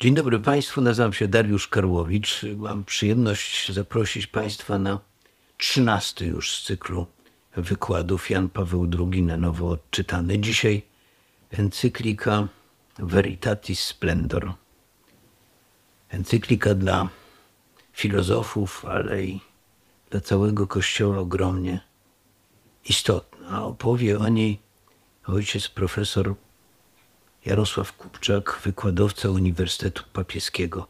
Dzień 0.00 0.14
dobry 0.14 0.38
Państwu, 0.38 0.80
nazywam 0.80 1.12
się 1.12 1.28
Dariusz 1.28 1.68
Karłowicz. 1.68 2.40
Mam 2.56 2.84
przyjemność 2.84 3.72
zaprosić 3.72 4.26
Państwa 4.26 4.78
na 4.78 5.00
trzynasty 5.58 6.26
już 6.26 6.54
z 6.54 6.62
cyklu 6.62 7.06
wykładów 7.56 8.30
Jan 8.30 8.48
Paweł 8.48 8.90
II 8.98 9.22
na 9.22 9.36
nowo 9.36 9.68
odczytany. 9.68 10.38
Dzisiaj 10.38 10.82
encyklika 11.50 12.48
Veritatis 12.98 13.80
Splendor. 13.80 14.52
Encyklika 16.08 16.74
dla 16.74 17.08
filozofów, 17.92 18.84
ale 18.84 19.24
i 19.24 19.40
dla 20.10 20.20
całego 20.20 20.66
Kościoła 20.66 21.18
ogromnie 21.18 21.80
istotna. 22.84 23.64
Opowie 23.64 24.18
o 24.18 24.28
niej 24.28 24.58
ojciec 25.26 25.68
profesor 25.68 26.34
Jarosław 27.46 27.92
Kupczak, 27.92 28.60
wykładowca 28.64 29.30
Uniwersytetu 29.30 30.02
Papieskiego 30.12 30.86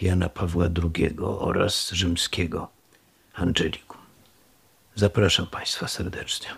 Jana 0.00 0.28
Pawła 0.28 0.64
II 0.64 1.16
oraz 1.20 1.90
rzymskiego 1.90 2.68
Angelikum. 3.34 3.98
Zapraszam 4.94 5.46
Państwa 5.46 5.88
serdecznie. 5.88 6.48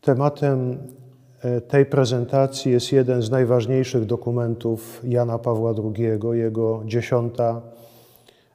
Tematem 0.00 0.78
e, 1.42 1.60
tej 1.60 1.86
prezentacji 1.86 2.72
jest 2.72 2.92
jeden 2.92 3.22
z 3.22 3.30
najważniejszych 3.30 4.04
dokumentów 4.04 5.00
Jana 5.04 5.38
Pawła 5.38 5.74
II, 5.84 6.38
jego 6.38 6.82
dziesiąta 6.84 7.60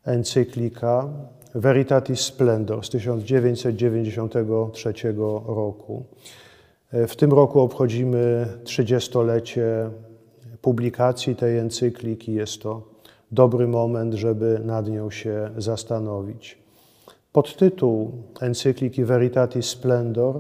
encyklika 0.06 1.08
Veritatis 1.56 2.20
Splendor 2.20 2.86
z 2.86 2.90
1993 2.90 4.94
roku. 5.46 6.06
E, 6.94 7.08
w 7.08 7.16
tym 7.16 7.32
roku 7.32 7.60
obchodzimy 7.60 8.48
30-lecie 8.64 9.90
publikacji 10.62 11.36
tej 11.36 11.58
encykliki. 11.58 12.34
Jest 12.34 12.62
to 12.62 12.82
dobry 13.32 13.68
moment, 13.68 14.14
żeby 14.14 14.62
nad 14.66 14.88
nią 14.88 15.12
się 15.12 15.50
zastanowić. 15.58 16.58
Podtytuł 17.32 18.12
encykliki 18.42 19.06
Veritatis 19.06 19.66
Splendor 19.66 20.36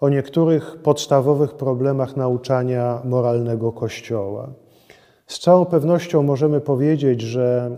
o 0.00 0.08
niektórych 0.08 0.76
podstawowych 0.76 1.54
problemach 1.54 2.16
nauczania 2.16 3.00
moralnego 3.04 3.72
Kościoła. 3.72 4.48
Z 5.26 5.38
całą 5.38 5.64
pewnością 5.64 6.22
możemy 6.22 6.60
powiedzieć, 6.60 7.20
że 7.20 7.70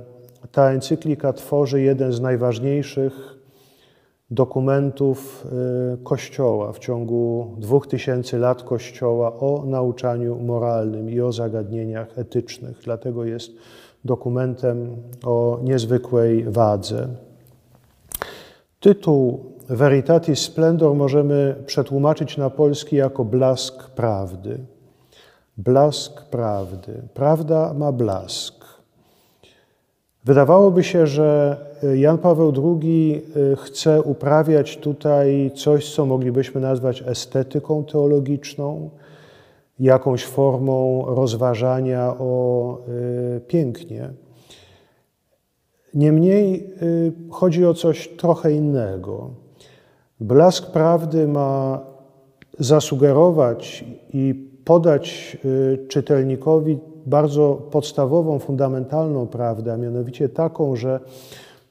ta 0.52 0.70
encyklika 0.70 1.32
tworzy 1.32 1.82
jeden 1.82 2.12
z 2.12 2.20
najważniejszych 2.20 3.35
dokumentów 4.30 5.46
y, 5.94 6.04
Kościoła 6.04 6.72
w 6.72 6.78
ciągu 6.78 7.54
dwóch 7.58 7.86
tysięcy 7.86 8.38
lat 8.38 8.62
Kościoła 8.62 9.32
o 9.32 9.64
nauczaniu 9.66 10.36
moralnym 10.36 11.10
i 11.10 11.20
o 11.20 11.32
zagadnieniach 11.32 12.18
etycznych. 12.18 12.78
Dlatego 12.84 13.24
jest 13.24 13.52
dokumentem 14.04 14.96
o 15.24 15.60
niezwykłej 15.62 16.44
wadze. 16.44 17.08
Tytuł 18.80 19.52
Veritatis 19.68 20.38
Splendor 20.38 20.94
możemy 20.94 21.56
przetłumaczyć 21.66 22.36
na 22.36 22.50
polski 22.50 22.96
jako 22.96 23.24
blask 23.24 23.90
prawdy. 23.90 24.58
Blask 25.56 26.24
prawdy. 26.30 27.02
Prawda 27.14 27.74
ma 27.74 27.92
blask. 27.92 28.55
Wydawałoby 30.26 30.84
się, 30.84 31.06
że 31.06 31.56
e, 31.82 31.98
Jan 31.98 32.18
Paweł 32.18 32.52
II 32.56 33.22
e, 33.52 33.56
chce 33.56 34.02
uprawiać 34.02 34.76
tutaj 34.76 35.50
coś, 35.54 35.94
co 35.94 36.06
moglibyśmy 36.06 36.60
nazwać 36.60 37.04
estetyką 37.06 37.84
teologiczną, 37.84 38.90
jakąś 39.80 40.24
formą 40.24 41.04
rozważania 41.06 42.14
o 42.18 42.78
e, 42.78 43.40
pięknie. 43.40 44.10
Niemniej 45.94 46.74
chodzi 47.30 47.66
o 47.66 47.74
coś 47.74 48.08
trochę 48.08 48.52
innego. 48.52 49.30
Blask 50.20 50.70
prawdy 50.70 51.28
ma 51.28 51.80
zasugerować 52.58 53.84
i 54.12 54.50
podać 54.64 55.36
czytelnikowi 55.88 56.78
bardzo 57.06 57.62
podstawową, 57.70 58.38
fundamentalną 58.38 59.26
prawdę, 59.26 59.72
a 59.72 59.76
mianowicie 59.76 60.28
taką, 60.28 60.76
że 60.76 61.00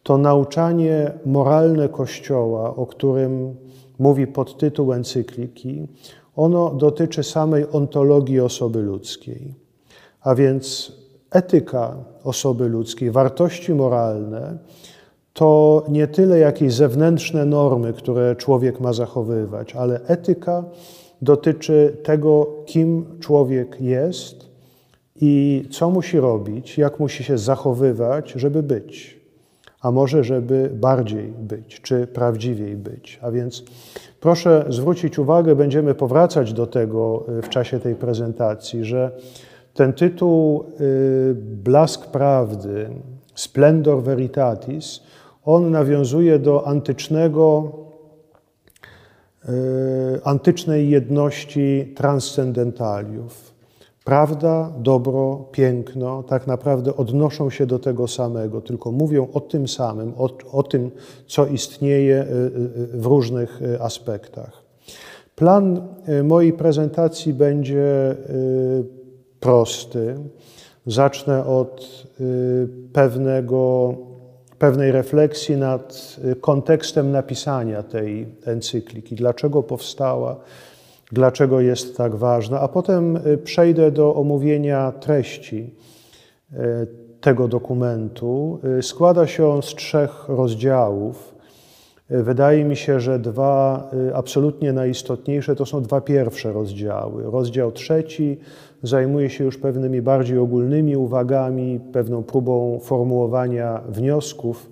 to 0.04 0.18
nauczanie 0.18 1.12
moralne 1.26 1.90
Kościoła, 1.90 2.76
o 2.76 2.86
którym 2.86 3.56
mówi 4.00 4.28
podtytuł 4.28 4.94
encykliki, 4.94 5.88
ono 6.36 6.70
dotyczy 6.70 7.24
samej 7.24 7.66
ontologii 7.72 8.40
osoby 8.40 8.82
ludzkiej. 8.82 9.54
A 10.22 10.36
więc 10.36 10.92
etyka 11.32 11.96
osoby 12.24 12.70
ludzkiej, 12.70 13.12
wartości 13.12 13.74
moralne, 13.74 14.58
to 15.34 15.84
nie 15.90 16.08
tyle 16.08 16.40
jakieś 16.40 16.74
zewnętrzne 16.74 17.46
normy, 17.46 17.94
które 17.94 18.36
człowiek 18.36 18.80
ma 18.80 18.94
zachowywać, 18.94 19.76
ale 19.76 20.00
etyka 20.08 20.64
dotyczy 21.22 21.98
tego, 22.04 22.48
kim 22.66 23.06
człowiek 23.20 23.82
jest, 23.82 24.45
i 25.22 25.64
co 25.72 25.90
musi 25.90 26.20
robić, 26.20 26.78
jak 26.78 27.00
musi 27.00 27.24
się 27.24 27.38
zachowywać, 27.38 28.32
żeby 28.32 28.64
być, 28.64 29.20
a 29.82 29.92
może 29.92 30.24
żeby 30.24 30.70
bardziej 30.74 31.28
być, 31.28 31.82
czy 31.82 32.08
prawdziwiej 32.08 32.76
być. 32.76 33.20
A 33.22 33.32
więc 33.32 33.64
proszę 34.20 34.66
zwrócić 34.70 35.20
uwagę, 35.20 35.56
będziemy 35.56 35.96
powracać 35.96 36.54
do 36.54 36.68
tego 36.68 37.26
y, 37.40 37.42
w 37.42 37.50
czasie 37.50 37.80
tej 37.80 37.96
prezentacji, 37.96 38.86
że 38.86 39.12
ten 39.74 39.94
tytuł 39.94 40.66
y, 40.80 41.36
Blask 41.64 42.06
Prawdy, 42.06 42.90
Splendor 43.36 44.04
Veritatis, 44.04 45.04
on 45.46 45.72
nawiązuje 45.72 46.40
do 46.40 46.68
antycznego, 46.68 47.72
y, 49.50 50.24
antycznej 50.24 50.90
jedności 50.90 51.94
transcendentaliów 51.96 53.45
Prawda, 54.06 54.72
dobro, 54.78 55.46
piękno 55.52 56.24
tak 56.24 56.48
naprawdę 56.48 56.96
odnoszą 56.96 57.50
się 57.50 57.66
do 57.66 57.80
tego 57.80 58.08
samego, 58.08 58.62
tylko 58.62 58.92
mówią 58.92 59.28
o 59.34 59.40
tym 59.40 59.68
samym, 59.68 60.14
o, 60.18 60.30
o 60.52 60.64
tym, 60.64 60.92
co 61.28 61.46
istnieje 61.46 62.22
y, 62.22 62.26
y, 62.96 63.00
w 63.00 63.06
różnych 63.06 63.62
y, 63.62 63.82
aspektach. 63.82 64.64
Plan 65.36 65.88
mojej 66.24 66.54
prezentacji 66.54 67.34
będzie 67.34 68.16
prosty. 69.40 70.16
Zacznę 70.86 71.46
od 71.46 72.06
pewnego, 72.94 73.94
pewnej 74.60 74.92
refleksji 74.92 75.58
nad 75.58 76.16
kontekstem 76.42 77.12
napisania 77.12 77.84
tej 77.84 78.28
encykliki, 78.46 79.16
dlaczego 79.16 79.64
powstała 79.64 80.40
dlaczego 81.16 81.62
jest 81.62 81.98
tak 81.98 82.16
ważna, 82.16 82.60
a 82.60 82.68
potem 82.68 83.18
y, 83.18 83.38
przejdę 83.38 83.92
do 83.92 84.16
omówienia 84.16 84.92
treści 84.92 85.74
y, 86.54 86.58
tego 87.22 87.48
dokumentu. 87.48 88.60
Y, 88.80 88.84
składa 88.84 89.28
się 89.28 89.48
on 89.48 89.62
z 89.62 89.76
trzech 89.76 90.30
rozdziałów. 90.30 91.36
Wydaje 92.10 92.66
mi 92.66 92.76
się, 92.76 93.00
że 93.00 93.20
dwa 93.20 93.90
absolutnie 94.14 94.74
najistotniejsze 94.74 95.56
to 95.56 95.66
są 95.66 95.82
dwa 95.82 96.02
pierwsze 96.02 96.54
rozdziały. 96.54 97.24
Rozdział 97.32 97.72
trzeci 97.72 98.38
zajmuje 98.84 99.30
się 99.30 99.44
już 99.44 99.58
pewnymi 99.58 100.02
bardziej 100.02 100.38
ogólnymi 100.38 100.98
uwagami, 100.98 101.80
pewną 101.94 102.24
próbą 102.24 102.80
formułowania 102.84 103.82
wniosków. 103.90 104.70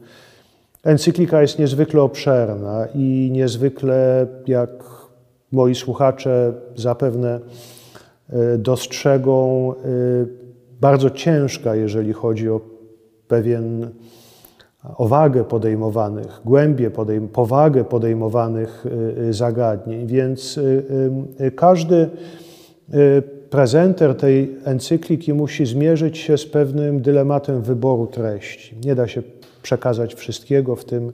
Encyklika 0.84 1.42
jest 1.42 1.60
niezwykle 1.60 2.02
obszerna 2.02 2.88
i 2.96 3.30
niezwykle, 3.32 4.28
jak 4.48 5.03
moi 5.54 5.76
słuchacze 5.76 6.54
zapewne 6.76 7.40
e, 8.30 8.58
dostrzegą 8.58 9.72
e, 9.74 9.76
bardzo 10.82 11.10
ciężka, 11.10 11.76
jeżeli 11.76 12.14
chodzi 12.14 12.50
o 12.50 12.62
pewien 13.28 13.90
o 14.98 15.08
wagę 15.08 15.44
podejmowanych, 15.44 16.42
głębię, 16.46 16.92
podejm 16.92 17.28
powagę 17.28 17.84
podejmowanych 17.84 18.86
e, 19.30 19.34
zagadnień. 19.34 20.08
Więc 20.08 20.60
każdy 21.56 22.10
prezenter 23.50 24.16
tej 24.16 24.56
encykliki 24.66 25.34
musi 25.34 25.66
zmierzyć 25.66 26.18
się 26.18 26.38
z 26.38 26.46
pewnym 26.46 27.02
dylematem 27.02 27.62
wyboru 27.62 28.08
treści. 28.08 28.76
Nie 28.86 28.96
da 28.96 29.08
się 29.08 29.24
przekazać 29.62 30.16
wszystkiego 30.16 30.76
w 30.76 30.86
tym 30.86 31.12
E, 31.12 31.14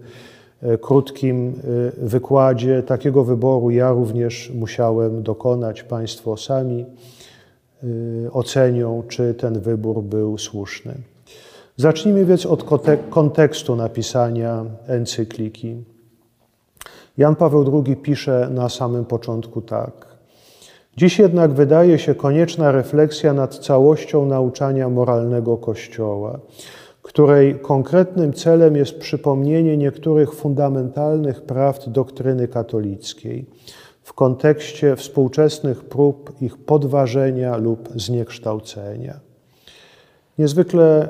krótkim 0.81 1.47
e, 1.47 2.07
wykładzie. 2.07 2.83
Takiego 2.83 3.23
wyboru 3.23 3.69
ja 3.69 3.91
również 3.91 4.51
musiałem 4.55 5.23
dokonać. 5.23 5.83
Państwo 5.83 6.37
sami 6.37 6.85
e, 7.83 7.87
ocenią, 8.31 9.03
czy 9.07 9.33
ten 9.33 9.59
wybór 9.59 10.03
był 10.03 10.37
słuszny. 10.37 10.93
Zacznijmy 11.77 12.25
więc 12.25 12.45
od 12.45 12.63
kontekstu 13.09 13.75
napisania 13.75 14.65
encykliki. 14.87 15.83
Jan 17.17 17.35
Paweł 17.35 17.83
II 17.85 17.95
pisze 17.95 18.49
na 18.51 18.69
samym 18.69 19.05
początku 19.05 19.61
tak. 19.61 19.91
Dziś 20.97 21.19
jednak 21.19 21.51
wydaje 21.51 21.99
się 21.99 22.15
konieczna 22.15 22.71
refleksja 22.71 23.33
nad 23.33 23.57
całością 23.57 24.25
nauczania 24.25 24.89
moralnego 24.89 25.57
Kościoła, 25.57 26.39
której 27.09 27.59
konkretnym 27.59 28.33
celem 28.33 28.75
jest 28.75 28.99
przypomnienie 28.99 29.77
niektórych 29.77 30.33
fundamentalnych 30.33 31.41
prawd 31.41 31.89
doktryny 31.89 32.47
katolickiej 32.47 33.45
w 34.03 34.13
kontekście 34.13 34.95
współczesnych 34.95 35.83
prób 35.83 36.41
ich 36.41 36.57
podważenia 36.57 37.57
lub 37.57 37.89
zniekształcenia. 37.95 39.19
Niezwykle 40.37 41.09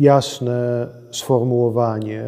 jasne 0.00 0.86
sformułowanie. 1.10 2.24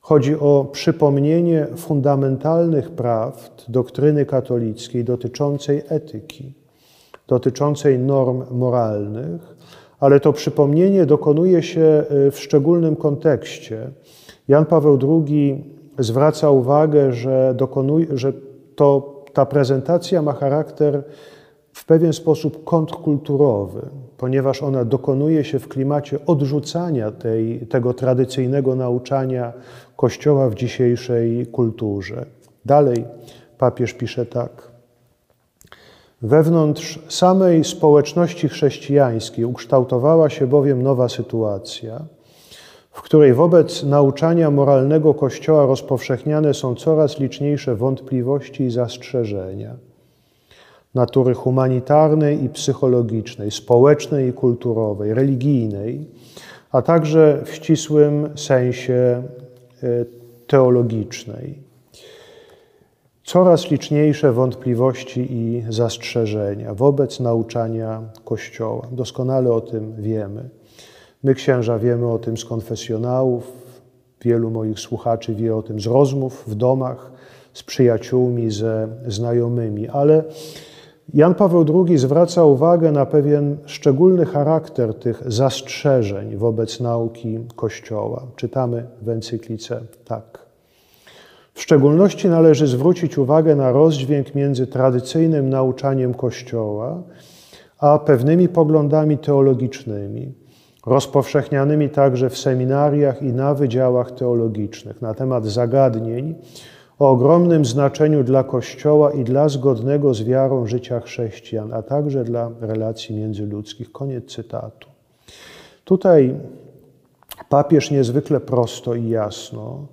Chodzi 0.00 0.34
o 0.34 0.68
przypomnienie 0.72 1.66
fundamentalnych 1.76 2.90
prawd 2.90 3.64
doktryny 3.68 4.26
katolickiej 4.26 5.04
dotyczącej 5.04 5.82
etyki, 5.88 6.54
dotyczącej 7.28 7.98
norm 7.98 8.44
moralnych, 8.50 9.51
ale 10.02 10.20
to 10.20 10.32
przypomnienie 10.32 11.06
dokonuje 11.06 11.62
się 11.62 11.80
e, 11.80 12.30
w 12.30 12.38
szczególnym 12.40 12.96
kontekście. 12.96 13.90
Jan 14.48 14.66
Paweł 14.66 14.98
II 15.02 15.64
zwraca 15.98 16.50
uwagę, 16.50 17.12
że, 17.12 17.54
dokonuje, 17.56 18.06
że 18.10 18.32
to, 18.76 19.22
ta 19.32 19.46
prezentacja 19.46 20.22
ma 20.22 20.32
charakter 20.32 21.02
w 21.72 21.84
pewien 21.84 22.12
sposób 22.12 22.64
kontrkulturowy, 22.64 23.80
ponieważ 24.16 24.62
ona 24.62 24.84
dokonuje 24.84 25.44
się 25.44 25.58
w 25.58 25.68
klimacie 25.68 26.26
odrzucania 26.26 27.10
tej, 27.10 27.66
tego 27.66 27.94
tradycyjnego 27.94 28.74
nauczania 28.74 29.52
Kościoła 29.96 30.50
w 30.50 30.54
dzisiejszej 30.54 31.46
kulturze. 31.46 32.26
Dalej 32.64 33.04
papież 33.58 33.94
pisze 33.94 34.26
tak. 34.26 34.71
Wewnątrz 36.22 36.98
samej 37.08 37.64
społeczności 37.64 38.48
chrześcijańskiej 38.48 39.44
ukształtowała 39.44 40.30
się 40.30 40.46
bowiem 40.46 40.82
nowa 40.82 41.08
sytuacja, 41.08 42.04
w 42.90 43.02
której 43.02 43.34
wobec 43.34 43.82
nauczania 43.82 44.50
moralnego 44.50 45.14
Kościoła 45.14 45.66
rozpowszechniane 45.66 46.54
są 46.54 46.74
coraz 46.74 47.18
liczniejsze 47.18 47.76
wątpliwości 47.76 48.62
i 48.62 48.70
zastrzeżenia 48.70 49.76
natury 50.94 51.34
humanitarnej 51.34 52.44
i 52.44 52.48
psychologicznej, 52.48 53.50
społecznej 53.50 54.28
i 54.28 54.32
kulturowej, 54.32 55.14
religijnej, 55.14 56.06
a 56.72 56.82
także 56.82 57.42
w 57.44 57.54
ścisłym 57.54 58.28
sensie 58.38 59.22
e, 59.82 60.04
teologicznej. 60.46 61.71
Coraz 63.24 63.70
liczniejsze 63.70 64.32
wątpliwości 64.32 65.26
i 65.30 65.64
zastrzeżenia 65.68 66.74
wobec 66.74 67.20
nauczania 67.20 68.02
Kościoła. 68.24 68.86
Doskonale 68.92 69.52
o 69.52 69.60
tym 69.60 69.94
wiemy. 69.98 70.48
My, 71.22 71.34
księża, 71.34 71.78
wiemy 71.78 72.10
o 72.12 72.18
tym 72.18 72.36
z 72.36 72.44
konfesjonałów, 72.44 73.52
wielu 74.22 74.50
moich 74.50 74.80
słuchaczy 74.80 75.34
wie 75.34 75.56
o 75.56 75.62
tym 75.62 75.80
z 75.80 75.86
rozmów 75.86 76.44
w 76.46 76.54
domach, 76.54 77.12
z 77.52 77.62
przyjaciółmi, 77.62 78.50
ze 78.50 78.88
znajomymi, 79.06 79.88
ale 79.88 80.24
Jan 81.14 81.34
Paweł 81.34 81.86
II 81.86 81.98
zwraca 81.98 82.44
uwagę 82.44 82.92
na 82.92 83.06
pewien 83.06 83.56
szczególny 83.66 84.26
charakter 84.26 84.94
tych 84.94 85.22
zastrzeżeń 85.26 86.36
wobec 86.36 86.80
nauki 86.80 87.38
Kościoła. 87.56 88.26
Czytamy 88.36 88.86
w 89.02 89.08
encyklice 89.08 89.80
tak. 90.04 90.41
W 91.54 91.62
szczególności 91.62 92.28
należy 92.28 92.66
zwrócić 92.66 93.18
uwagę 93.18 93.56
na 93.56 93.72
rozdźwięk 93.72 94.34
między 94.34 94.66
tradycyjnym 94.66 95.48
nauczaniem 95.48 96.14
Kościoła 96.14 97.02
a 97.82 97.98
pewnymi 97.98 98.48
poglądami 98.48 99.18
teologicznymi, 99.18 100.32
rozpowszechnianymi 100.86 101.90
także 101.90 102.30
w 102.30 102.38
seminariach 102.38 103.22
i 103.22 103.32
na 103.32 103.54
wydziałach 103.54 104.10
teologicznych 104.10 105.02
na 105.02 105.14
temat 105.14 105.46
zagadnień, 105.46 106.34
o 106.98 107.10
ogromnym 107.10 107.64
znaczeniu 107.64 108.24
dla 108.24 108.44
Kościoła 108.44 109.12
i 109.12 109.24
dla 109.24 109.48
zgodnego 109.48 110.14
z 110.14 110.22
wiarą 110.22 110.66
życia 110.66 111.00
chrześcijan, 111.00 111.72
a 111.72 111.82
także 111.82 112.24
dla 112.24 112.50
relacji 112.60 113.16
międzyludzkich. 113.16 113.92
Koniec 113.92 114.34
cytatu. 114.34 114.88
Tutaj 115.84 116.34
papież 117.48 117.90
niezwykle 117.90 118.40
prosto 118.40 118.94
i 118.94 119.08
jasno 119.08 119.86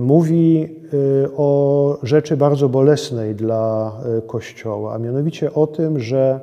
mówi 0.00 0.76
y, 1.24 1.28
o 1.36 1.98
rzeczy 2.02 2.36
bardzo 2.36 2.68
bolesnej 2.68 3.34
dla 3.34 3.92
y, 4.18 4.22
Kościoła, 4.22 4.94
a 4.94 4.98
mianowicie 4.98 5.54
o 5.54 5.66
tym, 5.66 6.00
że 6.00 6.40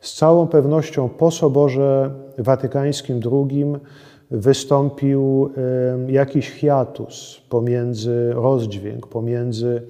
z 0.00 0.14
całą 0.14 0.46
pewnością 0.46 1.08
po 1.08 1.30
Soborze 1.30 2.10
Watykańskim 2.38 3.20
II 3.32 3.66
wystąpił 4.30 5.50
jakiś 6.08 6.50
hiatus 6.50 7.40
pomiędzy 7.48 8.32
rozdźwięk, 8.32 9.06
pomiędzy 9.06 9.82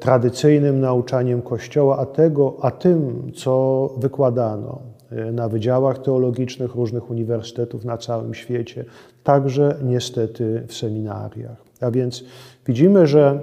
tradycyjnym 0.00 0.80
nauczaniem 0.80 1.42
Kościoła, 1.42 1.98
a, 1.98 2.06
tego, 2.06 2.56
a 2.62 2.70
tym, 2.70 3.32
co 3.34 3.88
wykładano 3.98 4.91
na 5.32 5.48
wydziałach 5.48 5.98
teologicznych 5.98 6.74
różnych 6.74 7.10
uniwersytetów 7.10 7.84
na 7.84 7.98
całym 7.98 8.34
świecie, 8.34 8.84
także 9.24 9.76
niestety 9.84 10.62
w 10.66 10.74
seminariach. 10.74 11.64
A 11.80 11.90
więc 11.90 12.24
widzimy, 12.66 13.06
że 13.06 13.40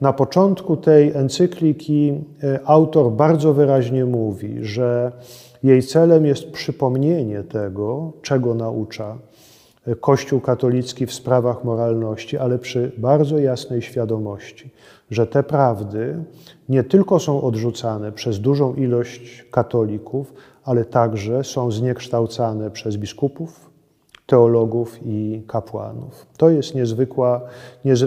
na 0.00 0.12
początku 0.12 0.76
tej 0.76 1.12
encykliki 1.12 2.14
e, 2.42 2.60
autor 2.64 3.12
bardzo 3.12 3.54
wyraźnie 3.54 4.04
mówi, 4.04 4.58
że 4.64 5.12
jej 5.62 5.82
celem 5.82 6.26
jest 6.26 6.50
przypomnienie 6.50 7.42
tego, 7.42 8.12
czego 8.22 8.54
naucza 8.54 9.18
Kościół 10.00 10.40
katolicki 10.40 11.06
w 11.06 11.12
sprawach 11.12 11.64
moralności, 11.64 12.38
ale 12.38 12.58
przy 12.58 12.92
bardzo 12.98 13.38
jasnej 13.38 13.82
świadomości, 13.82 14.70
że 15.10 15.26
te 15.26 15.42
prawdy 15.42 16.24
nie 16.68 16.84
tylko 16.84 17.18
są 17.18 17.42
odrzucane 17.42 18.12
przez 18.12 18.40
dużą 18.40 18.74
ilość 18.74 19.46
katolików, 19.50 20.34
ale 20.68 20.84
także 20.84 21.44
są 21.44 21.70
zniekształcane 21.70 22.70
przez 22.70 22.96
biskupów, 22.96 23.70
teologów 24.26 24.98
i 25.04 25.42
kapłanów. 25.46 26.26
To 26.36 26.50
jest 26.50 26.74
niezwykła, 26.74 27.40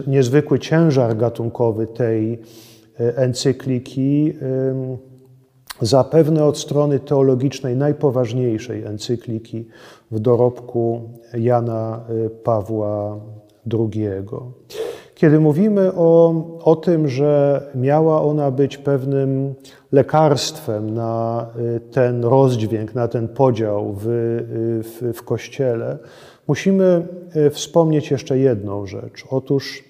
niezwykły 0.08 0.60
ciężar 0.60 1.18
gatunkowy 1.18 1.88
tej 1.88 2.34
e, 3.00 3.18
encykliki 3.18 4.34
zapewne 5.82 6.46
od 6.46 6.58
strony 6.58 7.00
teologicznej 7.00 7.76
najpoważniejszej 7.76 8.84
encykliki 8.84 9.68
w 10.12 10.20
dorobku 10.20 11.10
Jana 11.34 12.06
y, 12.26 12.30
Pawła 12.30 13.20
II. 13.74 14.06
Kiedy 15.22 15.40
mówimy 15.40 15.94
o, 15.94 16.34
o 16.64 16.76
tym, 16.76 17.08
że 17.08 17.62
miała 17.76 18.22
ona 18.22 18.52
być 18.52 18.78
pewnym 18.78 19.54
lekarstwem 19.92 20.94
na 20.94 21.46
y, 21.76 21.80
ten 21.80 22.24
rozdźwięk, 22.24 22.96
na 22.96 23.08
ten 23.08 23.28
podział 23.28 23.94
w, 23.94 24.08
y, 24.08 24.84
w, 24.84 25.18
w 25.18 25.24
Kościele, 25.24 25.98
musimy 26.48 27.08
wspomnieć 27.52 28.12
jeszcze 28.12 28.38
jedną 28.38 28.86
rzecz. 28.86 29.26
Otóż 29.30 29.84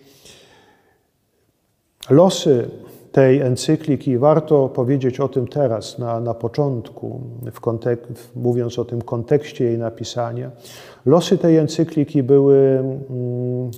losy 2.10 2.70
tej 3.12 3.42
encykliki. 3.42 4.18
Warto 4.18 4.70
powiedzieć 4.70 5.20
o 5.20 5.28
tym 5.28 5.48
teraz, 5.48 6.00
na, 6.00 6.20
na 6.20 6.34
początku, 6.34 7.22
mówiąc 8.36 8.80
o 8.80 8.86
tym 8.86 9.02
kontekście 9.02 9.66
jej 9.66 9.78
napisania. 9.78 10.52
Losy 11.06 11.38
tej 11.38 11.58
encykliki 11.58 12.24
były 12.24 12.58
mm, 12.80 13.72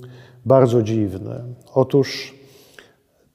bardzo 0.46 0.82
dziwne. 0.82 1.44
Otóż 1.74 2.36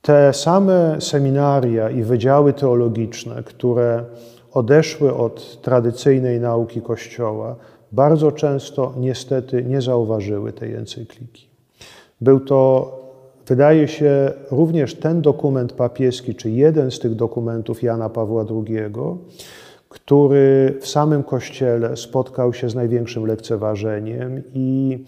te 0.02 0.32
same 0.32 0.96
seminaria 1.00 1.90
i 1.90 2.02
wydziały 2.02 2.52
teologiczne, 2.52 3.42
które 3.42 4.04
odeszły 4.52 5.14
od 5.14 5.62
tradycyjnej 5.62 6.40
nauki 6.40 6.82
Kościoła, 6.82 7.56
bardzo 7.92 8.32
często 8.32 8.94
niestety 8.96 9.64
nie 9.64 9.82
zauważyły 9.82 10.52
tej 10.52 10.74
encykliki. 10.74 11.48
Był 12.20 12.40
to 12.40 12.98
Wydaje 13.48 13.88
się 13.88 14.32
również 14.50 14.94
ten 14.94 15.22
dokument 15.22 15.72
papieski, 15.72 16.34
czy 16.34 16.50
jeden 16.50 16.90
z 16.90 16.98
tych 16.98 17.14
dokumentów 17.14 17.82
Jana 17.82 18.08
Pawła 18.08 18.44
II, 18.50 18.78
który 19.88 20.78
w 20.80 20.86
samym 20.86 21.22
Kościele 21.22 21.96
spotkał 21.96 22.52
się 22.52 22.70
z 22.70 22.74
największym 22.74 23.26
lekceważeniem 23.26 24.42
i 24.54 24.98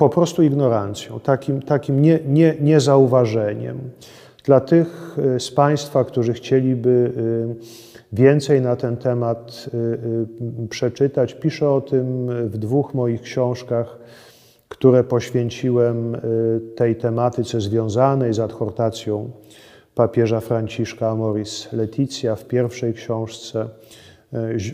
po 0.00 0.08
prostu 0.08 0.42
ignorancją, 0.42 1.20
takim, 1.20 1.62
takim 1.62 2.02
nie, 2.02 2.18
nie, 2.26 2.56
niezauważeniem. 2.60 3.78
Dla 4.44 4.60
tych 4.60 5.16
e, 5.34 5.40
z 5.40 5.50
Państwa, 5.50 6.04
którzy 6.04 6.32
chcieliby 6.32 7.12
e, 7.16 7.54
więcej 8.12 8.60
na 8.60 8.76
ten 8.76 8.96
temat 8.96 9.70
e, 10.62 10.66
przeczytać, 10.66 11.34
piszę 11.34 11.70
o 11.70 11.80
tym 11.80 12.28
w 12.48 12.58
dwóch 12.58 12.94
moich 12.94 13.22
książkach 13.22 13.98
które 14.70 15.04
poświęciłem 15.04 16.14
y, 16.14 16.18
tej 16.76 16.96
tematyce 16.96 17.60
związanej 17.60 18.34
z 18.34 18.38
adhortacją 18.38 19.30
papieża 19.94 20.40
Franciszka 20.40 21.10
Amoris 21.10 21.72
Leticia 21.72 22.36
w 22.36 22.44
pierwszej 22.44 22.94
książce 22.94 23.68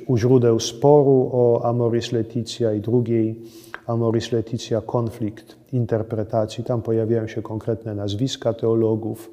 u 0.06 0.16
źródeł 0.16 0.61
sporu 0.61 1.30
o 1.33 1.64
Amoris 1.64 2.12
Leticia 2.12 2.73
i 2.73 2.80
drugiej 2.80 3.42
Amoris 3.86 4.32
Leticia 4.32 4.80
konflikt 4.80 5.56
interpretacji. 5.72 6.64
Tam 6.64 6.82
pojawiają 6.82 7.26
się 7.26 7.42
konkretne 7.42 7.94
nazwiska 7.94 8.52
teologów 8.52 9.30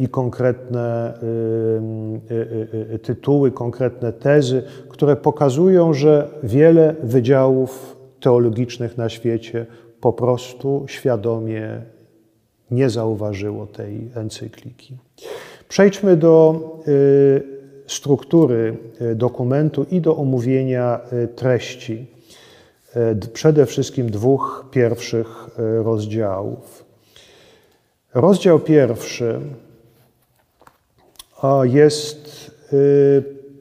i 0.00 0.08
konkretne 0.08 1.18
tytuły, 3.02 3.50
konkretne 3.50 4.12
tezy, 4.12 4.62
które 4.88 5.16
pokazują, 5.16 5.92
że 5.92 6.28
wiele 6.42 6.94
wydziałów 7.02 7.96
teologicznych 8.20 8.98
na 8.98 9.08
świecie 9.08 9.66
po 10.00 10.12
prostu 10.12 10.84
świadomie 10.88 11.82
nie 12.70 12.90
zauważyło 12.90 13.66
tej 13.66 14.10
encykliki. 14.14 14.96
Przejdźmy 15.68 16.16
do 16.16 16.60
struktury 17.86 18.76
dokumentu 19.14 19.86
i 19.90 20.00
do 20.00 20.16
omówienia 20.16 21.00
treści 21.36 22.06
przede 23.32 23.66
wszystkim 23.66 24.10
dwóch 24.10 24.66
pierwszych 24.70 25.48
rozdziałów. 25.58 26.84
Rozdział 28.14 28.60
pierwszy 28.60 29.40
jest 31.62 32.50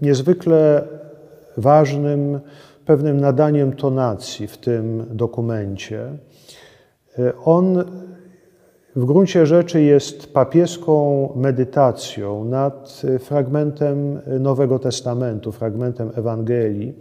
niezwykle 0.02 0.88
ważnym 1.58 2.40
pewnym 2.86 3.20
nadaniem 3.22 3.74
tonacji 3.74 4.48
w 4.48 4.58
tym 4.58 5.06
dokumencie. 5.10 6.10
On 7.46 7.84
w 8.96 9.06
gruncie 9.06 9.46
rzeczy 9.46 9.82
jest 9.82 10.34
papieską 10.34 11.30
medytacją 11.36 12.46
nad 12.46 13.02
fragmentem 13.20 14.22
Nowego 14.40 14.80
Testamentu, 14.80 15.52
fragmentem 15.52 16.12
Ewangelii, 16.16 16.94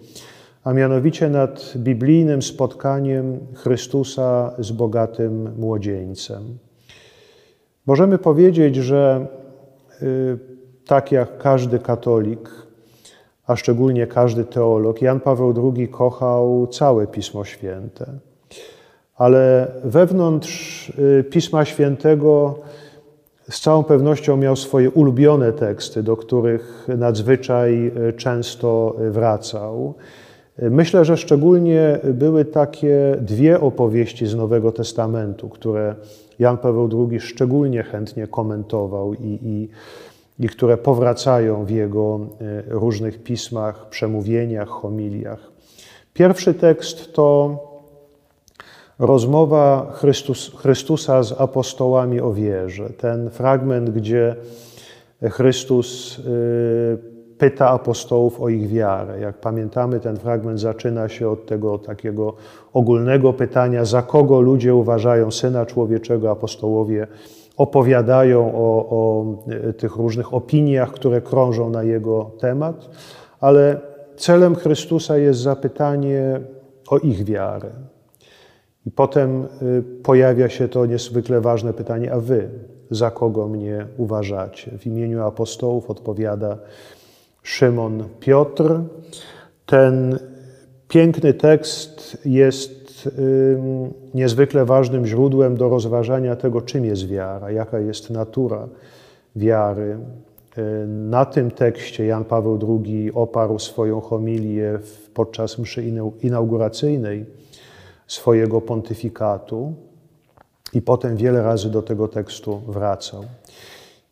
a 0.64 0.72
mianowicie 0.72 1.28
nad 1.28 1.72
biblijnym 1.76 2.42
spotkaniem 2.42 3.38
Chrystusa 3.54 4.54
z 4.58 4.72
bogatym 4.72 5.58
młodzieńcem. 5.58 6.58
Możemy 7.86 8.18
powiedzieć, 8.18 8.76
że 8.76 9.26
tak 10.86 11.12
jak 11.12 11.38
każdy 11.38 11.78
katolik, 11.78 12.50
a 13.46 13.56
szczególnie 13.56 14.06
każdy 14.06 14.44
teolog, 14.44 15.02
Jan 15.02 15.20
Paweł 15.20 15.72
II 15.76 15.88
kochał 15.88 16.66
całe 16.66 17.06
Pismo 17.06 17.44
Święte. 17.44 18.06
Ale 19.16 19.72
wewnątrz 19.84 20.92
Pisma 21.30 21.64
Świętego 21.64 22.58
z 23.50 23.60
całą 23.60 23.84
pewnością 23.84 24.36
miał 24.36 24.56
swoje 24.56 24.90
ulubione 24.90 25.52
teksty, 25.52 26.02
do 26.02 26.16
których 26.16 26.88
nadzwyczaj 26.98 27.92
często 28.16 28.96
wracał. 29.10 29.94
Myślę, 30.58 31.04
że 31.04 31.16
szczególnie 31.16 31.98
były 32.04 32.44
takie 32.44 33.16
dwie 33.20 33.60
opowieści 33.60 34.26
z 34.26 34.34
Nowego 34.34 34.72
Testamentu, 34.72 35.48
które 35.48 35.94
Jan 36.38 36.58
Paweł 36.58 37.08
II 37.10 37.20
szczególnie 37.20 37.82
chętnie 37.82 38.26
komentował 38.26 39.14
i, 39.14 39.38
i, 39.42 39.68
i 40.44 40.48
które 40.48 40.76
powracają 40.76 41.64
w 41.64 41.70
jego 41.70 42.20
różnych 42.66 43.22
pismach, 43.22 43.88
przemówieniach, 43.88 44.68
homiliach. 44.68 45.52
Pierwszy 46.14 46.54
tekst 46.54 47.12
to 47.12 47.58
rozmowa 48.98 49.92
Chrystus, 49.94 50.52
Chrystusa 50.56 51.22
z 51.22 51.40
apostołami 51.40 52.20
o 52.20 52.32
wierze. 52.32 52.90
Ten 52.90 53.30
fragment, 53.30 53.90
gdzie 53.90 54.36
Chrystus 55.22 56.20
pyta 57.38 57.68
apostołów 57.68 58.40
o 58.40 58.48
ich 58.48 58.68
wiarę. 58.68 59.20
Jak 59.20 59.40
pamiętamy, 59.40 60.00
ten 60.00 60.16
fragment 60.16 60.60
zaczyna 60.60 61.08
się 61.08 61.28
od 61.28 61.46
tego 61.46 61.78
takiego 61.78 62.34
ogólnego 62.72 63.32
pytania, 63.32 63.84
za 63.84 64.02
kogo 64.02 64.40
ludzie 64.40 64.74
uważają 64.74 65.30
Syna 65.30 65.66
Człowieczego. 65.66 66.30
Apostołowie 66.30 67.06
opowiadają 67.56 68.54
o, 68.54 68.88
o 68.90 69.24
tych 69.78 69.96
różnych 69.96 70.34
opiniach, 70.34 70.90
które 70.90 71.20
krążą 71.20 71.70
na 71.70 71.82
jego 71.82 72.30
temat, 72.40 72.90
ale 73.40 73.80
celem 74.16 74.54
Chrystusa 74.54 75.16
jest 75.16 75.40
zapytanie 75.40 76.40
o 76.88 76.98
ich 76.98 77.24
wiarę. 77.24 77.70
I 78.86 78.90
potem 78.90 79.46
pojawia 80.02 80.48
się 80.48 80.68
to 80.68 80.86
niezwykle 80.86 81.40
ważne 81.40 81.72
pytanie, 81.72 82.12
a 82.12 82.20
wy 82.20 82.48
za 82.90 83.10
kogo 83.10 83.48
mnie 83.48 83.86
uważacie? 83.96 84.78
W 84.78 84.86
imieniu 84.86 85.22
apostołów 85.22 85.90
odpowiada 85.90 86.58
Szymon 87.44 88.04
Piotr. 88.20 88.80
Ten 89.66 90.18
piękny 90.88 91.34
tekst 91.34 92.18
jest 92.24 93.08
niezwykle 94.14 94.64
ważnym 94.64 95.06
źródłem 95.06 95.56
do 95.56 95.68
rozważania 95.68 96.36
tego, 96.36 96.62
czym 96.62 96.84
jest 96.84 97.08
wiara, 97.08 97.50
jaka 97.50 97.78
jest 97.78 98.10
natura 98.10 98.68
wiary. 99.36 99.98
Na 100.86 101.24
tym 101.24 101.50
tekście 101.50 102.06
Jan 102.06 102.24
Paweł 102.24 102.58
II 102.84 103.12
oparł 103.14 103.58
swoją 103.58 104.00
homilię 104.00 104.78
podczas 105.14 105.58
mszy 105.58 105.84
inauguracyjnej 106.22 107.26
swojego 108.06 108.60
pontyfikatu 108.60 109.74
i 110.72 110.82
potem 110.82 111.16
wiele 111.16 111.42
razy 111.42 111.70
do 111.70 111.82
tego 111.82 112.08
tekstu 112.08 112.58
wracał. 112.58 113.24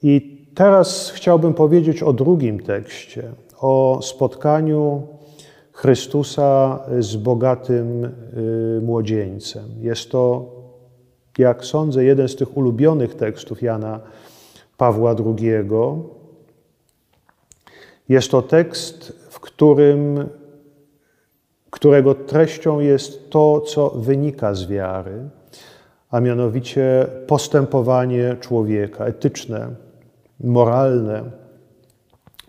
I 0.03 0.42
teraz 0.55 1.11
chciałbym 1.11 1.55
powiedzieć 1.55 2.03
o 2.03 2.13
drugim 2.13 2.61
tekście, 2.61 3.33
o 3.61 4.01
spotkaniu 4.03 5.03
Chrystusa 5.73 6.81
z 6.99 7.17
bogatym 7.17 8.11
młodzieńcem. 8.83 9.65
Jest 9.81 10.11
to, 10.11 10.53
jak 11.39 11.65
sądzę, 11.65 12.05
jeden 12.05 12.29
z 12.29 12.37
tych 12.37 12.57
ulubionych 12.57 13.15
tekstów 13.15 13.63
Jana 13.63 14.01
Pawła 14.77 15.15
II. 15.27 15.53
Jest 18.09 18.31
to 18.31 18.43
tekst, 18.43 19.13
w 19.31 19.41
którym, 19.41 20.29
którego 21.71 22.15
treścią 22.15 22.81
jest 22.81 23.31
to, 23.31 23.61
co 23.61 23.91
wynika 23.91 24.55
z 24.55 24.67
wiary, 24.67 25.29
a 26.11 26.21
mianowicie 26.21 27.07
postępowanie 27.27 28.37
człowieka, 28.41 29.05
etyczne, 29.07 29.69
moralne 30.43 31.23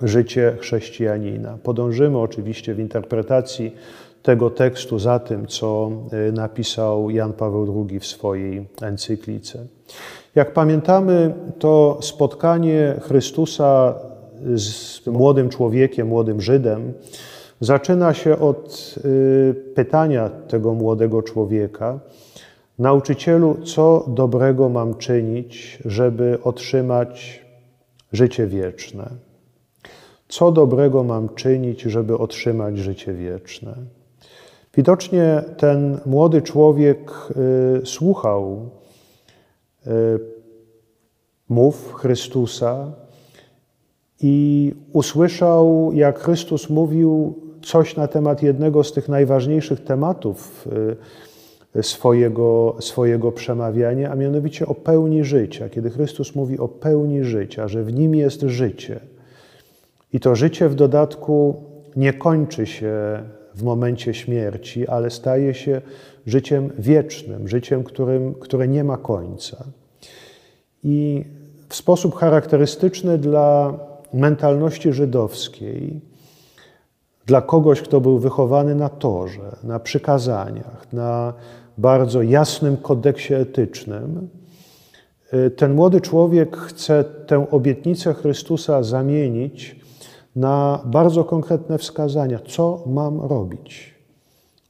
życie 0.01 0.57
chrześcijanina. 0.59 1.57
Podążymy 1.63 2.19
oczywiście 2.19 2.73
w 2.73 2.79
interpretacji 2.79 3.75
tego 4.23 4.49
tekstu 4.49 4.99
za 4.99 5.19
tym, 5.19 5.47
co 5.47 5.91
napisał 6.33 7.09
Jan 7.09 7.33
Paweł 7.33 7.87
II 7.89 7.99
w 7.99 8.05
swojej 8.05 8.67
encyklice. 8.81 9.65
Jak 10.35 10.53
pamiętamy, 10.53 11.33
to 11.59 11.97
spotkanie 12.01 12.95
Chrystusa 13.01 13.95
z 14.55 15.07
młodym 15.07 15.49
człowiekiem, 15.49 16.07
młodym 16.07 16.41
Żydem, 16.41 16.93
zaczyna 17.59 18.13
się 18.13 18.39
od 18.39 18.95
pytania 19.75 20.29
tego 20.29 20.73
młodego 20.73 21.21
człowieka: 21.21 21.99
Nauczycielu, 22.79 23.57
co 23.65 24.05
dobrego 24.07 24.69
mam 24.69 24.95
czynić, 24.95 25.79
żeby 25.85 26.37
otrzymać 26.43 27.42
życie 28.13 28.47
wieczne? 28.47 29.09
Co 30.27 30.51
dobrego 30.51 31.03
mam 31.03 31.29
czynić, 31.35 31.81
żeby 31.81 32.17
otrzymać 32.17 32.77
życie 32.77 33.13
wieczne? 33.13 33.75
Widocznie 34.75 35.43
ten 35.57 35.99
młody 36.05 36.41
człowiek 36.41 37.11
słuchał 37.85 38.69
mów 41.49 41.93
Chrystusa 41.93 42.91
i 44.21 44.73
usłyszał, 44.93 45.91
jak 45.93 46.19
Chrystus 46.19 46.69
mówił 46.69 47.39
coś 47.61 47.95
na 47.95 48.07
temat 48.07 48.43
jednego 48.43 48.83
z 48.83 48.93
tych 48.93 49.09
najważniejszych 49.09 49.83
tematów 49.83 50.67
swojego, 51.81 52.75
swojego 52.79 53.31
przemawiania, 53.31 54.11
a 54.11 54.15
mianowicie 54.15 54.65
o 54.65 54.75
pełni 54.75 55.23
życia. 55.23 55.69
Kiedy 55.69 55.89
Chrystus 55.89 56.35
mówi 56.35 56.59
o 56.59 56.67
pełni 56.67 57.23
życia, 57.23 57.67
że 57.67 57.83
w 57.83 57.93
nim 57.93 58.15
jest 58.15 58.41
życie. 58.41 58.99
I 60.13 60.19
to 60.19 60.35
życie 60.35 60.69
w 60.69 60.75
dodatku 60.75 61.63
nie 61.95 62.13
kończy 62.13 62.65
się 62.65 62.93
w 63.55 63.63
momencie 63.63 64.13
śmierci, 64.13 64.87
ale 64.87 65.09
staje 65.09 65.53
się 65.53 65.81
życiem 66.25 66.69
wiecznym, 66.79 67.47
życiem, 67.47 67.83
którym, 67.83 68.33
które 68.33 68.67
nie 68.67 68.83
ma 68.83 68.97
końca. 68.97 69.63
I 70.83 71.25
w 71.69 71.75
sposób 71.75 72.15
charakterystyczny 72.15 73.17
dla 73.17 73.73
mentalności 74.13 74.93
żydowskiej, 74.93 76.01
dla 77.25 77.41
kogoś, 77.41 77.81
kto 77.81 78.01
był 78.01 78.19
wychowany 78.19 78.75
na 78.75 78.89
torze, 78.89 79.55
na 79.63 79.79
przykazaniach, 79.79 80.93
na 80.93 81.33
bardzo 81.77 82.21
jasnym 82.21 82.77
kodeksie 82.77 83.33
etycznym, 83.33 84.29
y, 85.33 85.51
ten 85.51 85.73
młody 85.73 86.01
człowiek 86.01 86.57
chce 86.57 87.03
tę 87.03 87.51
obietnicę 87.51 88.13
Chrystusa 88.13 88.83
zamienić 88.83 89.75
na 90.35 90.81
bardzo 90.85 91.23
konkretne 91.23 91.77
wskazania, 91.77 92.39
co 92.47 92.83
mam 92.87 93.21
robić, 93.21 93.93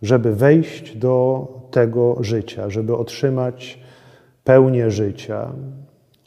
żeby 0.01 0.35
wejść 0.35 0.97
do 0.97 1.47
tego 1.71 2.17
życia, 2.23 2.69
żeby 2.69 2.95
otrzymać 2.95 3.79
pełnię 4.43 4.91
życia, 4.91 5.51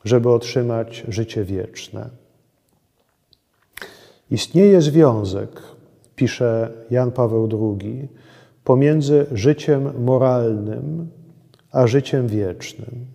żeby 0.05 0.31
otrzymać 0.31 1.05
życie 1.09 1.45
wieczne. 1.45 2.11
Istnieje 4.31 4.81
związek, 4.81 5.63
pisze 6.17 6.73
Jan 6.91 7.13
Paweł 7.13 7.49
II, 7.53 8.09
pomiędzy 8.67 9.27
życiem 9.33 10.05
moralnym 10.05 11.09
a 11.73 11.87
życiem 11.87 12.27
wiecznym. 12.27 13.07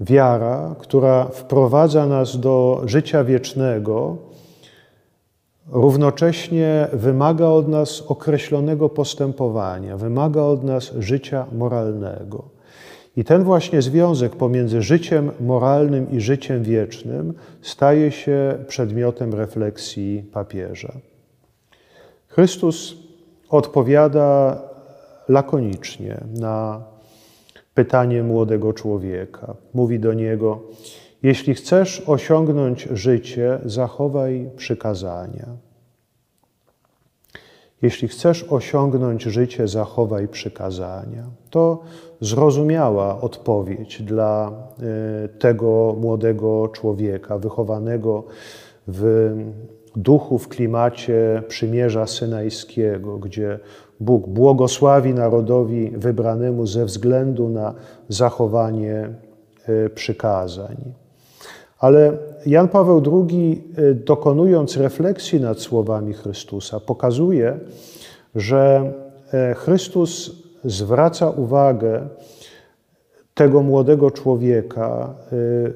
Wiara, 0.00 0.74
która 0.78 1.24
wprowadza 1.24 2.06
nas 2.06 2.40
do 2.40 2.82
życia 2.84 3.24
wiecznego, 3.24 4.16
równocześnie 5.68 6.88
wymaga 6.92 7.46
od 7.46 7.68
nas 7.68 8.02
określonego 8.08 8.88
postępowania, 8.88 9.96
wymaga 9.96 10.42
od 10.42 10.64
nas 10.64 10.92
życia 10.98 11.46
moralnego. 11.52 12.44
I 13.16 13.24
ten 13.24 13.44
właśnie 13.44 13.82
związek 13.82 14.36
pomiędzy 14.36 14.82
życiem 14.82 15.30
moralnym 15.40 16.10
i 16.10 16.20
życiem 16.20 16.62
wiecznym 16.62 17.34
staje 17.62 18.10
się 18.10 18.54
przedmiotem 18.68 19.34
refleksji 19.34 20.24
papieża. 20.32 20.92
Chrystus 22.28 23.05
odpowiada 23.50 24.60
lakonicznie 25.28 26.20
na 26.40 26.82
pytanie 27.74 28.22
młodego 28.22 28.72
człowieka. 28.72 29.54
Mówi 29.74 30.00
do 30.00 30.14
niego: 30.14 30.60
Jeśli 31.22 31.54
chcesz 31.54 32.02
osiągnąć 32.06 32.88
życie, 32.92 33.58
zachowaj 33.64 34.50
przykazania. 34.56 35.46
Jeśli 37.82 38.08
chcesz 38.08 38.44
osiągnąć 38.48 39.22
życie, 39.22 39.68
zachowaj 39.68 40.28
przykazania. 40.28 41.24
To 41.50 41.82
zrozumiała 42.20 43.20
odpowiedź 43.20 44.02
dla 44.02 44.52
e, 44.52 45.28
tego 45.28 45.96
młodego 46.00 46.68
człowieka, 46.68 47.38
wychowanego 47.38 48.24
w 48.88 49.30
duchu, 49.96 50.38
w 50.38 50.48
klimacie 50.48 51.42
przymierza 51.48 52.06
synajskiego, 52.06 53.18
gdzie 53.18 53.58
Bóg 54.00 54.28
błogosławi 54.28 55.14
narodowi 55.14 55.90
wybranemu 55.90 56.66
ze 56.66 56.84
względu 56.84 57.48
na 57.48 57.74
zachowanie 58.08 59.08
e, 59.66 59.90
przykazań. 59.90 60.76
Ale 61.78 62.12
Jan 62.46 62.68
Paweł 62.68 63.02
II, 63.12 63.64
e, 63.76 63.94
dokonując 63.94 64.76
refleksji 64.76 65.40
nad 65.40 65.60
słowami 65.60 66.14
Chrystusa, 66.14 66.80
pokazuje, 66.80 67.58
że 68.34 68.92
e, 69.32 69.54
Chrystus 69.54 70.30
zwraca 70.64 71.30
uwagę 71.30 72.08
tego 73.34 73.62
młodego 73.62 74.10
człowieka 74.10 75.14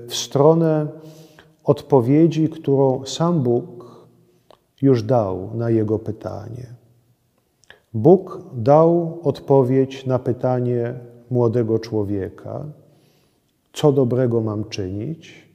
w 0.06 0.14
stronę 0.14 0.86
odpowiedzi, 1.64 2.48
którą 2.48 3.06
sam 3.06 3.42
Bóg 3.42 3.79
już 4.82 5.02
dał 5.02 5.50
na 5.54 5.70
jego 5.70 5.98
pytanie. 5.98 6.66
Bóg 7.94 8.42
dał 8.54 9.18
odpowiedź 9.22 10.06
na 10.06 10.18
pytanie 10.18 10.94
młodego 11.30 11.78
człowieka, 11.78 12.64
co 13.72 13.92
dobrego 13.92 14.40
mam 14.40 14.64
czynić. 14.64 15.50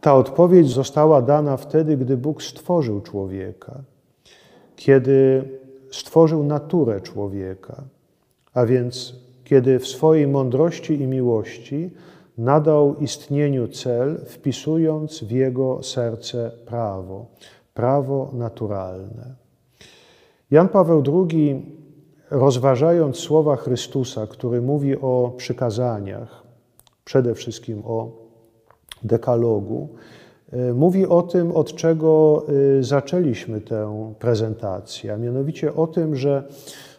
Ta 0.00 0.14
odpowiedź 0.14 0.68
została 0.68 1.22
dana 1.22 1.56
wtedy, 1.56 1.96
gdy 1.96 2.16
Bóg 2.16 2.42
stworzył 2.42 3.00
człowieka, 3.00 3.82
kiedy 4.76 5.48
stworzył 5.90 6.44
naturę 6.44 7.00
człowieka, 7.00 7.82
a 8.54 8.66
więc 8.66 9.14
kiedy 9.44 9.78
w 9.78 9.86
swojej 9.86 10.26
mądrości 10.26 11.00
i 11.00 11.06
miłości 11.06 11.90
nadał 12.38 12.96
istnieniu 12.96 13.68
cel, 13.68 14.20
wpisując 14.26 15.24
w 15.24 15.30
jego 15.30 15.82
serce 15.82 16.50
prawo, 16.66 17.26
prawo 17.74 18.30
naturalne. 18.32 19.34
Jan 20.50 20.68
Paweł 20.68 21.02
II, 21.06 21.76
rozważając 22.30 23.16
słowa 23.16 23.56
Chrystusa, 23.56 24.26
który 24.26 24.62
mówi 24.62 24.96
o 24.96 25.34
przykazaniach, 25.36 26.42
przede 27.04 27.34
wszystkim 27.34 27.82
o 27.86 28.10
dekalogu, 29.02 29.88
e, 30.52 30.72
mówi 30.72 31.06
o 31.06 31.22
tym, 31.22 31.52
od 31.52 31.74
czego 31.74 32.42
e, 32.78 32.82
zaczęliśmy 32.82 33.60
tę 33.60 34.14
prezentację, 34.18 35.12
a 35.12 35.16
mianowicie 35.16 35.74
o 35.74 35.86
tym, 35.86 36.16
że 36.16 36.48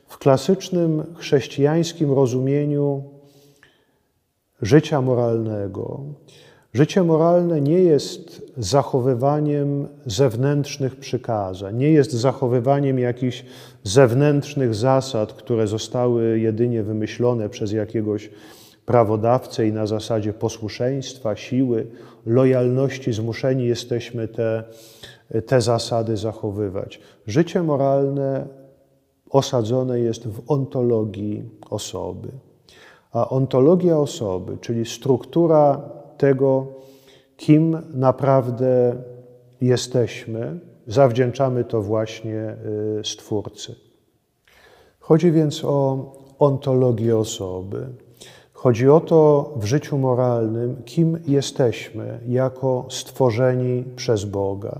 w 0.07 0.17
klasycznym 0.17 1.03
chrześcijańskim 1.15 2.11
rozumieniu 2.11 3.03
życia 4.61 5.01
moralnego, 5.01 5.99
Życie 6.75 7.03
moralne 7.03 7.61
nie 7.61 7.79
jest 7.79 8.51
zachowywaniem 8.57 9.87
zewnętrznych 10.05 10.95
przykazań, 10.95 11.77
nie 11.77 11.91
jest 11.91 12.11
zachowywaniem 12.11 12.99
jakichś 12.99 13.45
zewnętrznych 13.83 14.75
zasad, 14.75 15.33
które 15.33 15.67
zostały 15.67 16.39
jedynie 16.39 16.83
wymyślone 16.83 17.49
przez 17.49 17.71
jakiegoś 17.71 18.29
prawodawcę 18.85 19.67
i 19.67 19.73
na 19.73 19.87
zasadzie 19.87 20.33
posłuszeństwa, 20.33 21.35
siły, 21.35 21.87
lojalności 22.25 23.13
zmuszeni 23.13 23.65
jesteśmy 23.65 24.27
te, 24.27 24.63
te 25.45 25.61
zasady 25.61 26.17
zachowywać. 26.17 26.99
Życie 27.27 27.63
moralne 27.63 28.47
osadzone 29.29 29.99
jest 29.99 30.27
w 30.27 30.41
ontologii 30.47 31.43
osoby. 31.69 32.27
A 33.11 33.29
ontologia 33.29 33.97
osoby, 33.97 34.57
czyli 34.61 34.85
struktura 34.85 35.94
tego, 36.17 36.67
kim 37.37 37.77
naprawdę 37.93 38.95
jesteśmy, 39.61 40.59
zawdzięczamy 40.87 41.63
to 41.63 41.81
właśnie 41.81 42.55
y, 42.99 43.03
Stwórcy. 43.03 43.75
Chodzi 44.99 45.31
więc 45.31 45.65
o 45.65 46.11
ontologię 46.39 47.17
osoby. 47.17 47.87
Chodzi 48.53 48.89
o 48.89 48.99
to 48.99 49.53
w 49.55 49.65
życiu 49.65 49.97
moralnym, 49.97 50.83
kim 50.85 51.19
jesteśmy 51.27 52.19
jako 52.27 52.85
stworzeni 52.89 53.83
przez 53.95 54.25
Boga. 54.25 54.79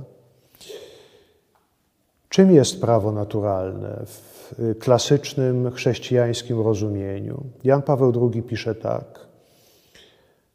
Czym 2.30 2.52
jest 2.52 2.82
prawo 2.82 3.12
naturalne 3.12 4.04
w 4.06 4.56
klasycznym 4.80 5.72
chrześcijańskim 5.72 6.62
rozumieniu? 6.62 7.44
Jan 7.64 7.82
Paweł 7.82 8.32
II 8.32 8.44
pisze 8.44 8.76
tak. 8.76 9.25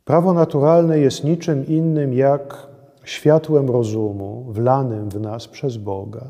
Prawo 0.04 0.32
naturalne 0.32 0.98
jest 0.98 1.24
niczym 1.24 1.66
innym 1.66 2.14
jak 2.14 2.66
światłem 3.04 3.70
rozumu 3.70 4.44
wlanym 4.48 5.08
w 5.08 5.20
nas 5.20 5.48
przez 5.48 5.76
Boga. 5.76 6.24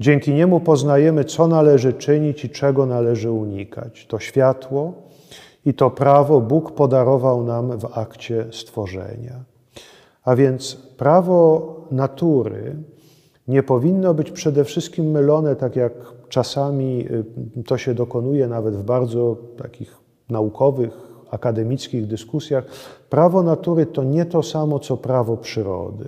Dzięki 0.00 0.34
niemu 0.34 0.60
poznajemy, 0.60 1.24
co 1.24 1.48
należy 1.48 1.92
czynić 1.92 2.44
i 2.44 2.50
czego 2.50 2.86
należy 2.86 3.30
unikać. 3.30 4.06
To 4.06 4.18
światło 4.18 4.92
i 5.64 5.74
to 5.74 5.90
prawo 5.90 6.40
Bóg 6.40 6.72
podarował 6.72 7.44
nam 7.44 7.78
w 7.78 7.98
akcie 7.98 8.46
stworzenia. 8.52 9.44
A 10.24 10.36
więc 10.36 10.74
prawo 10.74 11.76
natury 11.90 12.76
nie 13.48 13.62
powinno 13.62 14.14
być 14.14 14.30
przede 14.30 14.64
wszystkim 14.64 15.10
mylone, 15.10 15.56
tak 15.56 15.76
jak 15.76 15.92
czasami 16.28 17.06
y, 17.58 17.62
to 17.66 17.78
się 17.78 17.94
dokonuje 17.94 18.48
nawet 18.48 18.76
w 18.76 18.82
bardzo 18.82 19.36
takich 19.56 19.96
naukowych, 20.30 21.11
akademickich 21.32 22.06
dyskusjach, 22.06 22.64
prawo 23.10 23.42
natury 23.42 23.86
to 23.86 24.04
nie 24.04 24.24
to 24.24 24.42
samo, 24.42 24.78
co 24.78 24.96
prawo 24.96 25.36
przyrody. 25.36 26.04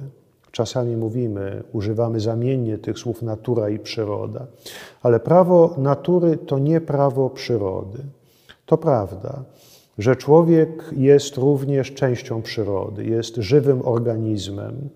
Czasami 0.51 0.97
mówimy, 0.97 1.63
używamy 1.73 2.21
zamiennie 2.21 2.79
tych 2.79 2.99
słów 2.99 3.23
natura 3.23 3.69
i 3.69 3.79
przyroda, 3.79 4.47
ale 5.03 5.21
prawo 5.21 5.75
natury 5.79 6.37
to 6.37 6.59
nie 6.59 6.81
prawo 6.81 7.31
przyrody. 7.31 7.99
To 8.67 8.77
prawda, 8.79 9.43
że 9.99 10.17
człowiek 10.17 10.91
jest 10.97 11.37
również 11.37 11.93
częścią 11.93 12.43
przyrody, 12.43 13.05
jest 13.05 13.37
żywym 13.37 13.83
organizmem, 13.85 14.89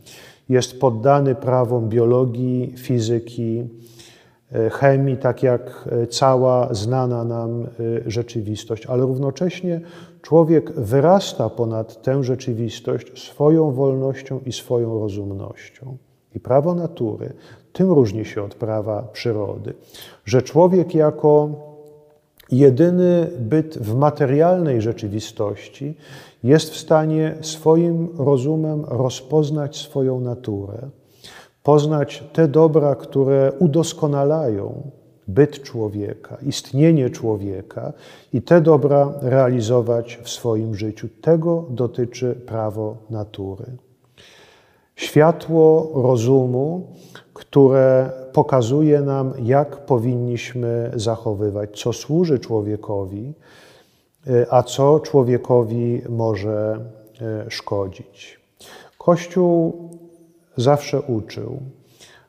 jest 0.49 0.81
poddany 0.81 1.35
prawom 1.35 1.89
biologii, 1.89 2.75
fizyki, 2.77 3.69
E, 4.53 4.71
chemii, 4.71 5.17
tak 5.17 5.43
jak 5.43 5.89
e, 5.91 6.07
cała 6.07 6.75
znana 6.75 7.25
nam 7.25 7.63
e, 7.63 7.67
rzeczywistość, 8.07 8.87
ale 8.87 9.03
równocześnie 9.03 9.81
człowiek 10.23 10.73
wyrasta 10.73 11.51
ponad 11.51 12.03
tę 12.03 12.25
rzeczywistość 12.25 13.23
swoją 13.23 13.73
wolnością 13.73 14.41
i 14.47 14.53
swoją 14.53 15.01
rozumnością. 15.01 15.97
I 16.35 16.41
prawo 16.41 16.75
natury 16.75 17.33
tym 17.73 17.93
różni 17.93 18.25
się 18.25 18.43
od 18.43 18.55
prawa 18.55 19.03
przyrody, 19.13 19.75
że 20.25 20.43
człowiek 20.43 20.95
jako 20.95 21.51
jedyny 22.51 23.31
byt 23.39 23.79
w 23.79 23.95
materialnej 23.95 24.83
rzeczywistości 24.83 25.95
jest 26.45 26.71
w 26.71 26.77
stanie 26.77 27.35
swoim 27.41 28.09
rozumem 28.19 28.85
rozpoznać 28.85 29.77
swoją 29.77 30.21
naturę, 30.21 30.79
poznać 31.63 32.25
te 32.33 32.49
dobra, 32.49 32.95
które 32.95 33.53
udoskonalają 33.59 34.91
byt 35.29 35.63
człowieka, 35.63 36.37
istnienie 36.43 37.11
człowieka 37.11 37.93
i 38.33 38.43
te 38.43 38.61
dobra 38.61 39.13
realizować 39.23 40.19
w 40.23 40.29
swoim 40.29 40.75
życiu. 40.75 41.09
Tego 41.21 41.65
dotyczy 41.71 42.35
prawo 42.47 42.97
natury. 43.11 43.65
Światło 44.97 45.91
rozumu, 45.95 46.87
które 47.35 48.11
pokazuje 48.33 49.01
nam, 49.01 49.33
jak 49.43 49.87
powinniśmy 49.87 50.91
zachowywać, 50.95 51.81
co 51.83 51.93
służy 51.93 52.39
człowiekowi, 52.39 53.33
a 54.51 54.63
co 54.63 55.01
człowiekowi 55.01 56.03
może 56.09 56.79
e, 57.21 57.51
szkodzić. 57.51 58.41
Kościół 58.99 59.89
zawsze 60.57 61.01
uczył, 61.01 61.59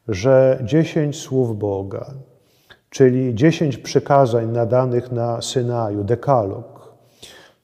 że 0.07 0.59
dziesięć 0.65 1.15
słów 1.15 1.57
Boga, 1.57 2.13
czyli 2.89 3.35
dziesięć 3.35 3.77
przykazań 3.77 4.51
nadanych 4.51 5.11
na 5.11 5.41
Synaju, 5.41 6.03
dekalog, 6.03 6.93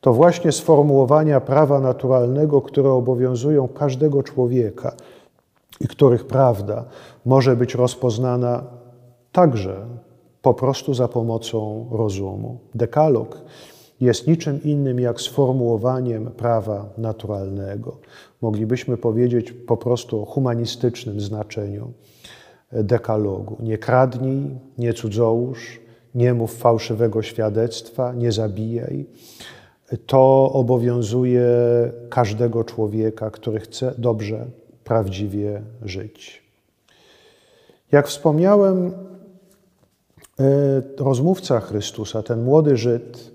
to 0.01 0.13
właśnie 0.13 0.51
sformułowania 0.51 1.41
prawa 1.41 1.79
naturalnego, 1.79 2.61
które 2.61 2.91
obowiązują 2.91 3.67
każdego 3.67 4.23
człowieka 4.23 4.95
i 5.81 5.87
których 5.87 6.27
prawda 6.27 6.85
może 7.25 7.55
być 7.55 7.75
rozpoznana 7.75 8.63
także 9.31 9.75
po 10.41 10.53
prostu 10.53 10.93
za 10.93 11.07
pomocą 11.07 11.87
rozumu. 11.91 12.57
Dekalog 12.75 13.41
jest 14.01 14.27
niczym 14.27 14.63
innym 14.63 14.99
jak 14.99 15.21
sformułowaniem 15.21 16.31
prawa 16.31 16.85
naturalnego. 16.97 17.97
Moglibyśmy 18.41 18.97
powiedzieć 18.97 19.51
po 19.51 19.77
prostu 19.77 20.21
o 20.21 20.25
humanistycznym 20.25 21.21
znaczeniu 21.21 21.91
dekalogu. 22.71 23.57
Nie 23.59 23.77
kradnij, 23.77 24.49
nie 24.77 24.93
cudzołóż, 24.93 25.79
nie 26.15 26.33
mów 26.33 26.57
fałszywego 26.57 27.21
świadectwa, 27.21 28.13
nie 28.13 28.31
zabijaj. 28.31 29.05
To 30.05 30.51
obowiązuje 30.53 31.47
każdego 32.09 32.63
człowieka, 32.63 33.29
który 33.29 33.59
chce 33.59 33.93
dobrze, 33.97 34.45
prawdziwie 34.83 35.61
żyć. 35.81 36.43
Jak 37.91 38.07
wspomniałem, 38.07 38.91
e, 40.39 40.81
rozmówca 40.97 41.59
Chrystusa, 41.59 42.23
ten 42.23 42.43
młody 42.43 42.77
Żyd, 42.77 43.31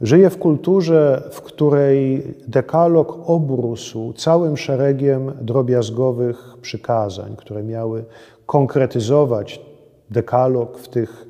żyje 0.00 0.30
w 0.30 0.38
kulturze, 0.38 1.28
w 1.30 1.40
której 1.40 2.22
dekalog 2.48 3.18
obrósł 3.26 4.12
całym 4.12 4.56
szeregiem 4.56 5.32
drobiazgowych 5.40 6.56
przykazań, 6.62 7.36
które 7.36 7.62
miały 7.62 8.04
konkretyzować 8.46 9.60
dekalog 10.10 10.78
w 10.78 10.88
tych 10.88 11.26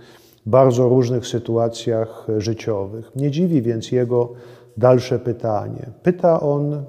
bardzo 0.47 0.89
różnych 0.89 1.27
sytuacjach 1.27 2.27
życiowych. 2.39 3.11
Nie 3.17 3.31
dziwi 3.31 3.63
więc 3.63 3.93
jego 3.93 4.33
dalsze 4.77 5.19
pytanie. 5.19 5.87
Pyta 6.03 6.41
on 6.41 6.85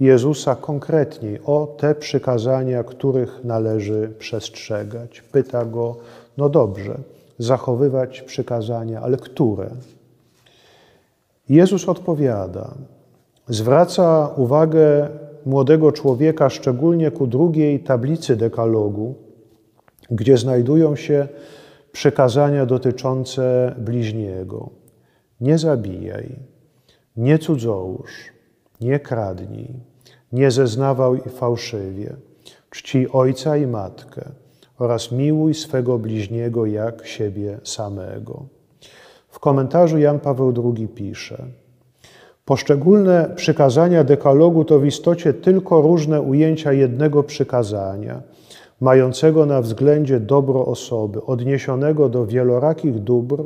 Jezusa 0.00 0.56
konkretniej 0.56 1.40
o 1.44 1.74
te 1.78 1.94
przykazania, 1.94 2.84
których 2.84 3.44
należy 3.44 4.12
przestrzegać. 4.18 5.20
Pyta 5.20 5.64
go, 5.64 5.96
no 6.36 6.48
dobrze, 6.48 6.98
zachowywać 7.38 8.22
przykazania, 8.22 9.00
ale 9.00 9.16
które? 9.16 9.70
Jezus 11.48 11.88
odpowiada, 11.88 12.74
zwraca 13.48 14.30
uwagę 14.36 15.08
młodego 15.46 15.92
człowieka 15.92 16.50
szczególnie 16.50 17.10
ku 17.10 17.26
drugiej 17.26 17.80
tablicy 17.80 18.36
dekalogu, 18.36 19.14
gdzie 20.10 20.36
znajdują 20.36 20.96
się 20.96 21.28
przykazania 21.92 22.66
dotyczące 22.66 23.74
bliźniego. 23.78 24.70
Nie 25.40 25.58
zabijaj, 25.58 26.36
nie 27.16 27.38
cudzołóż, 27.38 28.10
nie 28.80 29.00
kradnij, 29.00 29.68
nie 30.32 30.50
zeznawaj 30.50 31.20
fałszywie, 31.20 32.16
czci 32.70 33.08
ojca 33.12 33.56
i 33.56 33.66
matkę 33.66 34.30
oraz 34.78 35.12
miłuj 35.12 35.54
swego 35.54 35.98
bliźniego 35.98 36.66
jak 36.66 37.06
siebie 37.06 37.58
samego. 37.64 38.42
W 39.28 39.38
komentarzu 39.38 39.98
Jan 39.98 40.20
Paweł 40.20 40.54
II 40.76 40.88
pisze: 40.88 41.46
Poszczególne 42.44 43.30
przykazania 43.36 44.04
dekalogu 44.04 44.64
to 44.64 44.78
w 44.78 44.86
istocie 44.86 45.34
tylko 45.34 45.80
różne 45.80 46.20
ujęcia 46.20 46.72
jednego 46.72 47.22
przykazania, 47.22 48.22
mającego 48.80 49.46
na 49.46 49.62
względzie 49.62 50.20
dobro 50.20 50.66
osoby, 50.66 51.24
odniesionego 51.24 52.08
do 52.08 52.26
wielorakich 52.26 52.98
dóbr, 52.98 53.44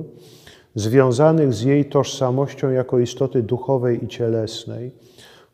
związanych 0.75 1.55
z 1.55 1.62
jej 1.62 1.85
tożsamością 1.85 2.71
jako 2.71 2.99
istoty 2.99 3.43
duchowej 3.43 4.05
i 4.05 4.09
cielesnej, 4.09 4.93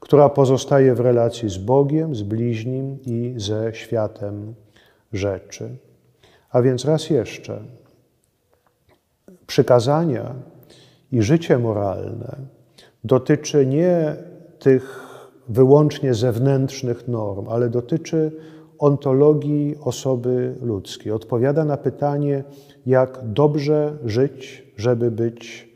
która 0.00 0.28
pozostaje 0.28 0.94
w 0.94 1.00
relacji 1.00 1.48
z 1.48 1.58
Bogiem, 1.58 2.14
z 2.14 2.22
bliźnim 2.22 2.98
i 3.06 3.34
ze 3.36 3.74
światem 3.74 4.54
rzeczy. 5.12 5.76
A 6.50 6.62
więc 6.62 6.84
raz 6.84 7.10
jeszcze, 7.10 7.62
przykazania 9.46 10.34
i 11.12 11.22
życie 11.22 11.58
moralne 11.58 12.36
dotyczy 13.04 13.66
nie 13.66 14.16
tych 14.58 15.06
wyłącznie 15.48 16.14
zewnętrznych 16.14 17.08
norm, 17.08 17.48
ale 17.48 17.68
dotyczy 17.68 18.32
ontologii 18.78 19.76
osoby 19.80 20.54
ludzkiej. 20.62 21.12
Odpowiada 21.12 21.64
na 21.64 21.76
pytanie, 21.76 22.44
jak 22.86 23.20
dobrze 23.24 23.96
żyć, 24.04 24.66
żeby 24.76 25.10
być 25.10 25.68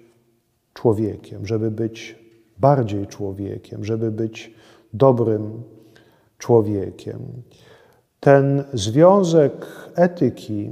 człowiekiem, 0.74 1.46
żeby 1.46 1.70
być 1.70 2.18
bardziej 2.58 3.06
człowiekiem, 3.06 3.84
żeby 3.84 4.10
być 4.10 4.54
dobrym 4.92 5.62
człowiekiem. 6.38 7.18
Ten 8.20 8.64
związek 8.72 9.66
etyki 9.94 10.70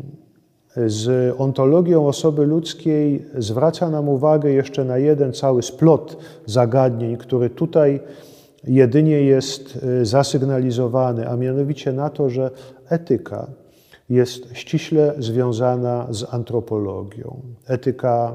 z 0.87 1.35
ontologią 1.39 2.07
osoby 2.07 2.47
ludzkiej 2.47 3.27
zwraca 3.39 3.91
nam 3.91 4.09
uwagę 4.09 4.51
jeszcze 4.51 4.85
na 4.85 4.99
jeden 4.99 5.33
cały 5.33 5.63
splot 5.63 6.17
zagadnień, 6.47 7.17
który 7.17 7.51
tutaj 7.51 8.01
jedynie 8.65 9.23
jest 9.23 9.79
y, 10.01 10.07
zasygnalizowany, 10.07 11.29
a 11.29 11.37
mianowicie 11.37 11.93
na 11.93 12.11
to, 12.11 12.31
że 12.31 12.51
etyka 12.89 13.47
jest 14.11 14.57
ściśle 14.57 15.15
związana 15.19 16.07
z 16.11 16.35
antropologią. 16.35 17.41
Etyka 17.67 18.35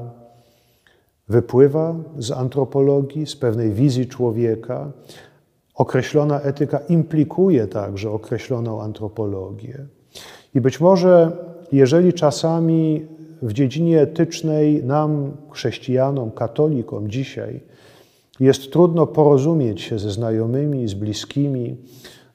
wypływa 1.28 1.94
z 2.18 2.30
antropologii, 2.30 3.26
z 3.26 3.36
pewnej 3.36 3.70
wizji 3.70 4.06
człowieka. 4.06 4.92
Określona 5.74 6.40
etyka 6.40 6.78
implikuje 6.88 7.66
także 7.66 8.10
określoną 8.10 8.82
antropologię. 8.82 9.86
I 10.54 10.60
być 10.60 10.80
może, 10.80 11.32
jeżeli 11.72 12.12
czasami 12.12 13.06
w 13.42 13.52
dziedzinie 13.52 14.00
etycznej 14.00 14.84
nam, 14.84 15.30
chrześcijanom, 15.50 16.30
katolikom 16.30 17.10
dzisiaj 17.10 17.60
jest 18.40 18.72
trudno 18.72 19.06
porozumieć 19.06 19.80
się 19.80 19.98
ze 19.98 20.10
znajomymi, 20.10 20.88
z 20.88 20.94
bliskimi, 20.94 21.76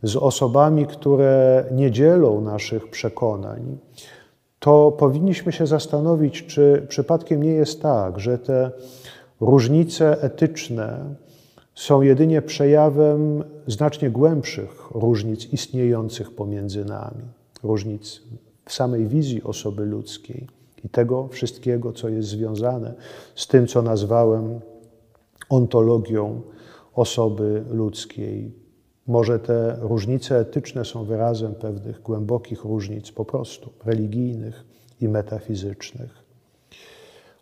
z 0.03 0.15
osobami, 0.15 0.85
które 0.85 1.65
nie 1.71 1.91
dzielą 1.91 2.41
naszych 2.41 2.89
przekonań, 2.89 3.77
to 4.59 4.91
powinniśmy 4.91 5.51
się 5.51 5.67
zastanowić, 5.67 6.45
czy 6.45 6.85
przypadkiem 6.89 7.43
nie 7.43 7.51
jest 7.51 7.81
tak, 7.81 8.19
że 8.19 8.38
te 8.38 8.71
różnice 9.41 10.21
etyczne 10.21 11.15
są 11.75 12.01
jedynie 12.01 12.41
przejawem 12.41 13.43
znacznie 13.67 14.09
głębszych 14.09 14.91
różnic 14.91 15.53
istniejących 15.53 16.35
pomiędzy 16.35 16.85
nami, 16.85 17.23
różnic 17.63 18.21
w 18.65 18.73
samej 18.73 19.07
wizji 19.07 19.43
osoby 19.43 19.85
ludzkiej 19.85 20.47
i 20.85 20.89
tego 20.89 21.27
wszystkiego, 21.27 21.93
co 21.93 22.09
jest 22.09 22.29
związane 22.29 22.93
z 23.35 23.47
tym, 23.47 23.67
co 23.67 23.81
nazwałem 23.81 24.59
ontologią 25.49 26.41
osoby 26.93 27.63
ludzkiej. 27.71 28.51
Może 29.07 29.39
te 29.39 29.77
różnice 29.81 30.39
etyczne 30.39 30.85
są 30.85 31.03
wyrazem 31.03 31.55
pewnych 31.55 32.01
głębokich 32.01 32.63
różnic 32.63 33.12
po 33.12 33.25
prostu 33.25 33.69
religijnych 33.85 34.65
i 35.01 35.07
metafizycznych. 35.07 36.23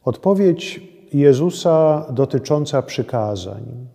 Odpowiedź 0.05 0.81
Jezusa 1.13 2.05
dotycząca 2.11 2.81
przykazań 2.81 3.87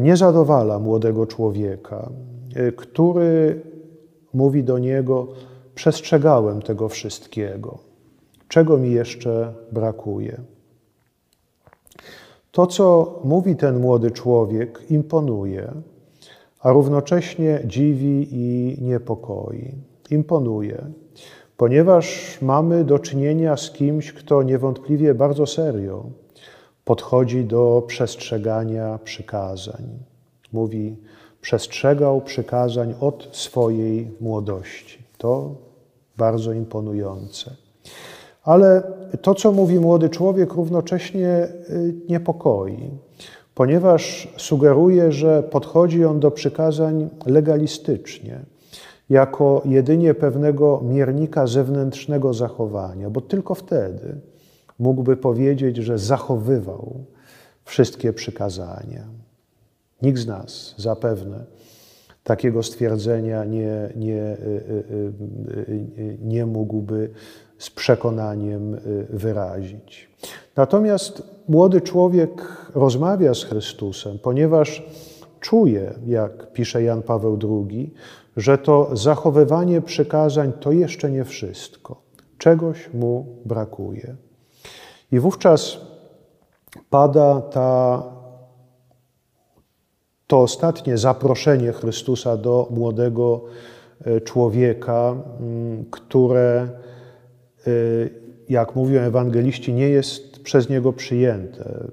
nie 0.00 0.16
zadowala 0.16 0.78
młodego 0.78 1.26
człowieka, 1.26 2.10
który 2.76 3.62
mówi 4.34 4.64
do 4.64 4.78
niego: 4.78 5.28
Przestrzegałem 5.74 6.62
tego 6.62 6.88
wszystkiego. 6.88 7.78
Czego 8.48 8.78
mi 8.78 8.92
jeszcze 8.92 9.54
brakuje? 9.72 10.40
To, 12.52 12.66
co 12.66 13.20
mówi 13.24 13.56
ten 13.56 13.80
młody 13.80 14.10
człowiek, 14.10 14.90
imponuje, 14.90 15.72
a 16.60 16.72
równocześnie 16.72 17.60
dziwi 17.64 18.28
i 18.30 18.76
niepokoi. 18.82 19.74
Imponuje, 20.10 20.84
ponieważ 21.56 22.38
mamy 22.42 22.84
do 22.84 22.98
czynienia 22.98 23.56
z 23.56 23.70
kimś, 23.70 24.12
kto 24.12 24.42
niewątpliwie 24.42 25.14
bardzo 25.14 25.46
serio 25.46 26.04
podchodzi 26.84 27.44
do 27.44 27.82
przestrzegania 27.86 28.98
przykazań. 29.04 29.84
Mówi, 30.52 30.96
przestrzegał 31.40 32.20
przykazań 32.20 32.94
od 33.00 33.28
swojej 33.32 34.10
młodości. 34.20 34.98
To 35.18 35.54
bardzo 36.16 36.52
imponujące. 36.52 37.61
Ale 38.42 38.82
to, 39.22 39.34
co 39.34 39.52
mówi 39.52 39.80
młody 39.80 40.08
człowiek, 40.08 40.52
równocześnie 40.52 41.48
y, 41.70 41.94
niepokoi, 42.08 42.90
ponieważ 43.54 44.28
sugeruje, 44.36 45.12
że 45.12 45.42
podchodzi 45.42 46.04
on 46.04 46.20
do 46.20 46.30
przykazań 46.30 47.08
legalistycznie, 47.26 48.40
jako 49.10 49.62
jedynie 49.64 50.14
pewnego 50.14 50.80
miernika 50.84 51.46
zewnętrznego 51.46 52.34
zachowania, 52.34 53.10
bo 53.10 53.20
tylko 53.20 53.54
wtedy 53.54 54.16
mógłby 54.78 55.16
powiedzieć, 55.16 55.76
że 55.76 55.98
zachowywał 55.98 56.94
wszystkie 57.64 58.12
przykazania. 58.12 59.04
Nikt 60.02 60.18
z 60.18 60.26
nas 60.26 60.74
zapewne 60.78 61.44
takiego 62.24 62.62
stwierdzenia 62.62 63.44
nie, 63.44 63.88
nie, 63.96 64.22
y, 64.22 65.14
y, 65.98 66.18
nie 66.22 66.46
mógłby 66.46 67.10
z 67.62 67.70
przekonaniem 67.70 68.80
wyrazić. 69.10 70.10
Natomiast 70.56 71.22
młody 71.48 71.80
człowiek 71.80 72.30
rozmawia 72.74 73.34
z 73.34 73.44
Chrystusem, 73.44 74.18
ponieważ 74.18 74.82
czuje, 75.40 75.94
jak 76.06 76.52
pisze 76.52 76.82
Jan 76.82 77.02
Paweł 77.02 77.38
II, 77.42 77.94
że 78.36 78.58
to 78.58 78.96
zachowywanie 78.96 79.80
przykazań 79.80 80.52
to 80.60 80.72
jeszcze 80.72 81.10
nie 81.10 81.24
wszystko. 81.24 82.02
Czegoś 82.38 82.90
mu 82.94 83.26
brakuje. 83.44 84.16
I 85.12 85.20
wówczas 85.20 85.78
pada 86.90 87.40
ta, 87.40 88.02
to 90.26 90.40
ostatnie 90.40 90.98
zaproszenie 90.98 91.72
Chrystusa 91.72 92.36
do 92.36 92.68
młodego 92.70 93.40
e, 94.04 94.20
człowieka, 94.20 95.14
które, 95.90 96.68
e, 96.68 96.91
jak 98.48 98.76
mówią 98.76 99.00
ewangeliści, 99.00 99.72
nie 99.72 99.88
jest 99.88 100.42
przez 100.42 100.68
niego 100.68 100.92
przyjęte. 100.92 101.84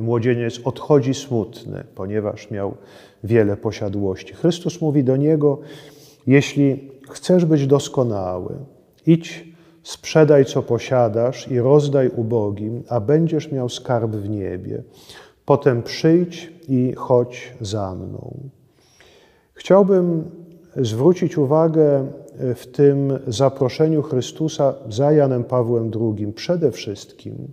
Młodzieniec 0.00 0.60
odchodzi 0.64 1.14
smutny, 1.14 1.84
ponieważ 1.94 2.50
miał 2.50 2.74
wiele 3.24 3.56
posiadłości. 3.56 4.34
Chrystus 4.34 4.80
mówi 4.80 5.04
do 5.04 5.16
niego: 5.16 5.58
Jeśli 6.26 6.90
chcesz 7.10 7.44
być 7.44 7.66
doskonały, 7.66 8.54
idź 9.06 9.48
sprzedaj 9.82 10.44
co 10.44 10.62
posiadasz 10.62 11.48
i 11.50 11.58
rozdaj 11.58 12.10
ubogim, 12.16 12.82
a 12.88 13.00
będziesz 13.00 13.52
miał 13.52 13.68
skarb 13.68 14.10
w 14.10 14.28
niebie. 14.28 14.82
Potem 15.44 15.82
przyjdź 15.82 16.52
i 16.68 16.92
chodź 16.96 17.54
za 17.60 17.94
mną. 17.94 18.50
Chciałbym 19.54 20.24
zwrócić 20.76 21.38
uwagę 21.38 22.06
w 22.54 22.66
tym 22.72 23.18
zaproszeniu 23.26 24.02
Chrystusa 24.02 24.74
za 24.88 25.12
Janem 25.12 25.44
Pawłem 25.44 25.90
II 26.00 26.32
przede 26.32 26.70
wszystkim 26.70 27.52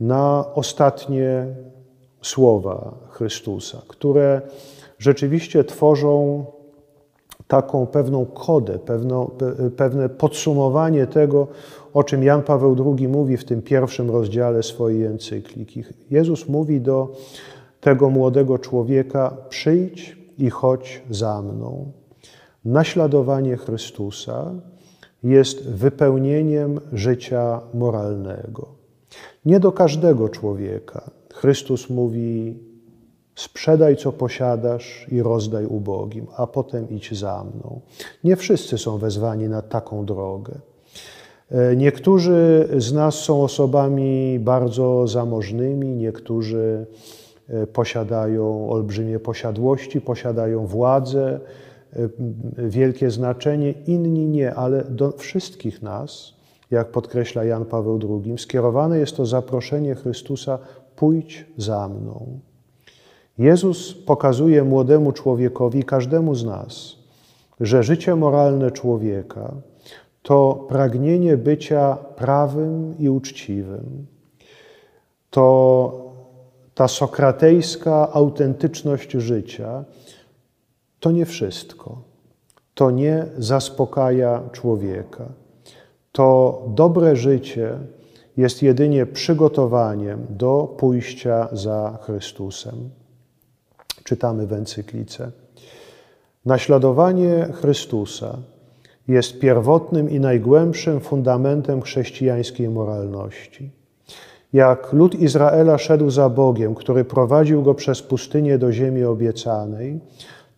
na 0.00 0.44
ostatnie 0.54 1.46
słowa 2.22 2.94
Chrystusa, 3.08 3.82
które 3.88 4.40
rzeczywiście 4.98 5.64
tworzą 5.64 6.44
taką 7.48 7.86
pewną 7.86 8.26
kodę, 8.26 8.78
pewne 9.76 10.08
podsumowanie 10.08 11.06
tego, 11.06 11.48
o 11.94 12.04
czym 12.04 12.22
Jan 12.22 12.42
Paweł 12.42 12.96
II 12.96 13.08
mówi 13.08 13.36
w 13.36 13.44
tym 13.44 13.62
pierwszym 13.62 14.10
rozdziale 14.10 14.62
swojej 14.62 15.04
encykliki. 15.04 15.84
Jezus 16.10 16.48
mówi 16.48 16.80
do 16.80 17.12
tego 17.80 18.10
młodego 18.10 18.58
człowieka: 18.58 19.36
przyjdź 19.48 20.16
i 20.38 20.50
chodź 20.50 21.02
za 21.10 21.42
mną. 21.42 21.92
Naśladowanie 22.66 23.56
Chrystusa 23.56 24.54
jest 25.22 25.68
wypełnieniem 25.68 26.80
życia 26.92 27.60
moralnego. 27.74 28.68
Nie 29.44 29.60
do 29.60 29.72
każdego 29.72 30.28
człowieka 30.28 31.10
Chrystus 31.34 31.90
mówi: 31.90 32.58
Sprzedaj, 33.34 33.96
co 33.96 34.12
posiadasz 34.12 35.06
i 35.12 35.22
rozdaj 35.22 35.66
ubogim, 35.66 36.26
a 36.36 36.46
potem 36.46 36.90
idź 36.90 37.18
za 37.18 37.44
mną. 37.44 37.80
Nie 38.24 38.36
wszyscy 38.36 38.78
są 38.78 38.98
wezwani 38.98 39.48
na 39.48 39.62
taką 39.62 40.06
drogę. 40.06 40.54
E, 41.50 41.76
niektórzy 41.76 42.68
z 42.76 42.92
nas 42.92 43.14
są 43.14 43.42
osobami 43.42 44.38
bardzo 44.38 45.06
zamożnymi, 45.06 45.88
niektórzy 45.88 46.86
e, 47.48 47.66
posiadają 47.66 48.70
olbrzymie 48.70 49.20
posiadłości, 49.20 50.00
posiadają 50.00 50.66
władzę, 50.66 51.40
wielkie 52.58 53.10
znaczenie, 53.10 53.74
inni 53.86 54.26
nie, 54.26 54.54
ale 54.54 54.84
do 54.84 55.12
wszystkich 55.12 55.82
nas, 55.82 56.34
jak 56.70 56.90
podkreśla 56.90 57.44
Jan 57.44 57.64
Paweł 57.64 57.98
II, 58.02 58.38
skierowane 58.38 58.98
jest 58.98 59.16
to 59.16 59.26
zaproszenie 59.26 59.94
Chrystusa: 59.94 60.58
pójdź 60.96 61.46
za 61.56 61.88
mną. 61.88 62.40
Jezus 63.38 63.94
pokazuje 63.94 64.64
młodemu 64.64 65.12
człowiekowi, 65.12 65.84
każdemu 65.84 66.34
z 66.34 66.44
nas, 66.44 66.96
że 67.60 67.82
życie 67.82 68.16
moralne 68.16 68.70
człowieka 68.70 69.52
to 70.22 70.66
pragnienie 70.68 71.36
bycia 71.36 71.96
prawym 72.16 72.94
i 72.98 73.08
uczciwym. 73.08 74.06
To 75.30 76.06
ta 76.74 76.88
sokratejska 76.88 78.12
autentyczność 78.12 79.12
życia 79.12 79.84
to 81.06 81.10
nie 81.10 81.26
wszystko. 81.26 82.02
To 82.74 82.90
nie 82.90 83.26
zaspokaja 83.38 84.42
człowieka. 84.52 85.24
To 86.12 86.62
dobre 86.68 87.16
życie 87.16 87.78
jest 88.36 88.62
jedynie 88.62 89.06
przygotowaniem 89.06 90.26
do 90.30 90.74
pójścia 90.78 91.48
za 91.52 91.98
Chrystusem 92.02 92.90
czytamy 94.04 94.46
w 94.46 94.52
encyklice. 94.52 95.30
Naśladowanie 96.44 97.48
Chrystusa 97.52 98.38
jest 99.08 99.38
pierwotnym 99.38 100.10
i 100.10 100.20
najgłębszym 100.20 101.00
fundamentem 101.00 101.82
chrześcijańskiej 101.82 102.68
moralności. 102.68 103.70
Jak 104.52 104.92
lud 104.92 105.14
Izraela 105.14 105.78
szedł 105.78 106.10
za 106.10 106.28
Bogiem, 106.28 106.74
który 106.74 107.04
prowadził 107.04 107.62
go 107.62 107.74
przez 107.74 108.02
pustynię 108.02 108.58
do 108.58 108.72
ziemi 108.72 109.04
obiecanej, 109.04 110.00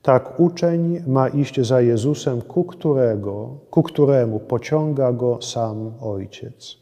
tak 0.03 0.41
uczeń 0.41 1.03
ma 1.07 1.29
iść 1.29 1.61
za 1.61 1.81
Jezusem, 1.81 2.43
ku, 2.43 2.65
którego, 2.65 3.49
ku 3.71 3.83
któremu 3.83 4.41
pociąga 4.41 5.13
go 5.13 5.43
sam 5.43 5.93
Ojciec. 6.01 6.77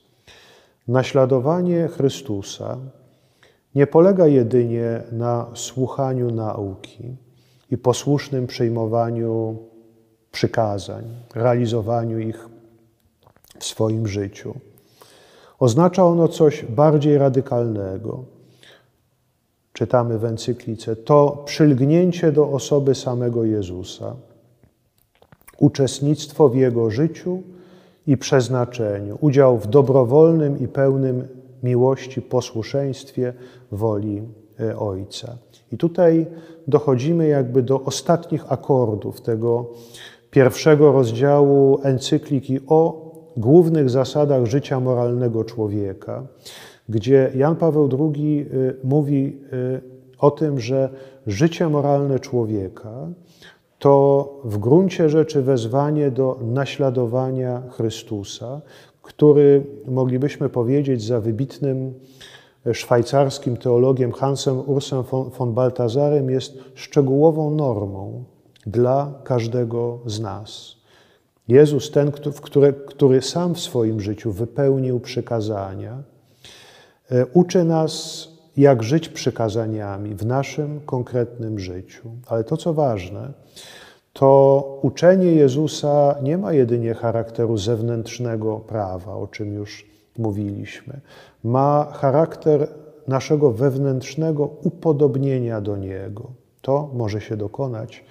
Naśladowanie 0.89 1.89
Chrystusa 1.89 2.79
nie 3.75 3.87
polega 3.87 4.27
jedynie 4.27 5.03
na 5.13 5.47
słuchaniu 5.55 6.31
nauki 6.31 7.17
i 7.71 7.79
posłusznym 7.79 8.47
przyjmowaniu 8.47 9.57
przykazań, 10.33 11.05
realizowaniu 11.35 12.19
ich 12.19 12.49
w 13.59 13.65
swoim 13.65 14.07
życiu. 14.07 14.55
Oznacza 15.59 16.05
ono 16.05 16.29
coś 16.29 16.65
bardziej 16.65 17.19
radykalnego. 17.19 18.36
Czytamy 19.77 20.19
w 20.19 20.25
encyklice: 20.25 20.97
to 20.97 21.43
przylgnięcie 21.45 22.33
do 22.33 22.49
osoby 22.49 22.95
samego 22.95 23.45
Jezusa, 23.45 24.17
uczestnictwo 25.59 26.49
w 26.49 26.57
Jego 26.57 26.91
życiu 26.91 27.43
i 28.07 28.17
przeznaczeniu, 28.17 29.19
udział 29.21 29.59
w 29.59 29.67
dobrowolnym 29.67 30.61
i 30.61 30.69
pełnym 30.69 31.29
miłości, 31.63 32.23
posłuszeństwie 32.23 33.33
woli 33.73 34.23
e, 34.61 34.79
Ojca. 34.79 35.37
I 35.73 35.77
tutaj 35.77 36.27
dochodzimy 36.69 37.29
jakby 37.29 37.63
do 37.63 37.81
ostatnich 37.81 38.53
akordów 38.53 39.21
tego 39.21 39.67
pierwszego 40.31 40.93
rozdziału 40.93 41.81
encykliki 41.83 42.61
o 42.67 43.07
głównych 43.37 43.91
zasadach 43.91 44.47
życia 44.47 44.81
moralnego 44.81 45.45
człowieka, 45.45 46.27
gdzie 46.89 47.33
Jan 47.35 47.57
Paweł 47.57 47.89
II 48.15 48.47
e, 48.51 48.75
mówi 48.85 49.37
e, 49.53 49.81
o 50.19 50.31
tym, 50.31 50.61
że 50.61 50.89
życie 51.27 51.69
moralne 51.69 52.21
człowieka 52.21 53.09
to 53.79 54.41
w 54.45 54.59
gruncie 54.59 55.09
rzeczy 55.09 55.43
wezwanie 55.43 56.11
do 56.11 56.39
naśladowania 56.43 57.63
Chrystusa, 57.71 58.61
który 59.03 59.65
moglibyśmy 59.87 60.49
powiedzieć 60.49 61.05
za 61.05 61.21
wybitnym 61.21 61.95
szwajcarskim 62.73 63.57
teologiem 63.57 64.13
Hansem 64.13 64.63
Ursem 64.67 65.03
von, 65.39 65.55
Baltazarem 65.55 66.31
jest 66.31 66.59
szczegółową 66.75 67.51
normą 67.51 68.25
dla 68.67 69.15
każdego 69.25 69.99
z 70.07 70.21
nas. 70.21 70.77
Jezus, 71.49 71.91
ten, 71.91 72.13
który, 72.43 72.73
który 72.73 73.23
sam 73.23 73.55
w 73.55 73.61
swoim 73.61 74.01
życiu 74.01 74.33
wypełnił 74.33 75.01
przykazania, 75.01 76.03
uczy 77.33 77.65
nas, 77.65 78.29
jak 78.57 78.83
żyć 78.83 79.09
przykazaniami 79.09 80.15
w 80.15 80.27
naszym 80.27 80.81
konkretnym 80.81 81.59
życiu. 81.59 82.11
Ale 82.27 82.45
to, 82.45 82.57
co 82.57 82.75
ważne, 82.75 83.33
to 84.13 84.79
uczenie 84.83 85.33
Jezusa 85.33 86.15
nie 86.23 86.39
ma 86.39 86.53
jedynie 86.53 86.95
charakteru 86.95 87.59
zewnętrznego 87.59 88.57
prawa, 88.57 89.15
o 89.15 89.27
czym 89.27 89.55
już 89.55 89.87
mówiliśmy. 90.19 91.01
Ma 91.45 91.93
charakter 91.93 92.69
naszego 93.09 93.51
wewnętrznego 93.51 94.51
upodobnienia 94.63 95.61
do 95.61 95.77
Niego. 95.77 96.31
To 96.63 96.91
może 96.95 97.21
się 97.21 97.37
dokonać 97.37 98.05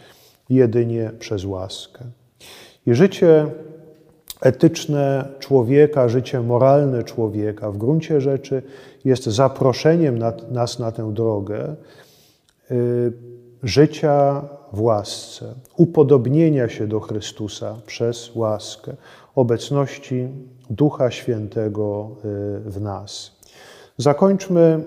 jedynie 0.49 1.12
przez 1.19 1.45
łaskę. 1.45 2.05
I 2.88 2.93
życie 2.93 3.45
etyczne 4.41 5.28
człowieka, 5.39 6.10
życie 6.10 6.41
moralne 6.41 7.04
człowieka 7.04 7.71
w 7.71 7.78
gruncie 7.78 8.21
rzeczy 8.21 8.62
jest 9.06 9.24
zaproszeniem 9.24 10.17
na, 10.17 10.34
nas 10.52 10.80
na 10.80 10.91
tę 10.91 11.13
drogę 11.13 11.76
y, 12.71 13.13
życia 13.63 14.41
w 14.74 14.82
łasce, 14.82 15.54
upodobnienia 15.78 16.69
się 16.69 16.88
do 16.88 17.00
Chrystusa 17.00 17.76
przez 17.86 18.36
łaskę, 18.36 18.95
obecności 19.36 20.28
Ducha 20.69 21.12
Świętego 21.12 22.10
y, 22.10 22.69
w 22.69 22.82
nas. 22.82 23.32
Zakończmy 23.98 24.84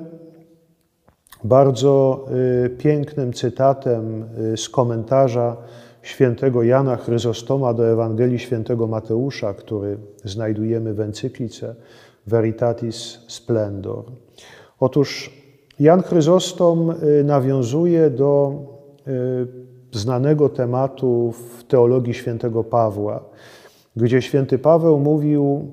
bardzo 1.45 2.25
y, 2.67 2.71
pięknym 2.71 3.33
cytatem 3.33 4.25
y, 4.53 4.57
z 4.57 4.69
komentarza 4.69 5.57
świętego 6.03 6.63
Jana 6.63 6.97
Chryzostoma 6.97 7.75
do 7.75 7.89
Ewangelii 7.89 8.39
świętego 8.39 8.87
Mateusza, 8.87 9.55
który 9.55 9.97
znajdujemy 10.25 10.95
w 10.95 11.01
encyklice 11.01 11.75
Veritatis 12.27 13.19
Splendor. 13.29 14.05
Otóż 14.81 15.31
Jan 15.81 16.03
Chryzostom 16.03 16.95
nawiązuje 17.25 18.11
do 18.11 18.53
znanego 19.93 20.49
tematu 20.49 21.33
w 21.33 21.65
teologii 21.65 22.15
świętego 22.15 22.65
Pawła, 22.65 23.25
gdzie 23.97 24.23
święty 24.23 24.59
Paweł 24.59 24.99
mówił, 24.99 25.71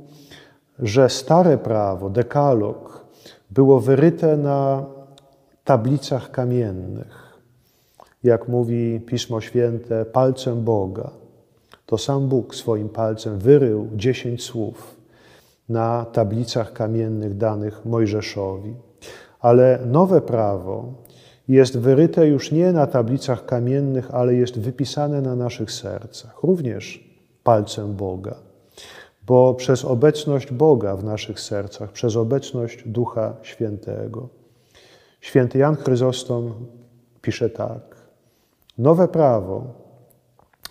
że 0.79 1.09
stare 1.09 1.57
prawo, 1.57 2.09
dekalog, 2.09 3.05
było 3.51 3.79
wyryte 3.79 4.37
na 4.37 4.85
tablicach 5.63 6.31
kamiennych. 6.31 7.24
Jak 8.25 8.47
mówi 8.47 8.99
Pismo 9.05 9.41
Święte, 9.41 10.05
palcem 10.05 10.63
Boga. 10.63 11.11
To 11.85 11.97
sam 11.97 12.27
Bóg 12.29 12.55
swoim 12.55 12.89
palcem 12.89 13.39
wyrył 13.39 13.87
dziesięć 13.95 14.43
słów 14.43 14.95
na 15.69 16.05
tablicach 16.05 16.73
kamiennych 16.73 17.37
danych 17.37 17.85
Mojżeszowi. 17.85 18.75
Ale 19.39 19.79
nowe 19.85 20.21
prawo 20.21 20.93
jest 21.47 21.79
wyryte 21.79 22.27
już 22.27 22.51
nie 22.51 22.71
na 22.71 22.87
tablicach 22.87 23.45
kamiennych, 23.45 24.15
ale 24.15 24.33
jest 24.35 24.59
wypisane 24.59 25.21
na 25.21 25.35
naszych 25.35 25.71
sercach, 25.71 26.43
również 26.43 27.09
palcem 27.43 27.95
Boga. 27.95 28.35
Bo 29.25 29.53
przez 29.53 29.85
obecność 29.85 30.51
Boga 30.51 30.95
w 30.95 31.03
naszych 31.03 31.39
sercach, 31.39 31.91
przez 31.91 32.15
obecność 32.15 32.83
Ducha 32.87 33.35
Świętego. 33.41 34.29
Święty 35.21 35.57
Jan 35.57 35.75
Chryzostom 35.75 36.53
pisze 37.21 37.49
tak. 37.49 37.94
Nowe 38.77 39.07
prawo 39.07 39.63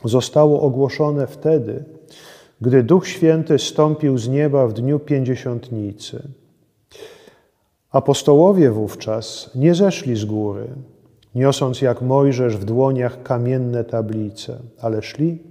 zostało 0.04 0.60
ogłoszone 0.60 1.26
wtedy, 1.26 1.84
gdy 2.60 2.82
Duch 2.82 3.08
Święty 3.08 3.58
stąpił 3.58 4.18
z 4.18 4.28
nieba 4.28 4.66
w 4.66 4.72
dniu 4.72 4.98
pięćdziesiątnicy 4.98 6.28
Apostołowie 7.94 8.70
wówczas 8.70 9.50
nie 9.54 9.74
zeszli 9.74 10.16
z 10.16 10.24
góry, 10.24 10.68
niosąc 11.34 11.82
jak 11.82 12.02
Mojżesz 12.02 12.56
w 12.56 12.64
dłoniach 12.64 13.22
kamienne 13.22 13.84
tablice, 13.84 14.58
ale 14.80 15.02
szli, 15.02 15.42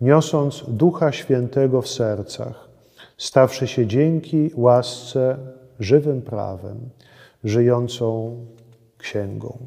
niosąc 0.00 0.64
Ducha 0.68 1.12
Świętego 1.12 1.82
w 1.82 1.88
sercach, 1.88 2.68
stawszy 3.16 3.66
się 3.66 3.86
dzięki 3.86 4.50
łasce 4.54 5.36
żywym 5.80 6.22
prawem, 6.22 6.78
żyjącą 7.44 8.36
księgą. 8.98 9.58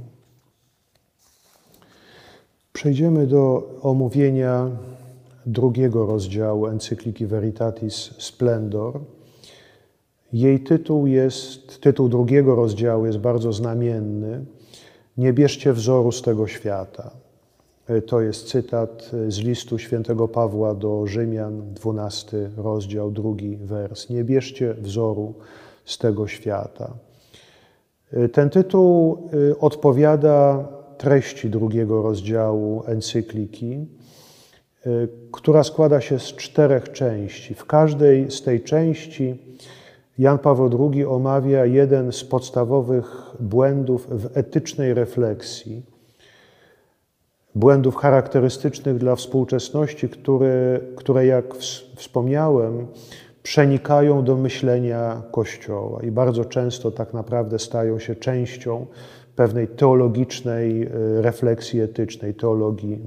Przejdziemy 2.73 3.27
do 3.27 3.69
omówienia 3.81 4.69
drugiego 5.45 6.05
rozdziału 6.05 6.67
encykliki 6.67 7.25
Veritatis 7.25 7.95
Splendor 8.17 8.99
jej 10.33 10.59
tytuł 10.59 11.07
jest, 11.07 11.81
tytuł 11.81 12.09
drugiego 12.09 12.55
rozdziału 12.55 13.05
jest 13.05 13.17
bardzo 13.17 13.53
znamienny. 13.53 14.45
Nie 15.17 15.33
bierzcie 15.33 15.73
wzoru 15.73 16.11
z 16.11 16.21
tego 16.21 16.47
świata. 16.47 17.11
E, 17.87 18.01
to 18.01 18.21
jest 18.21 18.47
cytat 18.47 19.11
z 19.27 19.39
listu 19.39 19.79
świętego 19.79 20.27
Pawła 20.27 20.75
do 20.75 21.07
Rzymian, 21.07 21.73
12 21.73 22.49
rozdział, 22.57 23.11
drugi 23.11 23.57
wers. 23.57 24.09
Nie 24.09 24.23
bierzcie 24.23 24.73
wzoru 24.73 25.33
z 25.85 25.97
tego 25.97 26.27
świata. 26.27 26.93
E, 28.13 28.29
ten 28.29 28.49
tytuł 28.49 29.17
e, 29.51 29.59
odpowiada 29.59 30.67
treści 31.01 31.49
drugiego 31.49 32.01
rozdziału 32.01 32.83
encykliki, 32.85 33.87
która 35.31 35.63
składa 35.63 36.01
się 36.01 36.19
z 36.19 36.23
czterech 36.23 36.91
części. 36.91 37.53
W 37.53 37.65
każdej 37.65 38.31
z 38.31 38.41
tej 38.41 38.61
części 38.61 39.39
Jan 40.17 40.39
Paweł 40.39 40.91
II 40.93 41.05
omawia 41.05 41.65
jeden 41.65 42.11
z 42.11 42.23
podstawowych 42.23 43.35
błędów 43.39 44.07
w 44.09 44.37
etycznej 44.37 44.93
refleksji, 44.93 45.85
błędów 47.55 47.95
charakterystycznych 47.95 48.97
dla 48.97 49.15
współczesności, 49.15 50.09
które, 50.09 50.79
które 50.95 51.25
jak 51.25 51.55
wspomniałem, 51.95 52.87
przenikają 53.43 54.23
do 54.23 54.37
myślenia 54.37 55.21
Kościoła 55.31 56.03
i 56.03 56.11
bardzo 56.11 56.45
często 56.45 56.91
tak 56.91 57.13
naprawdę 57.13 57.59
stają 57.59 57.99
się 57.99 58.15
częścią 58.15 58.85
pewnej 59.35 59.67
teologicznej 59.67 60.83
e, 60.83 60.89
refleksji 61.21 61.81
etycznej, 61.81 62.33
teologii 62.33 62.99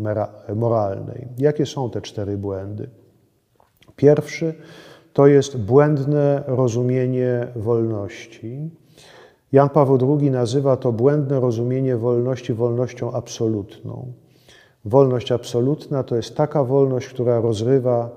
moralnej. 0.56 1.28
Jakie 1.38 1.66
są 1.66 1.90
te 1.90 2.02
cztery 2.02 2.37
błędy? 2.37 2.90
Pierwszy 3.96 4.54
to 5.12 5.26
jest 5.26 5.58
błędne 5.58 6.44
rozumienie 6.46 7.48
wolności. 7.56 8.70
Jan 9.52 9.68
Paweł 9.68 10.18
II 10.20 10.30
nazywa 10.30 10.76
to 10.76 10.92
błędne 10.92 11.40
rozumienie 11.40 11.96
wolności 11.96 12.54
wolnością 12.54 13.12
absolutną. 13.12 14.12
Wolność 14.84 15.32
absolutna 15.32 16.02
to 16.02 16.16
jest 16.16 16.37
taka 16.37 16.64
wolność, 16.64 17.08
która 17.08 17.40
rozrywa 17.40 18.10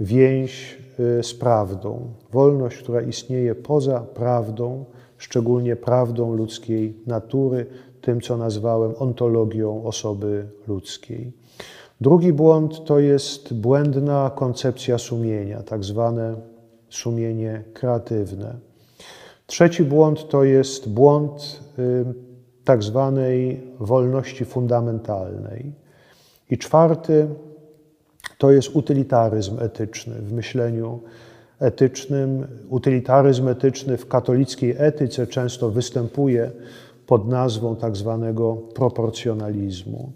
więź 0.00 0.78
y, 1.00 1.22
z 1.22 1.34
prawdą. 1.34 2.00
Wolność, 2.32 2.78
która 2.78 3.00
istnieje 3.00 3.54
poza 3.54 4.00
prawdą, 4.00 4.84
szczególnie 5.18 5.76
prawdą 5.76 6.34
ludzkiej 6.34 6.96
natury, 7.06 7.66
tym, 8.00 8.20
co 8.20 8.36
nazwałem 8.36 8.92
ontologią 8.98 9.84
osoby 9.84 10.46
ludzkiej. 10.68 11.32
Drugi 12.00 12.32
błąd 12.32 12.84
to 12.84 12.98
jest 12.98 13.54
błędna 13.54 14.30
koncepcja 14.34 14.98
sumienia, 14.98 15.62
tak 15.62 15.84
zwane 15.84 16.34
sumienie 16.88 17.64
kreatywne. 17.74 18.54
Trzeci 19.46 19.84
błąd 19.84 20.28
to 20.28 20.44
jest 20.44 20.88
błąd 20.88 21.60
tak 22.64 22.82
zwanej 22.82 23.62
wolności 23.80 24.44
fundamentalnej. 24.44 25.72
I 26.50 26.58
czwarty 26.58 27.28
to 28.38 28.50
jest 28.50 28.76
utylitaryzm 28.76 29.58
etyczny 29.60 30.14
w 30.14 30.32
myśleniu 30.32 31.00
etycznym. 31.60 32.46
Utylitaryzm 32.70 33.48
etyczny 33.48 33.96
w 33.96 34.08
katolickiej 34.08 34.74
etyce 34.78 35.26
często 35.26 35.70
występuje 35.70 36.50
pod 37.06 37.28
nazwą 37.28 37.76
tak 37.76 37.96
zwanego 37.96 38.56
proporcjonalizmu. 38.74 40.12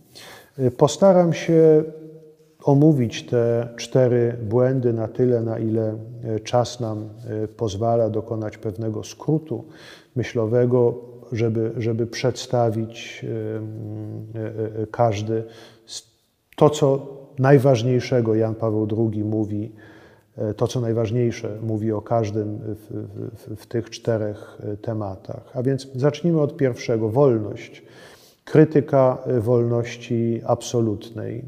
Postaram 0.77 1.33
się 1.33 1.85
omówić 2.65 3.27
te 3.27 3.69
cztery 3.77 4.37
błędy 4.49 4.93
na 4.93 5.09
tyle, 5.09 5.43
na 5.43 5.59
ile 5.59 5.95
e, 6.25 6.41
czas 6.41 6.81
nam 6.81 6.99
e, 6.99 7.49
pozwala 7.49 8.11
dokonać 8.11 8.59
pewnego 8.59 9.05
skrótu 9.05 9.65
myślowego, 10.17 10.95
żeby, 11.33 11.73
żeby 11.77 12.07
przedstawić 12.07 13.27
każdy 14.91 15.45
to, 16.57 16.71
co 16.71 17.07
najważniejszego 17.39 18.35
Jan 18.35 18.55
Paweł 18.55 18.89
II 18.99 19.25
mówi 19.25 19.73
to, 20.57 20.67
co 20.67 20.81
najważniejsze, 20.81 21.59
mówi 21.63 21.93
o 21.93 22.03
każdym 22.03 22.59
w, 22.59 22.87
w, 22.91 23.57
w 23.57 23.67
tych 23.67 23.91
czterech 23.91 24.59
e, 24.61 24.77
tematach. 24.77 25.51
A 25.55 25.63
więc 25.63 25.89
zacznijmy 25.95 26.41
od 26.41 26.57
pierwszego 26.57 27.09
wolność. 27.09 27.83
Krytyka 28.45 29.19
wolności 29.41 30.41
absolutnej. 30.47 31.45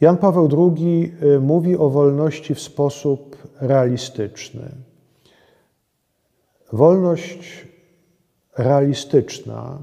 Jan 0.00 0.16
Paweł 0.16 0.48
II 0.76 1.14
mówi 1.40 1.76
o 1.76 1.90
wolności 1.90 2.54
w 2.54 2.60
sposób 2.60 3.36
realistyczny. 3.60 4.70
Wolność 6.72 7.66
realistyczna 8.58 9.78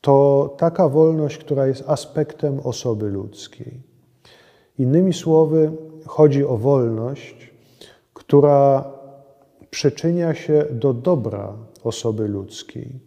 to 0.00 0.54
taka 0.58 0.88
wolność, 0.88 1.38
która 1.38 1.66
jest 1.66 1.84
aspektem 1.86 2.60
osoby 2.60 3.08
ludzkiej. 3.08 3.95
Innymi 4.78 5.12
słowy, 5.12 5.72
chodzi 6.06 6.44
o 6.44 6.56
wolność, 6.56 7.50
która 8.14 8.84
przyczynia 9.70 10.34
się 10.34 10.64
do 10.70 10.94
dobra 10.94 11.56
osoby 11.84 12.28
ludzkiej, 12.28 13.00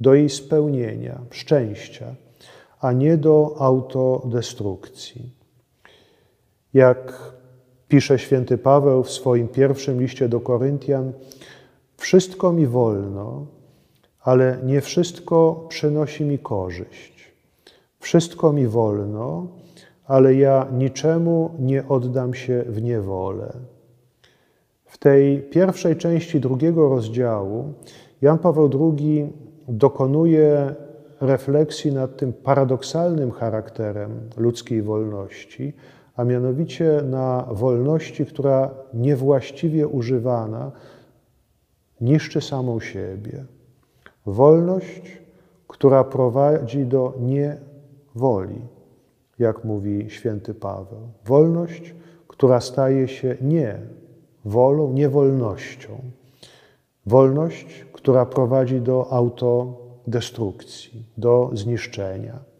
do 0.00 0.14
jej 0.14 0.30
spełnienia, 0.30 1.20
szczęścia, 1.30 2.14
a 2.80 2.92
nie 2.92 3.16
do 3.16 3.56
autodestrukcji. 3.58 5.30
Jak 6.74 7.32
pisze 7.88 8.18
święty 8.18 8.58
Paweł 8.58 9.02
w 9.02 9.10
swoim 9.10 9.48
pierwszym 9.48 10.00
liście 10.00 10.28
do 10.28 10.40
Koryntian, 10.40 11.12
wszystko 11.96 12.52
mi 12.52 12.66
wolno, 12.66 13.46
ale 14.20 14.58
nie 14.64 14.80
wszystko 14.80 15.66
przynosi 15.68 16.24
mi 16.24 16.38
korzyść. 16.38 17.32
Wszystko 18.00 18.52
mi 18.52 18.66
wolno, 18.66 19.46
ale 20.06 20.34
ja 20.34 20.66
niczemu 20.72 21.50
nie 21.58 21.88
oddam 21.88 22.34
się 22.34 22.64
w 22.68 22.82
niewolę. 22.82 23.52
W 24.84 24.98
tej 24.98 25.42
pierwszej 25.42 25.96
części 25.96 26.40
drugiego 26.40 26.88
rozdziału 26.88 27.72
Jan 28.22 28.38
Paweł 28.38 28.70
II 28.96 29.32
dokonuje 29.68 30.74
refleksji 31.20 31.92
nad 31.92 32.16
tym 32.16 32.32
paradoksalnym 32.32 33.30
charakterem 33.30 34.10
ludzkiej 34.36 34.82
wolności, 34.82 35.72
a 36.16 36.24
mianowicie 36.24 37.02
na 37.04 37.46
wolności, 37.50 38.26
która 38.26 38.70
niewłaściwie 38.94 39.88
używana 39.88 40.72
niszczy 42.00 42.40
samą 42.40 42.80
siebie. 42.80 43.44
Wolność, 44.26 45.22
która 45.68 46.04
prowadzi 46.04 46.86
do 46.86 47.14
niewoli, 47.20 48.60
jak 49.42 49.64
mówi 49.64 50.10
święty 50.10 50.54
Paweł. 50.54 51.00
Wolność, 51.24 51.94
która 52.28 52.60
staje 52.60 53.08
się 53.08 53.36
nie 53.40 53.78
wolą, 54.44 54.92
niewolnością. 54.92 55.98
Wolność, 57.06 57.86
która 57.92 58.26
prowadzi 58.26 58.80
do 58.80 59.12
autodestrukcji, 59.12 61.04
do 61.16 61.50
zniszczenia 61.52 62.52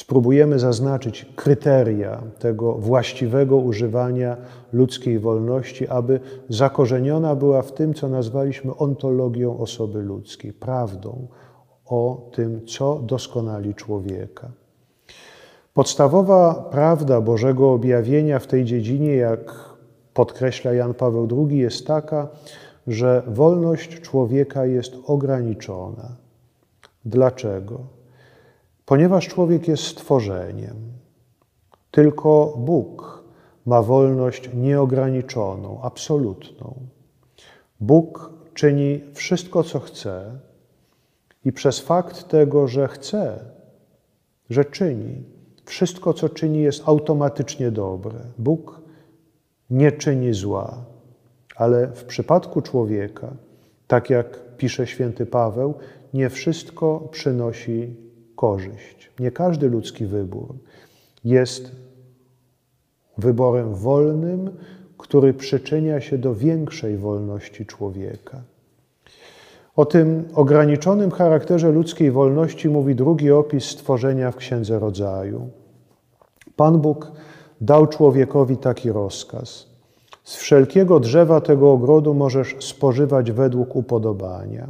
spróbujemy 0.00 0.58
zaznaczyć 0.58 1.26
kryteria 1.36 2.22
tego 2.38 2.72
właściwego 2.72 3.56
używania 3.56 4.36
ludzkiej 4.72 5.18
wolności, 5.18 5.88
aby 5.88 6.20
zakorzeniona 6.48 7.36
była 7.36 7.62
w 7.62 7.72
tym, 7.72 7.94
co 7.94 8.08
nazwaliśmy 8.08 8.76
ontologią 8.76 9.58
osoby 9.58 10.02
ludzkiej, 10.02 10.52
prawdą 10.52 11.26
o 11.86 12.30
tym, 12.32 12.66
co 12.66 12.98
doskonali 12.98 13.74
człowieka. 13.74 14.50
Podstawowa 15.74 16.54
prawda 16.54 17.20
Bożego 17.20 17.72
objawienia 17.72 18.38
w 18.38 18.46
tej 18.46 18.64
dziedzinie, 18.64 19.16
jak 19.16 19.70
podkreśla 20.14 20.72
Jan 20.72 20.94
Paweł 20.94 21.28
II, 21.48 21.58
jest 21.58 21.86
taka, 21.86 22.28
że 22.86 23.22
wolność 23.26 24.00
człowieka 24.00 24.66
jest 24.66 24.96
ograniczona. 25.06 26.16
Dlaczego? 27.04 27.80
Ponieważ 28.86 29.28
człowiek 29.28 29.68
jest 29.68 29.82
stworzeniem, 29.82 30.76
tylko 31.90 32.54
Bóg 32.58 33.24
ma 33.66 33.82
wolność 33.82 34.50
nieograniczoną, 34.54 35.80
absolutną. 35.82 36.74
Bóg 37.80 38.30
czyni 38.54 39.00
wszystko, 39.14 39.62
co 39.62 39.80
chce, 39.80 40.38
i 41.44 41.52
przez 41.52 41.80
fakt 41.80 42.28
tego, 42.28 42.68
że 42.68 42.88
chce, 42.88 43.44
że 44.50 44.64
czyni, 44.64 45.24
wszystko, 45.70 46.14
co 46.14 46.28
czyni, 46.28 46.62
jest 46.62 46.82
automatycznie 46.88 47.70
dobre. 47.70 48.18
Bóg 48.38 48.80
nie 49.70 49.92
czyni 49.92 50.34
zła, 50.34 50.84
ale 51.56 51.86
w 51.86 52.04
przypadku 52.04 52.62
człowieka, 52.62 53.30
tak 53.86 54.10
jak 54.10 54.56
pisze 54.56 54.86
święty 54.86 55.26
Paweł, 55.26 55.74
nie 56.14 56.30
wszystko 56.30 57.08
przynosi 57.10 57.96
korzyść. 58.36 59.10
Nie 59.20 59.30
każdy 59.30 59.68
ludzki 59.68 60.06
wybór 60.06 60.54
jest 61.24 61.72
wyborem 63.18 63.74
wolnym, 63.74 64.50
który 64.98 65.34
przyczynia 65.34 66.00
się 66.00 66.18
do 66.18 66.34
większej 66.34 66.96
wolności 66.96 67.66
człowieka. 67.66 68.42
O 69.76 69.86
tym 69.86 70.24
ograniczonym 70.34 71.10
charakterze 71.10 71.72
ludzkiej 71.72 72.10
wolności 72.10 72.68
mówi 72.68 72.94
drugi 72.94 73.30
opis 73.30 73.64
stworzenia 73.64 74.30
w 74.30 74.36
Księdze 74.36 74.78
Rodzaju. 74.78 75.50
Pan 76.60 76.78
Bóg 76.80 77.12
dał 77.60 77.86
człowiekowi 77.86 78.56
taki 78.56 78.92
rozkaz: 78.92 79.66
Z 80.24 80.36
wszelkiego 80.36 81.00
drzewa 81.00 81.40
tego 81.40 81.72
ogrodu 81.72 82.14
możesz 82.14 82.56
spożywać 82.58 83.32
według 83.32 83.76
upodobania 83.76 84.68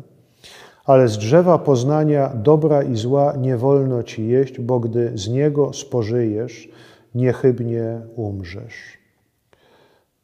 ale 0.84 1.08
z 1.08 1.18
drzewa 1.18 1.58
poznania 1.58 2.28
dobra 2.34 2.82
i 2.82 2.96
zła 2.96 3.34
nie 3.36 3.56
wolno 3.56 4.02
ci 4.02 4.28
jeść, 4.28 4.60
bo 4.60 4.80
gdy 4.80 5.12
z 5.14 5.28
niego 5.28 5.72
spożyjesz, 5.72 6.68
niechybnie 7.14 8.00
umrzesz. 8.16 8.98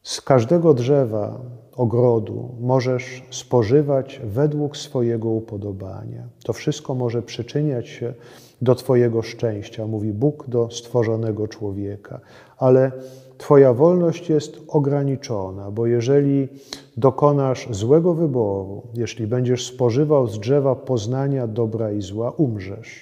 Z 0.02 0.20
każdego 0.20 0.74
drzewa 0.74 1.40
ogrodu 1.76 2.54
możesz 2.60 3.22
spożywać 3.30 4.20
według 4.24 4.76
swojego 4.76 5.28
upodobania. 5.28 6.22
To 6.44 6.52
wszystko 6.52 6.94
może 6.94 7.22
przyczyniać 7.22 7.88
się 7.88 8.06
do 8.06 8.45
Twojego 8.76 9.22
szczęścia, 9.22 9.86
mówi 9.86 10.12
Bóg 10.12 10.44
do 10.48 10.70
stworzonego 10.70 11.48
człowieka. 11.48 12.20
Ale 12.58 12.92
Twoja 13.38 13.72
wolność 13.72 14.28
jest 14.28 14.60
ograniczona, 14.68 15.70
bo 15.70 15.86
jeżeli 15.86 16.48
dokonasz 16.96 17.68
złego 17.70 18.14
wyboru, 18.14 18.82
jeśli 18.94 19.26
będziesz 19.26 19.66
spożywał 19.66 20.26
z 20.26 20.40
drzewa 20.40 20.74
poznania 20.74 21.46
dobra 21.46 21.92
i 21.92 22.02
zła, 22.02 22.30
umrzesz. 22.30 23.00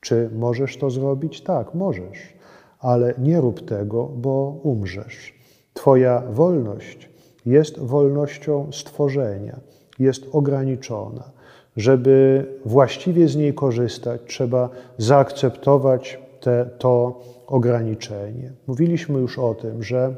Czy 0.00 0.30
możesz 0.34 0.76
to 0.76 0.90
zrobić? 0.90 1.40
Tak, 1.40 1.74
możesz, 1.74 2.32
ale 2.78 3.14
nie 3.18 3.40
rób 3.40 3.68
tego, 3.68 4.04
bo 4.16 4.60
umrzesz. 4.62 5.34
Twoja 5.74 6.22
wolność 6.32 7.08
jest 7.46 7.78
wolnością 7.78 8.68
stworzenia, 8.72 9.60
jest 9.98 10.26
ograniczona. 10.32 11.30
Żeby 11.76 12.46
właściwie 12.64 13.28
z 13.28 13.36
niej 13.36 13.54
korzystać, 13.54 14.20
trzeba 14.26 14.68
zaakceptować 14.98 16.18
te, 16.40 16.70
to 16.78 17.20
ograniczenie. 17.46 18.52
Mówiliśmy 18.66 19.20
już 19.20 19.38
o 19.38 19.54
tym, 19.54 19.82
że 19.82 20.16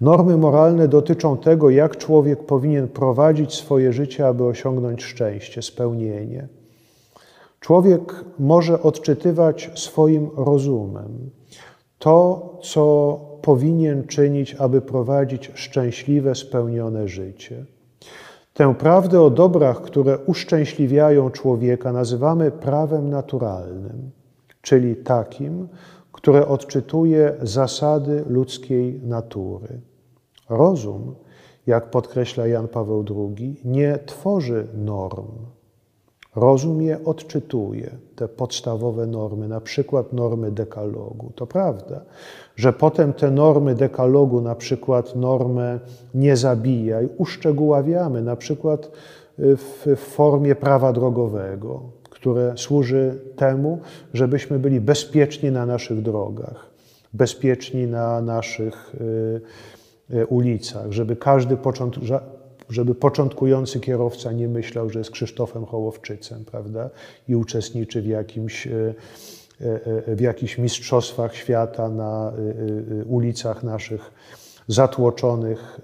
normy 0.00 0.36
moralne 0.36 0.88
dotyczą 0.88 1.36
tego, 1.36 1.70
jak 1.70 1.96
człowiek 1.96 2.46
powinien 2.46 2.88
prowadzić 2.88 3.54
swoje 3.54 3.92
życie, 3.92 4.26
aby 4.26 4.44
osiągnąć 4.44 5.02
szczęście, 5.02 5.62
spełnienie. 5.62 6.48
Człowiek 7.60 8.24
może 8.38 8.82
odczytywać 8.82 9.70
swoim 9.74 10.30
rozumem 10.36 11.30
to, 11.98 12.58
co 12.62 13.18
powinien 13.42 14.06
czynić, 14.06 14.54
aby 14.54 14.80
prowadzić 14.80 15.50
szczęśliwe, 15.54 16.34
spełnione 16.34 17.08
życie. 17.08 17.64
Tę 18.54 18.74
prawdę 18.74 19.22
o 19.22 19.30
dobrach, 19.30 19.82
które 19.82 20.18
uszczęśliwiają 20.18 21.30
człowieka, 21.30 21.92
nazywamy 21.92 22.50
prawem 22.50 23.10
naturalnym 23.10 24.10
czyli 24.64 24.96
takim, 24.96 25.68
które 26.12 26.48
odczytuje 26.48 27.36
zasady 27.42 28.24
ludzkiej 28.28 29.00
natury. 29.02 29.80
Rozum, 30.48 31.14
jak 31.66 31.90
podkreśla 31.90 32.46
Jan 32.46 32.68
Paweł 32.68 33.04
II, 33.10 33.60
nie 33.64 33.98
tworzy 34.06 34.66
norm. 34.74 35.26
Rozum 36.36 36.82
je 36.82 37.04
odczytuje, 37.04 37.96
te 38.16 38.28
podstawowe 38.28 39.06
normy, 39.06 39.48
na 39.48 39.60
przykład 39.60 40.12
normy 40.12 40.50
dekalogu. 40.50 41.32
To 41.34 41.46
prawda, 41.46 42.00
że 42.56 42.72
potem 42.72 43.12
te 43.12 43.30
normy 43.30 43.74
dekalogu, 43.74 44.40
na 44.40 44.54
przykład 44.54 45.16
normę 45.16 45.80
nie 46.14 46.36
zabijaj, 46.36 47.08
uszczegóławiamy, 47.16 48.22
na 48.22 48.36
przykład 48.36 48.90
w 49.38 49.96
formie 49.96 50.54
prawa 50.54 50.92
drogowego 50.92 51.80
które 52.24 52.52
służy 52.56 53.20
temu, 53.36 53.80
żebyśmy 54.14 54.58
byli 54.58 54.80
bezpieczni 54.80 55.50
na 55.50 55.66
naszych 55.66 56.02
drogach. 56.02 56.70
bezpieczni 57.12 57.86
na 57.86 58.20
naszych 58.20 58.94
y, 60.10 60.16
y, 60.16 60.26
ulicach, 60.26 60.92
żeby 60.92 61.16
każdy 61.16 61.56
żeby 62.70 62.94
początkujący 62.94 63.80
kierowca 63.80 64.32
nie 64.32 64.48
myślał, 64.48 64.90
że 64.90 64.98
jest 64.98 65.10
Krzysztofem 65.10 65.64
Hołowczycem, 65.64 66.44
prawda? 66.44 66.90
I 67.28 67.36
uczestniczy 67.36 68.02
w 68.02 68.06
jakimś, 68.06 68.66
y, 68.66 68.94
w 70.06 70.20
jakichś 70.20 70.58
mistrzostwach 70.58 71.34
świata 71.34 71.88
na 71.88 72.32
ulicach 73.06 73.62
naszych 73.62 74.10
zatłoczonych 74.68 75.80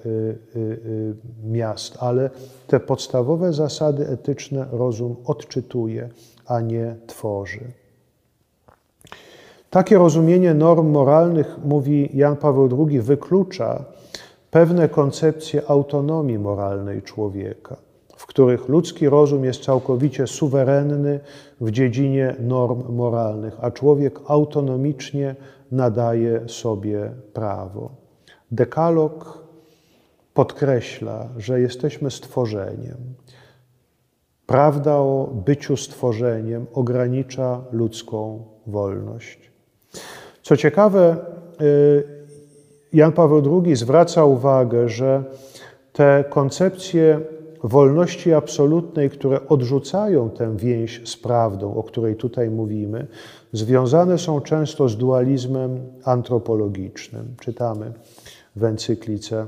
miast. 1.44 1.96
Ale 2.00 2.30
te 2.66 2.80
podstawowe 2.80 3.52
zasady 3.52 4.08
etyczne 4.08 4.66
rozum 4.72 5.16
odczytuje, 5.24 6.08
a 6.46 6.60
nie 6.60 6.96
tworzy. 7.06 7.60
Takie 9.70 9.98
rozumienie 9.98 10.54
norm 10.54 10.88
moralnych, 10.88 11.56
mówi 11.64 12.10
Jan 12.14 12.36
Paweł 12.36 12.86
II, 12.88 13.00
wyklucza 13.00 13.84
pewne 14.50 14.88
koncepcje 14.88 15.62
autonomii 15.70 16.38
moralnej 16.38 17.02
człowieka, 17.02 17.76
których 18.30 18.68
ludzki 18.68 19.08
rozum 19.08 19.44
jest 19.44 19.64
całkowicie 19.64 20.26
suwerenny 20.26 21.20
w 21.60 21.70
dziedzinie 21.70 22.36
norm 22.40 22.94
moralnych, 22.94 23.56
a 23.60 23.70
człowiek 23.70 24.20
autonomicznie 24.26 25.36
nadaje 25.72 26.48
sobie 26.48 27.12
prawo. 27.32 27.90
Dekalog 28.50 29.38
podkreśla, 30.34 31.28
że 31.36 31.60
jesteśmy 31.60 32.10
stworzeniem. 32.10 32.96
Prawda 34.46 34.94
o 34.96 35.30
byciu 35.46 35.76
stworzeniem 35.76 36.66
ogranicza 36.72 37.60
ludzką 37.72 38.44
wolność. 38.66 39.50
Co 40.42 40.56
ciekawe, 40.56 41.16
y, 41.60 42.04
Jan 42.92 43.12
Paweł 43.12 43.62
II 43.64 43.76
zwraca 43.76 44.24
uwagę, 44.24 44.88
że 44.88 45.24
te 45.92 46.24
koncepcje 46.30 47.20
wolności 47.62 48.32
absolutnej, 48.32 49.10
które 49.10 49.48
odrzucają 49.48 50.30
tę 50.30 50.56
więź 50.56 51.00
z 51.04 51.16
prawdą, 51.16 51.74
o 51.74 51.82
której 51.82 52.16
tutaj 52.16 52.50
mówimy, 52.50 53.06
związane 53.52 54.18
są 54.18 54.40
często 54.40 54.88
z 54.88 54.96
dualizmem 54.96 55.80
antropologicznym. 56.04 57.34
Czytamy 57.40 57.92
w 58.56 58.64
encyklice. 58.64 59.46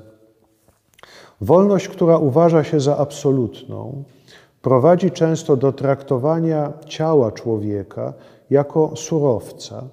Wolność, 1.40 1.88
która 1.88 2.18
uważa 2.18 2.64
się 2.64 2.80
za 2.80 2.96
absolutną, 2.96 4.04
prowadzi 4.62 5.10
często 5.10 5.56
do 5.56 5.72
traktowania 5.72 6.72
ciała 6.86 7.32
człowieka 7.32 8.12
jako 8.50 8.96
surowca 8.96 9.84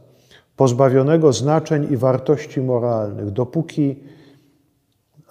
pozbawionego 0.56 1.34
znaczeń 1.34 1.88
i 1.92 1.98
wartości 1.98 2.62
moralnych, 2.62 3.32
dopóki 3.32 3.96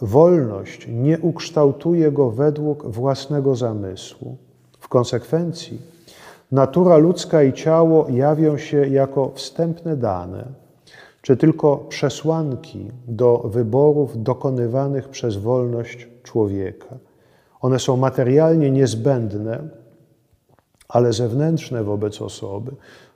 wolność 0.00 0.86
nie 0.88 1.18
ukształtuje 1.18 2.12
go 2.12 2.30
według 2.30 2.86
własnego 2.86 3.54
zamysłu. 3.54 4.36
W 4.80 4.88
konsekwencji 4.88 5.80
natura 6.52 6.96
ludzka 6.96 7.42
i 7.42 7.52
ciało 7.52 8.06
jawią 8.10 8.58
się 8.58 8.88
jako 8.88 9.30
wstępne 9.34 9.96
dane, 9.96 10.44
czy 11.22 11.36
tylko 11.36 11.76
przesłanki 11.76 12.90
do 13.08 13.38
wyborów 13.38 14.22
dokonywanych 14.22 15.08
przez 15.08 15.36
wolność 15.36 16.08
człowieka. 16.22 16.98
One 17.60 17.78
są 17.78 17.96
materialnie 17.96 18.70
niezbędne, 18.70 19.68
ale 20.88 21.12
zewnętrzne 21.12 21.84
wobec 21.84 22.22
osoby, 22.22 22.72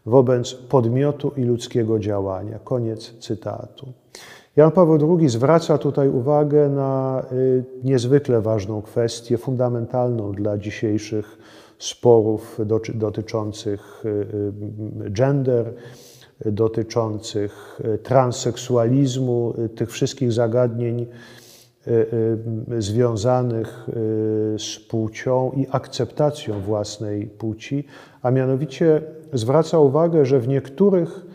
wobec 0.06 0.54
podmiotu 0.54 1.32
i 1.36 1.42
ludzkiego 1.42 1.98
działania. 1.98 2.58
Koniec 2.58 3.18
cytatu. 3.18 3.92
Jan 4.56 4.70
Paweł 4.70 5.18
II 5.18 5.28
zwraca 5.28 5.78
tutaj 5.78 6.08
uwagę 6.08 6.68
na 6.68 7.22
y, 7.32 7.64
niezwykle 7.84 8.40
ważną 8.40 8.82
kwestię, 8.82 9.38
fundamentalną 9.38 10.32
dla 10.32 10.58
dzisiejszych 10.58 11.38
sporów 11.78 12.58
dotyczących 12.94 14.02
y, 14.04 14.08
y, 15.06 15.10
gender, 15.10 15.74
dotyczących 16.46 17.80
transseksualizmu, 18.02 19.54
tych 19.74 19.90
wszystkich 19.90 20.32
zagadnień 20.32 21.06
związanych 22.78 23.86
z 24.58 24.78
płcią 24.88 25.52
i 25.56 25.66
akceptacją 25.70 26.60
własnej 26.60 27.26
płci, 27.26 27.86
a 28.22 28.30
mianowicie 28.30 29.02
zwraca 29.32 29.78
uwagę, 29.78 30.26
że 30.26 30.40
w 30.40 30.48
niektórych 30.48 31.26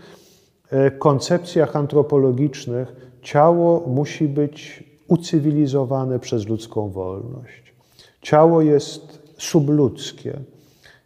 koncepcjach 0.99 1.75
antropologicznych 1.75 3.06
ciało 3.21 3.83
musi 3.87 4.27
być 4.27 4.83
ucywilizowane 5.07 6.19
przez 6.19 6.47
ludzką 6.47 6.89
wolność. 6.89 7.73
Ciało 8.21 8.61
jest 8.61 9.33
subludzkie, 9.37 10.39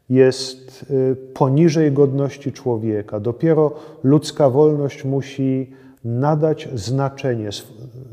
jest 0.10 0.86
e, 1.12 1.16
poniżej 1.16 1.92
godności 1.92 2.52
człowieka. 2.52 3.20
Dopiero 3.20 3.72
ludzka 4.04 4.50
wolność 4.50 5.04
musi 5.04 5.72
nadać 6.06 6.70
znaczenie 6.74 7.50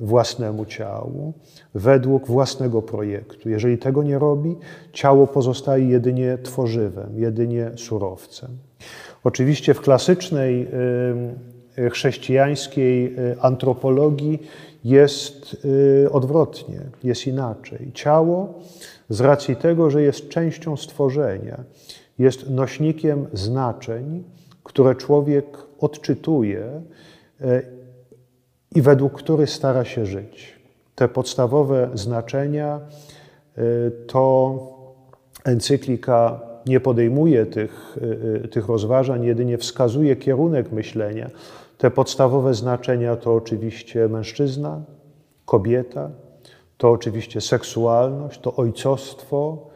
własnemu 0.01 0.65
ciału 0.65 1.33
według 1.75 2.27
własnego 2.27 2.83
projektu. 2.83 3.49
Jeżeli 3.49 3.79
tego 3.79 4.03
nie 4.03 4.19
robi, 4.19 4.57
ciało 4.93 5.27
pozostaje 5.27 5.89
jedynie 5.89 6.39
tworzywem, 6.43 7.11
jedynie 7.15 7.71
surowcem. 7.77 8.51
Oczywiście 9.25 9.75
w 9.75 9.81
klasycznej 9.81 10.63
y, 10.63 10.69
chrześcijańskiej 11.91 13.19
y, 13.19 13.41
antropologii 13.41 14.43
jest 14.85 15.57
y, 16.05 16.13
odwrotnie, 16.13 16.81
jest 17.05 17.27
inaczej. 17.27 17.91
Ciało 17.95 18.55
z 19.09 19.21
racji 19.21 19.57
tego, 19.57 19.91
że 19.91 20.03
jest 20.03 20.29
częścią 20.29 20.77
stworzenia, 20.77 21.65
jest 22.19 22.51
nośnikiem 22.51 23.27
znaczeń, 23.33 24.25
które 24.65 24.95
człowiek 24.95 25.47
odczytuje 25.81 26.83
i 28.75 28.83
według 28.83 29.13
których 29.13 29.51
stara 29.51 29.85
się 29.85 30.07
żyć. 30.07 30.59
Te 30.95 31.09
podstawowe 31.09 31.91
znaczenia 31.95 32.81
to 34.07 34.59
encyklika 35.45 36.41
nie 36.69 36.81
podejmuje 36.81 37.47
tych, 37.47 37.99
y, 38.03 38.45
y, 38.45 38.49
tych 38.49 38.69
rozważań, 38.69 39.25
jedynie 39.25 39.59
wskazuje 39.59 40.17
kierunek 40.17 40.73
myślenia. 40.73 41.31
Te 41.79 41.91
podstawowe 41.91 42.55
znaczenia 42.55 43.17
to 43.17 43.35
oczywiście 43.35 44.09
mężczyzna, 44.09 44.83
kobieta, 45.47 46.11
to 46.77 46.91
oczywiście 46.91 47.41
seksualność, 47.41 48.41
to 48.41 48.57
ojcostwo, 48.57 49.67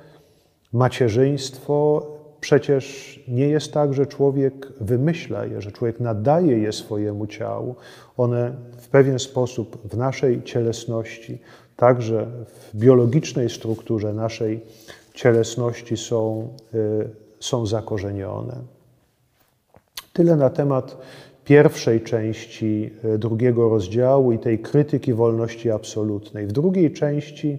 macierzyństwo. 0.73 2.07
Przecież 2.41 3.21
nie 3.29 3.49
jest 3.49 3.73
tak, 3.73 3.95
że 3.95 4.07
człowiek 4.07 4.73
wymyśla 4.81 5.45
je, 5.45 5.61
że 5.61 5.73
człowiek 5.73 6.01
nadaje 6.01 6.59
je 6.59 6.73
swojemu 6.73 7.27
ciału. 7.27 7.75
One 8.17 8.53
w 8.79 8.89
pewien 8.89 9.19
sposób 9.19 9.89
w 9.89 9.97
naszej 9.97 10.43
cielesności, 10.43 11.39
także 11.77 12.27
w 12.47 12.77
biologicznej 12.77 13.51
strukturze 13.51 14.13
naszej 14.13 14.61
cielesności 15.15 15.97
są, 15.97 16.49
y, 16.75 17.11
są 17.41 17.67
zakorzenione. 17.67 18.57
Tyle 20.13 20.37
na 20.37 20.51
temat 20.51 20.97
pierwszej 21.45 22.01
części 22.01 22.91
y, 23.05 23.19
drugiego 23.19 23.69
rozdziału 23.69 24.33
i 24.33 24.39
tej 24.39 24.59
krytyki 24.59 25.15
wolności 25.15 25.71
absolutnej. 25.71 26.47
W 26.47 26.53
drugiej 26.53 26.93
części 26.93 27.59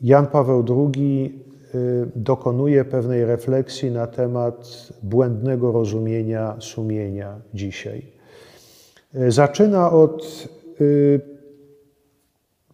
Jan 0.00 0.26
Paweł 0.26 0.64
II 0.68 1.44
y, 1.74 2.08
dokonuje 2.16 2.84
pewnej 2.84 3.24
refleksji 3.24 3.90
na 3.90 4.06
temat 4.06 4.88
błędnego 5.02 5.72
rozumienia 5.72 6.56
sumienia 6.60 7.40
dzisiaj. 7.54 8.02
Zaczyna 9.28 9.92
od 9.92 10.48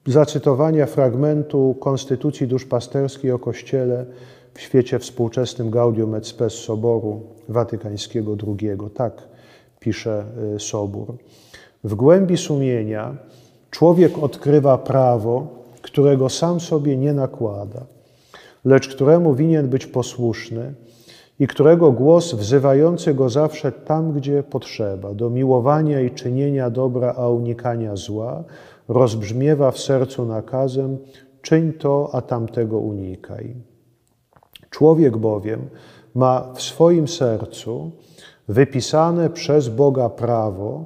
zacytowania 0.06 0.86
fragmentu 0.86 1.76
Konstytucji 1.80 2.46
Duszpasterskiej 2.46 3.30
o 3.30 3.38
Kościele 3.38 4.06
w 4.54 4.60
świecie 4.60 4.98
współczesnym 4.98 5.70
Gaudium 5.70 6.14
et 6.14 6.26
Spes 6.26 6.52
Soboru 6.52 7.22
Watykańskiego 7.48 8.36
II. 8.46 8.70
Tak 8.94 9.33
pisze 9.84 10.24
y, 10.56 10.60
Sobór. 10.60 11.14
W 11.84 11.94
głębi 11.94 12.36
sumienia 12.36 13.16
człowiek 13.70 14.18
odkrywa 14.18 14.78
prawo, 14.78 15.46
którego 15.82 16.28
sam 16.28 16.60
sobie 16.60 16.96
nie 16.96 17.12
nakłada, 17.12 17.86
lecz 18.64 18.88
któremu 18.88 19.34
winien 19.34 19.68
być 19.68 19.86
posłuszny 19.86 20.74
i 21.38 21.46
którego 21.46 21.92
głos 21.92 22.34
wzywający 22.34 23.14
go 23.14 23.28
zawsze 23.28 23.72
tam, 23.72 24.12
gdzie 24.12 24.42
potrzeba, 24.42 25.14
do 25.14 25.30
miłowania 25.30 26.00
i 26.00 26.10
czynienia 26.10 26.70
dobra, 26.70 27.14
a 27.16 27.28
unikania 27.28 27.96
zła, 27.96 28.44
rozbrzmiewa 28.88 29.70
w 29.70 29.78
sercu 29.78 30.24
nakazem: 30.24 30.98
czyń 31.42 31.72
to, 31.72 32.10
a 32.12 32.20
tamtego 32.22 32.78
unikaj. 32.78 33.54
Człowiek 34.70 35.16
bowiem 35.16 35.60
ma 36.14 36.52
w 36.54 36.62
swoim 36.62 37.08
sercu 37.08 37.90
wypisane 38.48 39.30
przez 39.30 39.68
Boga 39.68 40.08
prawo, 40.08 40.84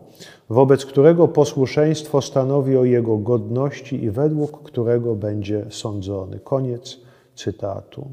wobec 0.48 0.86
którego 0.86 1.28
posłuszeństwo 1.28 2.22
stanowi 2.22 2.76
o 2.76 2.84
jego 2.84 3.18
godności 3.18 4.04
i 4.04 4.10
według 4.10 4.62
którego 4.62 5.14
będzie 5.14 5.64
sądzony. 5.70 6.40
Koniec 6.44 7.00
cytatu. 7.34 8.08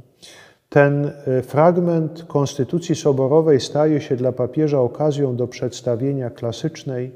Ten 0.70 1.12
y, 1.40 1.42
fragment 1.42 2.24
Konstytucji 2.28 2.96
Soborowej 2.96 3.60
staje 3.60 4.02
się 4.02 4.16
dla 4.16 4.32
papieża 4.32 4.80
okazją 4.80 5.36
do 5.36 5.48
przedstawienia 5.48 6.30
klasycznej 6.30 7.12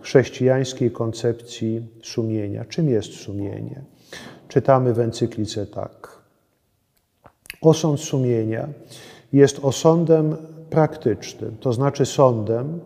chrześcijańskiej 0.00 0.90
koncepcji 0.90 1.82
sumienia. 2.02 2.64
Czym 2.64 2.88
jest 2.88 3.12
sumienie? 3.12 3.82
Czytamy 4.48 4.94
w 4.94 5.00
encyklice 5.00 5.66
tak. 5.66 6.18
Osąd 7.60 8.00
sumienia 8.00 8.68
jest 9.32 9.58
osądem 9.62 10.36
praktycznym, 10.70 11.56
to 11.60 11.72
znaczy 11.72 12.06
sądem, 12.06 12.80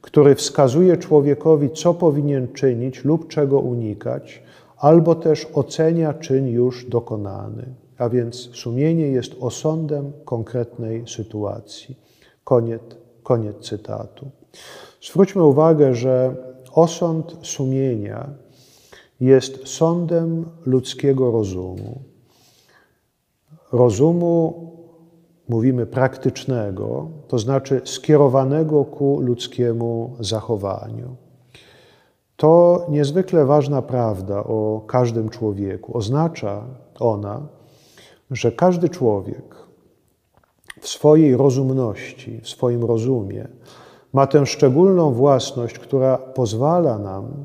który 0.00 0.34
wskazuje 0.34 0.96
człowiekowi, 0.96 1.70
co 1.70 1.94
powinien 1.94 2.52
czynić 2.52 3.04
lub 3.04 3.28
czego 3.28 3.60
unikać, 3.60 4.42
albo 4.76 5.14
też 5.14 5.46
ocenia 5.54 6.14
czyn 6.14 6.48
już 6.48 6.84
dokonany. 6.84 7.64
A 7.98 8.08
więc 8.08 8.36
sumienie 8.52 9.06
jest 9.06 9.32
osądem 9.40 10.12
konkretnej 10.24 11.04
sytuacji. 11.08 11.98
Koniec, 12.44 12.82
koniec 13.22 13.56
cytatu. 13.56 14.30
Zwróćmy 15.02 15.42
uwagę, 15.42 15.94
że 15.94 16.36
osąd 16.72 17.36
sumienia 17.42 18.28
jest 19.20 19.68
sądem 19.68 20.44
ludzkiego 20.66 21.30
rozumu. 21.30 22.00
Rozumu, 23.72 24.71
mówimy 25.52 25.86
praktycznego, 25.86 27.08
to 27.28 27.38
znaczy 27.38 27.80
skierowanego 27.84 28.84
ku 28.84 29.20
ludzkiemu 29.20 30.16
zachowaniu. 30.20 31.16
To 32.36 32.86
niezwykle 32.88 33.46
ważna 33.46 33.82
prawda 33.82 34.44
o 34.44 34.84
każdym 34.86 35.28
człowieku. 35.28 35.96
Oznacza 35.96 36.64
ona, 37.00 37.46
że 38.30 38.52
każdy 38.52 38.88
człowiek 38.88 39.56
w 40.80 40.88
swojej 40.88 41.36
rozumności, 41.36 42.40
w 42.40 42.48
swoim 42.48 42.84
rozumie 42.84 43.48
ma 44.12 44.26
tę 44.26 44.46
szczególną 44.46 45.12
własność, 45.12 45.78
która 45.78 46.18
pozwala 46.18 46.98
nam 46.98 47.44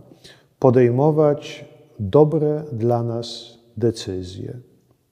podejmować 0.60 1.66
dobre 2.00 2.64
dla 2.72 3.04
nas 3.04 3.58
decyzje. 3.78 4.67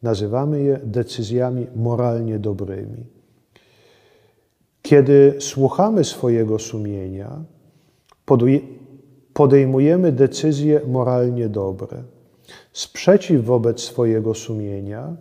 Nazywamy 0.05 0.61
je 0.61 0.79
decyzjami 0.83 1.67
moralnie 1.75 2.39
dobrymi. 2.39 3.05
Kiedy 4.81 5.35
słuchamy 5.39 6.03
swojego 6.03 6.59
sumienia, 6.59 7.43
podejmujemy 9.33 10.11
decyzje 10.11 10.81
moralnie 10.87 11.49
dobre. 11.49 12.03
Sprzeciw 12.73 13.45
wobec 13.45 13.81
swojego 13.81 14.33
sumienia 14.33 15.15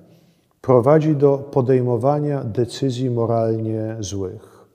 prowadzi 0.61 1.17
do 1.17 1.39
podejmowania 1.39 2.45
decyzji 2.45 3.11
moralnie 3.11 3.97
złych. 4.01 4.67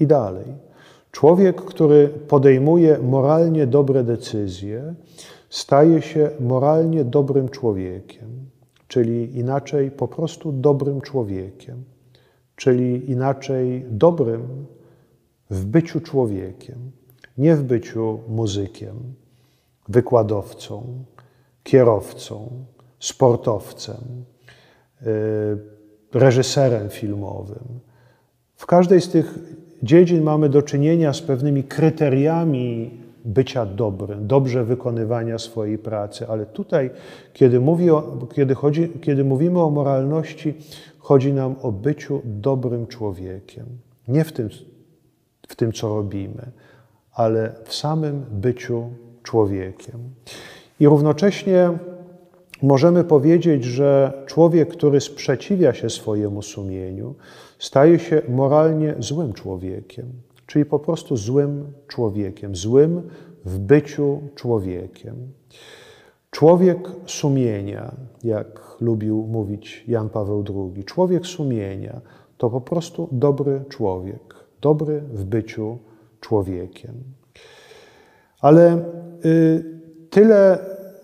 I 0.00 0.06
dalej. 0.06 0.46
Człowiek, 1.10 1.60
który 1.60 2.08
podejmuje 2.08 2.98
moralnie 2.98 3.66
dobre 3.66 4.04
decyzje, 4.04 4.94
staje 5.50 6.02
się 6.02 6.30
moralnie 6.40 7.04
dobrym 7.04 7.48
człowiekiem, 7.48 8.37
czyli 8.88 9.38
inaczej 9.38 9.90
po 9.90 10.08
prostu 10.08 10.52
dobrym 10.52 11.00
człowiekiem, 11.00 11.84
czyli 12.56 13.10
inaczej 13.10 13.84
dobrym 13.90 14.66
w 15.50 15.64
byciu 15.64 16.00
człowiekiem, 16.00 16.90
nie 17.38 17.56
w 17.56 17.62
byciu 17.62 18.20
muzykiem, 18.28 18.94
wykładowcą, 19.88 21.04
kierowcą, 21.62 22.64
sportowcem, 22.98 24.24
Y, 25.06 25.58
reżyserem 26.14 26.88
filmowym. 26.88 27.80
W 28.54 28.66
każdej 28.66 29.00
z 29.00 29.08
tych 29.08 29.38
dziedzin 29.82 30.22
mamy 30.22 30.48
do 30.48 30.62
czynienia 30.62 31.12
z 31.12 31.22
pewnymi 31.22 31.64
kryteriami 31.64 33.00
bycia 33.28 33.66
dobrym, 33.66 34.26
dobrze 34.26 34.64
wykonywania 34.64 35.38
swojej 35.38 35.78
pracy, 35.78 36.28
ale 36.28 36.46
tutaj, 36.46 36.90
kiedy, 37.32 37.60
mówi 37.60 37.90
o, 37.90 38.26
kiedy, 38.34 38.54
chodzi, 38.54 38.88
kiedy 39.02 39.24
mówimy 39.24 39.62
o 39.62 39.70
moralności, 39.70 40.54
chodzi 40.98 41.32
nam 41.32 41.54
o 41.62 41.72
byciu 41.72 42.20
dobrym 42.24 42.86
człowiekiem. 42.86 43.66
Nie 44.08 44.24
w 44.24 44.32
tym, 44.32 44.48
w 45.48 45.56
tym, 45.56 45.72
co 45.72 45.88
robimy, 45.88 46.50
ale 47.12 47.52
w 47.64 47.74
samym 47.74 48.24
byciu 48.30 48.90
człowiekiem. 49.22 50.00
I 50.80 50.86
równocześnie 50.86 51.70
możemy 52.62 53.04
powiedzieć, 53.04 53.64
że 53.64 54.12
człowiek, 54.26 54.68
który 54.68 55.00
sprzeciwia 55.00 55.74
się 55.74 55.90
swojemu 55.90 56.42
sumieniu, 56.42 57.14
staje 57.58 57.98
się 57.98 58.22
moralnie 58.28 58.94
złym 58.98 59.32
człowiekiem, 59.32 60.06
czyli 60.48 60.64
po 60.64 60.78
prostu 60.78 61.16
złym 61.16 61.72
człowiekiem, 61.88 62.56
złym 62.56 63.02
w 63.44 63.58
byciu 63.58 64.20
człowiekiem. 64.34 65.16
Człowiek 66.30 66.78
sumienia, 67.06 67.94
jak 68.24 68.76
lubił 68.80 69.26
mówić 69.26 69.84
Jan 69.88 70.08
Paweł 70.08 70.44
II, 70.48 70.84
człowiek 70.84 71.26
sumienia 71.26 72.00
to 72.38 72.50
po 72.50 72.60
prostu 72.60 73.08
dobry 73.12 73.64
człowiek, 73.68 74.34
dobry 74.60 75.00
w 75.00 75.24
byciu 75.24 75.78
człowiekiem. 76.20 76.94
Ale 78.40 78.84
y, 79.24 79.64
tyle 80.10 80.58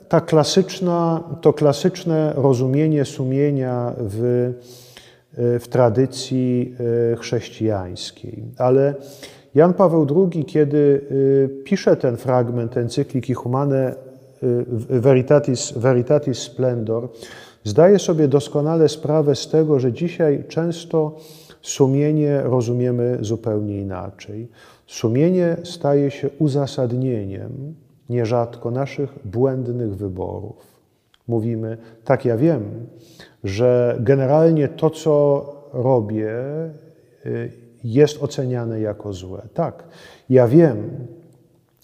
ta 0.09 0.21
klasyczna, 0.21 1.25
to 1.41 1.53
klasyczne 1.53 2.33
rozumienie 2.37 3.05
sumienia 3.05 3.93
w, 3.99 4.53
w 5.37 5.69
tradycji 5.69 6.75
e, 7.13 7.17
chrześcijańskiej. 7.17 8.45
Ale 8.59 8.95
Jan 9.55 9.75
Paweł 9.75 10.07
II, 10.17 10.45
kiedy 10.45 11.01
e, 11.45 11.65
pisze 11.65 11.97
ten 11.97 12.17
fragment 12.17 12.77
encykliki 12.77 13.35
Humane 13.35 13.95
Veritatis, 14.91 15.73
Veritatis 15.77 16.39
Splendor, 16.39 17.09
zdaje 17.65 17.99
sobie 17.99 18.29
doskonale 18.29 18.89
sprawę 18.89 19.35
z 19.35 19.49
tego, 19.49 19.81
że 19.81 19.93
dzisiaj 19.93 20.45
często 20.49 21.17
sumienie 21.63 22.41
rozumiemy 22.43 23.19
zupełnie 23.21 23.81
inaczej. 23.81 24.49
Sumienie 24.87 25.57
staje 25.63 26.11
się 26.11 26.31
uzasadnieniem 26.39 27.75
nierzadko 28.09 28.71
naszych 28.71 29.15
błędnych 29.25 29.97
wyborów. 29.97 30.75
Mówimy, 31.29 31.79
tak, 32.05 32.25
ja 32.25 32.37
wiem, 32.37 32.63
że 33.45 33.97
generalnie 34.01 34.69
to, 34.69 34.91
co 34.91 35.47
robię, 35.73 36.35
y, 37.27 37.53
jest 37.85 38.23
oceniane 38.23 38.81
jako 38.81 39.13
złe. 39.13 39.43
Tak, 39.55 39.85
ja 40.31 40.49
wiem, 40.49 40.91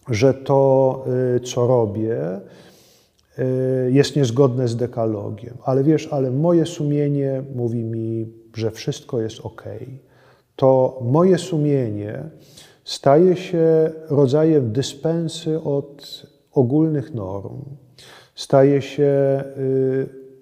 że 0.09 0.35
to, 0.35 1.05
y, 1.37 1.41
co 1.41 1.67
robię, 1.67 2.41
y, 3.39 3.91
jest 3.93 4.17
niezgodne 4.17 4.69
z 4.69 4.77
dekalogiem, 4.77 5.55
ale 5.65 5.85
wiesz, 5.85 6.09
ale 6.13 6.31
moje 6.31 6.67
sumienie 6.67 7.43
mówi 7.55 7.85
mi, 7.85 8.33
że 8.55 8.71
wszystko 8.71 9.21
jest 9.21 9.41
ok. 9.41 9.65
To 10.57 10.99
moje 11.03 11.39
sumienie 11.39 12.23
staje 12.85 13.37
się 13.37 13.91
rodzajem 14.09 14.73
dyspensy 14.73 15.61
od 15.63 16.27
ogólnych 16.53 17.15
norm, 17.15 17.63
staje 18.35 18.83
się 18.83 19.45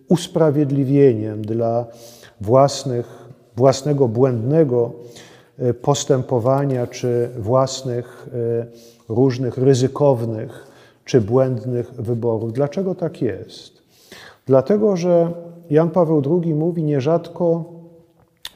usprawiedliwieniem 0.09 1.42
dla 1.42 1.86
własnych, 2.40 3.28
własnego 3.56 4.09
błędnego 4.09 4.92
y, 5.62 5.74
postępowania 5.74 6.86
czy 6.86 7.28
własnych 7.38 8.28
y, 9.09 9.14
różnych 9.14 9.59
ryzykownych 9.59 10.66
czy 11.04 11.20
błędnych 11.20 11.92
wyborów. 11.92 12.52
Dlaczego 12.52 12.94
tak 12.94 13.22
jest? 13.22 13.82
Dlatego, 14.46 14.96
że 14.96 15.32
Jan 15.70 15.90
Paweł 15.90 16.22
II 16.42 16.54
mówi 16.54 16.82
nierzadko, 16.82 17.64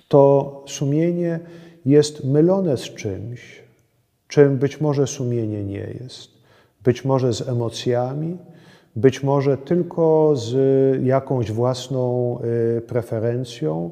to 0.08 0.64
sumienie 0.66 1.40
jest 1.84 2.24
mylone 2.24 2.76
z 2.76 2.80
czymś, 2.80 3.62
czym 4.28 4.58
być 4.58 4.80
może 4.80 5.06
sumienie 5.06 5.64
nie 5.64 5.96
jest. 6.00 6.30
Być 6.84 7.04
może 7.04 7.32
z 7.32 7.48
emocjami, 7.48 8.38
być 8.96 9.22
może 9.22 9.56
tylko 9.56 10.32
z 10.36 10.54
jakąś 11.04 11.52
własną 11.52 12.38
y, 12.78 12.80
preferencją, 12.80 13.90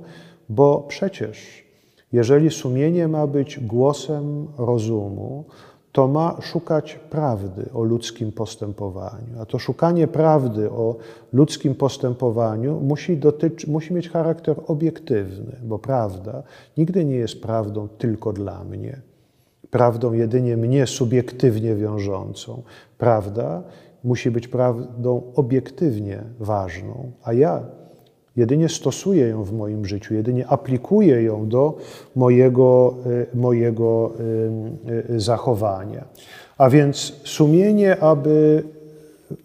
bo 0.49 0.85
przecież, 0.89 1.65
jeżeli 2.13 2.51
sumienie 2.51 3.09
ma 3.09 3.27
być 3.27 3.61
głosem 3.61 4.47
rozumu, 4.59 5.45
to 5.93 6.09
ma 6.09 6.37
szukać 6.41 7.01
prawdy 7.11 7.65
o 7.75 7.83
ludzkim 7.83 8.33
postępowaniu. 8.33 9.41
A 9.41 9.47
to 9.47 9.59
szukanie 9.59 10.09
prawdy 10.09 10.71
o 10.71 10.97
ludzkim 11.33 11.75
postępowaniu 11.75 12.81
musi, 12.81 13.17
dotyczy, 13.17 13.71
musi 13.71 13.95
mieć 13.95 14.09
charakter 14.09 14.57
obiektywny, 14.67 15.57
bo 15.63 15.79
prawda 15.79 16.43
nigdy 16.77 17.05
nie 17.05 17.17
jest 17.17 17.43
prawdą 17.43 17.89
tylko 17.89 18.33
dla 18.33 18.65
mnie, 18.65 19.01
prawdą 19.71 20.13
jedynie 20.13 20.57
mnie 20.57 20.87
subiektywnie 20.87 21.75
wiążącą. 21.75 22.63
Prawda 22.99 23.63
musi 24.05 24.31
być 24.31 24.49
prawdą 24.49 25.23
obiektywnie 25.35 26.23
ważną, 26.39 27.13
a 27.23 27.33
ja 27.33 27.63
jedynie 28.37 28.69
stosuję 28.69 29.29
ją 29.29 29.45
w 29.45 29.53
moim 29.53 29.87
życiu, 29.87 30.15
jedynie 30.15 30.47
aplikuję 30.47 31.23
ją 31.23 31.49
do 31.49 31.77
mojego, 32.17 32.95
y, 33.07 33.37
mojego 33.37 34.13
y, 35.11 35.15
y, 35.15 35.21
zachowania. 35.21 36.05
A 36.59 36.71
więc 36.71 37.21
sumienie, 37.25 38.01
aby 38.01 38.63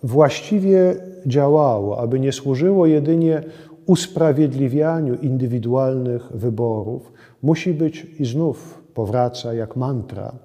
właściwie 0.04 0.96
działało, 1.26 2.00
aby 2.00 2.20
nie 2.20 2.32
służyło 2.32 2.86
jedynie 2.86 3.44
usprawiedliwianiu 3.86 5.16
indywidualnych 5.16 6.32
wyborów, 6.34 7.14
musi 7.44 7.74
być 7.74 8.08
i 8.20 8.26
znów 8.26 8.82
powraca 8.94 9.54
jak 9.54 9.76
mantra. 9.76 10.36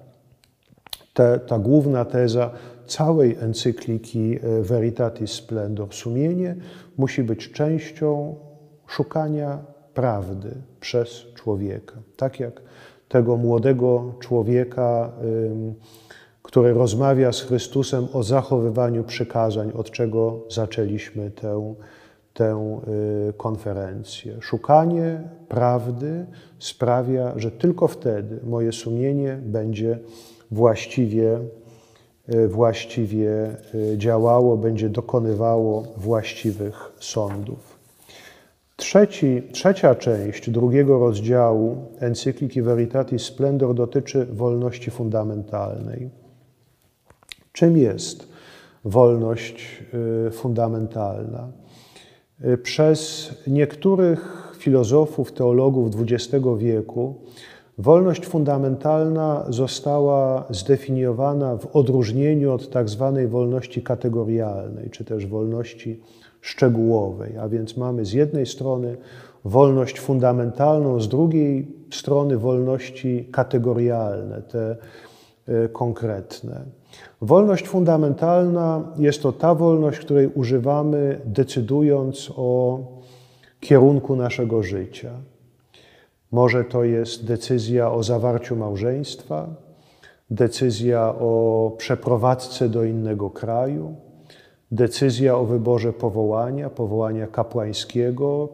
Ta 1.47 1.59
główna 1.59 2.05
teza 2.05 2.51
całej 2.85 3.37
encykliki 3.39 4.39
e, 4.43 4.61
Veritatis 4.61 5.31
Splendor. 5.31 5.93
Sumienie 5.93 6.55
musi 6.97 7.23
być 7.23 7.51
częścią 7.51 8.35
szukania 8.87 9.59
prawdy 9.93 10.51
przez 10.79 11.25
człowieka. 11.35 11.95
Tak 12.17 12.39
jak 12.39 12.61
tego 13.09 13.37
młodego 13.37 14.13
człowieka, 14.19 15.11
który 16.41 16.73
rozmawia 16.73 17.31
z 17.31 17.41
Chrystusem 17.41 18.07
o 18.13 18.23
zachowywaniu 18.23 19.03
przykazań, 19.03 19.71
od 19.75 19.91
czego 19.91 20.39
zaczęliśmy 20.49 21.31
tę, 21.31 21.75
tę 22.33 22.81
y, 23.29 23.33
konferencję. 23.33 24.37
Szukanie 24.41 25.21
prawdy 25.47 26.25
sprawia, 26.59 27.33
że 27.35 27.51
tylko 27.51 27.87
wtedy 27.87 28.39
moje 28.43 28.71
sumienie 28.71 29.39
będzie 29.43 29.99
właściwie 30.51 31.39
właściwie 32.47 33.31
e, 33.93 33.97
działało, 33.97 34.57
będzie 34.57 34.89
dokonywało 34.89 35.83
właściwych 35.97 36.91
sądów. 36.99 37.79
Trzeci, 38.75 39.41
trzecia 39.51 39.95
część 39.95 40.49
drugiego 40.49 40.99
rozdziału 40.99 41.77
encykliki 41.99 42.61
Veritatis 42.61 43.21
Splendor 43.21 43.75
dotyczy 43.75 44.25
wolności 44.25 44.91
fundamentalnej. 44.91 46.09
Czym 47.51 47.77
jest 47.77 48.27
wolność 48.85 49.83
e, 50.27 50.31
fundamentalna? 50.31 51.47
Przez 52.63 53.29
niektórych 53.47 54.51
filozofów, 54.57 55.31
teologów 55.31 55.95
XX 56.01 56.45
wieku 56.57 57.15
Wolność 57.81 58.25
fundamentalna 58.25 59.45
została 59.49 60.45
zdefiniowana 60.49 61.57
w 61.57 61.75
odróżnieniu 61.75 62.51
od 62.53 62.69
tak 62.69 62.89
zwanej 62.89 63.27
wolności 63.27 63.81
kategorialnej, 63.81 64.89
czy 64.89 65.05
też 65.05 65.27
wolności 65.27 66.01
szczegółowej. 66.41 67.37
A 67.37 67.49
więc 67.49 67.77
mamy 67.77 68.05
z 68.05 68.13
jednej 68.13 68.45
strony 68.45 68.97
wolność 69.45 69.99
fundamentalną, 69.99 70.99
z 70.99 71.07
drugiej 71.07 71.67
strony 71.91 72.37
wolności 72.37 73.27
kategorialne, 73.31 74.41
te 74.41 74.75
e, 75.47 75.69
konkretne. 75.69 76.61
Wolność 77.21 77.67
fundamentalna 77.67 78.83
jest 78.97 79.21
to 79.21 79.31
ta 79.31 79.55
wolność, 79.55 79.99
której 79.99 80.27
używamy 80.27 81.21
decydując 81.25 82.31
o 82.35 82.79
kierunku 83.59 84.15
naszego 84.15 84.63
życia. 84.63 85.11
Może 86.31 86.63
to 86.63 86.83
jest 86.83 87.25
decyzja 87.25 87.91
o 87.91 88.03
zawarciu 88.03 88.55
małżeństwa, 88.55 89.47
decyzja 90.29 91.15
o 91.19 91.71
przeprowadzce 91.77 92.69
do 92.69 92.83
innego 92.83 93.29
kraju, 93.29 93.95
decyzja 94.71 95.37
o 95.37 95.45
wyborze 95.45 95.93
powołania, 95.93 96.69
powołania 96.69 97.27
kapłańskiego 97.27 98.49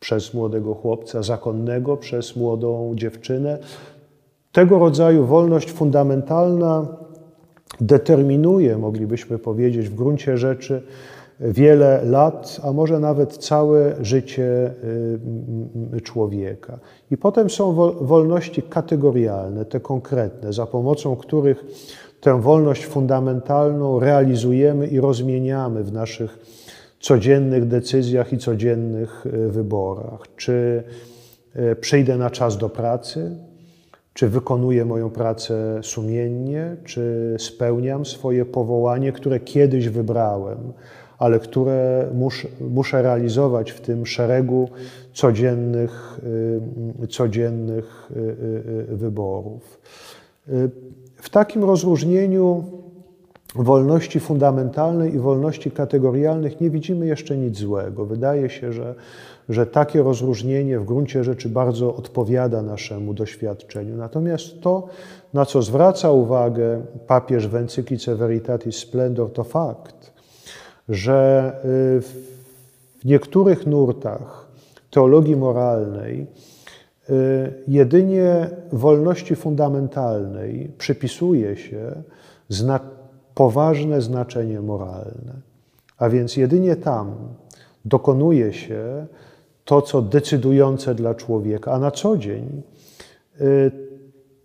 przez 0.00 0.34
młodego 0.34 0.74
chłopca, 0.74 1.22
zakonnego 1.22 1.96
przez 1.96 2.36
młodą 2.36 2.92
dziewczynę. 2.94 3.58
Tego 4.52 4.78
rodzaju 4.78 5.26
wolność 5.26 5.72
fundamentalna 5.72 6.86
determinuje, 7.80 8.78
moglibyśmy 8.78 9.38
powiedzieć, 9.38 9.88
w 9.88 9.94
gruncie 9.94 10.38
rzeczy, 10.38 10.82
wiele 11.40 12.04
lat, 12.04 12.60
a 12.64 12.72
może 12.72 13.00
nawet 13.00 13.36
całe 13.36 14.04
życie 14.04 14.70
y, 15.94 16.00
człowieka. 16.00 16.78
I 17.10 17.16
potem 17.16 17.50
są 17.50 17.72
wolności 18.00 18.62
kategorialne, 18.62 19.64
te 19.64 19.80
konkretne, 19.80 20.52
za 20.52 20.66
pomocą 20.66 21.16
których 21.16 21.64
tę 22.20 22.40
wolność 22.40 22.86
fundamentalną 22.86 24.00
realizujemy 24.00 24.86
i 24.86 25.00
rozmieniamy 25.00 25.84
w 25.84 25.92
naszych 25.92 26.38
codziennych 27.00 27.68
decyzjach 27.68 28.32
i 28.32 28.38
codziennych 28.38 29.26
y, 29.26 29.48
wyborach. 29.48 30.20
Czy 30.36 30.82
y, 31.56 31.76
przyjdę 31.76 32.16
na 32.16 32.30
czas 32.30 32.58
do 32.58 32.68
pracy, 32.68 33.36
czy 34.14 34.28
wykonuję 34.28 34.84
moją 34.84 35.10
pracę 35.10 35.80
sumiennie, 35.82 36.76
czy 36.84 37.36
spełniam 37.38 38.06
swoje 38.06 38.44
powołanie, 38.44 39.12
które 39.12 39.40
kiedyś 39.40 39.88
wybrałem 39.88 40.72
ale 41.20 41.38
które 41.38 42.08
muszę, 42.14 42.48
muszę 42.60 43.02
realizować 43.02 43.70
w 43.70 43.80
tym 43.80 44.06
szeregu 44.06 44.68
codziennych, 45.12 46.20
y, 47.02 47.06
codziennych 47.06 48.10
y, 48.10 48.20
y, 48.92 48.96
wyborów. 48.96 49.80
W 51.16 51.30
takim 51.30 51.64
rozróżnieniu 51.64 52.64
wolności 53.54 54.20
fundamentalnej 54.20 55.14
i 55.14 55.18
wolności 55.18 55.70
kategorialnych 55.70 56.60
nie 56.60 56.70
widzimy 56.70 57.06
jeszcze 57.06 57.36
nic 57.36 57.58
złego. 57.58 58.06
Wydaje 58.06 58.50
się, 58.50 58.72
że, 58.72 58.94
że 59.48 59.66
takie 59.66 60.02
rozróżnienie 60.02 60.78
w 60.78 60.84
gruncie 60.84 61.24
rzeczy 61.24 61.48
bardzo 61.48 61.94
odpowiada 61.94 62.62
naszemu 62.62 63.14
doświadczeniu. 63.14 63.96
Natomiast 63.96 64.60
to, 64.60 64.86
na 65.34 65.46
co 65.46 65.62
zwraca 65.62 66.10
uwagę 66.10 66.82
papież 67.06 67.48
w 67.48 67.54
encyklice 67.54 68.16
Veritatis 68.16 68.76
Splendor, 68.76 69.32
to 69.32 69.44
fakt, 69.44 70.19
że 70.90 71.52
y, 71.64 72.00
w 72.00 73.04
niektórych 73.04 73.66
nurtach 73.66 74.48
teologii 74.90 75.36
moralnej 75.36 76.26
y, 77.10 77.14
jedynie 77.68 78.50
wolności 78.72 79.36
fundamentalnej 79.36 80.72
przypisuje 80.78 81.56
się 81.56 82.02
zna 82.48 82.80
poważne 83.34 84.00
znaczenie 84.00 84.60
moralne. 84.60 85.32
A 85.98 86.08
więc 86.08 86.36
jedynie 86.36 86.76
tam 86.76 87.14
dokonuje 87.84 88.52
się 88.52 89.06
to, 89.64 89.82
co 89.82 90.02
decydujące 90.02 90.94
dla 90.94 91.14
człowieka, 91.14 91.72
a 91.72 91.78
na 91.78 91.90
co 91.90 92.16
dzień 92.16 92.62
y, 93.40 93.70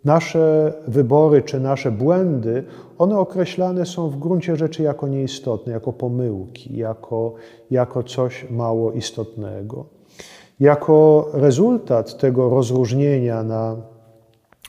nasze 0.06 0.74
wybory 0.88 1.42
czy 1.42 1.60
nasze 1.60 1.92
błędy, 1.92 2.64
one 2.98 3.20
określane 3.20 3.86
są 3.86 4.10
w 4.10 4.20
gruncie 4.20 4.56
rzeczy 4.56 4.84
jako 4.84 5.08
nieistotne, 5.08 5.74
jako 5.74 5.94
pomyłki, 5.94 6.78
jako, 6.78 7.34
jako 7.72 8.04
coś 8.04 8.50
mało 8.50 8.92
istotnego. 8.92 9.86
Jako 10.60 11.30
rezultat 11.34 12.18
tego 12.18 12.50
rozróżnienia 12.50 13.44
na 13.44 13.76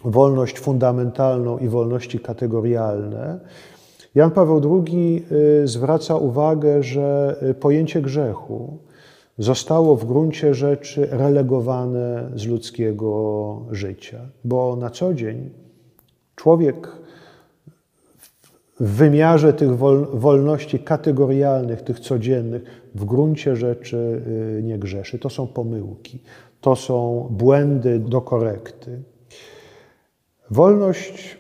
wolność 0.04 0.58
fundamentalną 0.58 1.58
i 1.58 1.68
wolności 1.68 2.20
kategorialne, 2.20 3.40
Jan 4.16 4.30
Paweł 4.30 4.82
II 4.86 5.26
y, 5.62 5.68
zwraca 5.68 6.16
uwagę, 6.16 6.82
że 6.82 7.36
y, 7.50 7.54
pojęcie 7.54 8.02
grzechu 8.02 8.78
zostało 9.38 9.96
w 9.96 10.04
gruncie 10.04 10.54
rzeczy 10.54 11.08
relegowane 11.10 12.30
z 12.34 12.46
ludzkiego 12.46 13.62
życia, 13.70 14.20
bo 14.44 14.76
na 14.76 14.90
co 14.90 15.14
dzień 15.14 15.50
człowiek 16.36 16.88
w 18.80 18.96
wymiarze 18.96 19.52
tych 19.52 19.76
wolności 20.12 20.78
kategorialnych, 20.78 21.82
tych 21.82 22.00
codziennych, 22.00 22.62
w 22.94 23.04
gruncie 23.04 23.56
rzeczy 23.56 24.22
y, 24.58 24.62
nie 24.62 24.78
grzeszy. 24.78 25.18
To 25.18 25.30
są 25.30 25.46
pomyłki, 25.46 26.18
to 26.60 26.76
są 26.76 27.28
błędy 27.30 27.98
do 27.98 28.20
korekty. 28.20 29.02
Wolność 30.50 31.38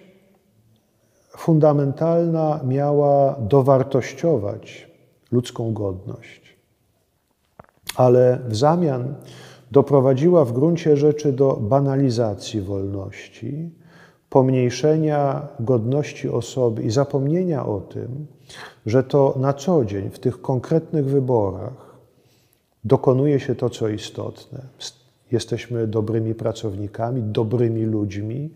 fundamentalna 1.36 2.60
miała 2.64 3.36
dowartościować 3.40 4.90
ludzką 5.32 5.72
godność 5.72 6.45
ale 7.96 8.38
w 8.48 8.56
zamian 8.56 9.14
doprowadziła 9.70 10.44
w 10.44 10.52
gruncie 10.52 10.96
rzeczy 10.96 11.32
do 11.32 11.56
banalizacji 11.56 12.60
wolności, 12.60 13.70
pomniejszenia 14.30 15.48
godności 15.60 16.28
osoby 16.28 16.82
i 16.82 16.90
zapomnienia 16.90 17.66
o 17.66 17.80
tym, 17.80 18.26
że 18.86 19.04
to 19.04 19.34
na 19.38 19.52
co 19.52 19.84
dzień 19.84 20.10
w 20.10 20.18
tych 20.18 20.40
konkretnych 20.40 21.06
wyborach 21.06 21.96
dokonuje 22.84 23.40
się 23.40 23.54
to, 23.54 23.70
co 23.70 23.88
istotne. 23.88 24.62
Jesteśmy 25.32 25.86
dobrymi 25.86 26.34
pracownikami, 26.34 27.22
dobrymi 27.22 27.82
ludźmi, 27.84 28.50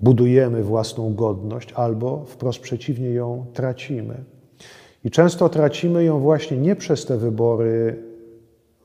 budujemy 0.00 0.62
własną 0.62 1.14
godność, 1.14 1.72
albo 1.72 2.24
wprost 2.24 2.58
przeciwnie 2.58 3.10
ją 3.10 3.46
tracimy. 3.52 4.24
I 5.04 5.10
często 5.10 5.48
tracimy 5.48 6.04
ją 6.04 6.20
właśnie 6.20 6.56
nie 6.56 6.76
przez 6.76 7.06
te 7.06 7.16
wybory 7.16 8.02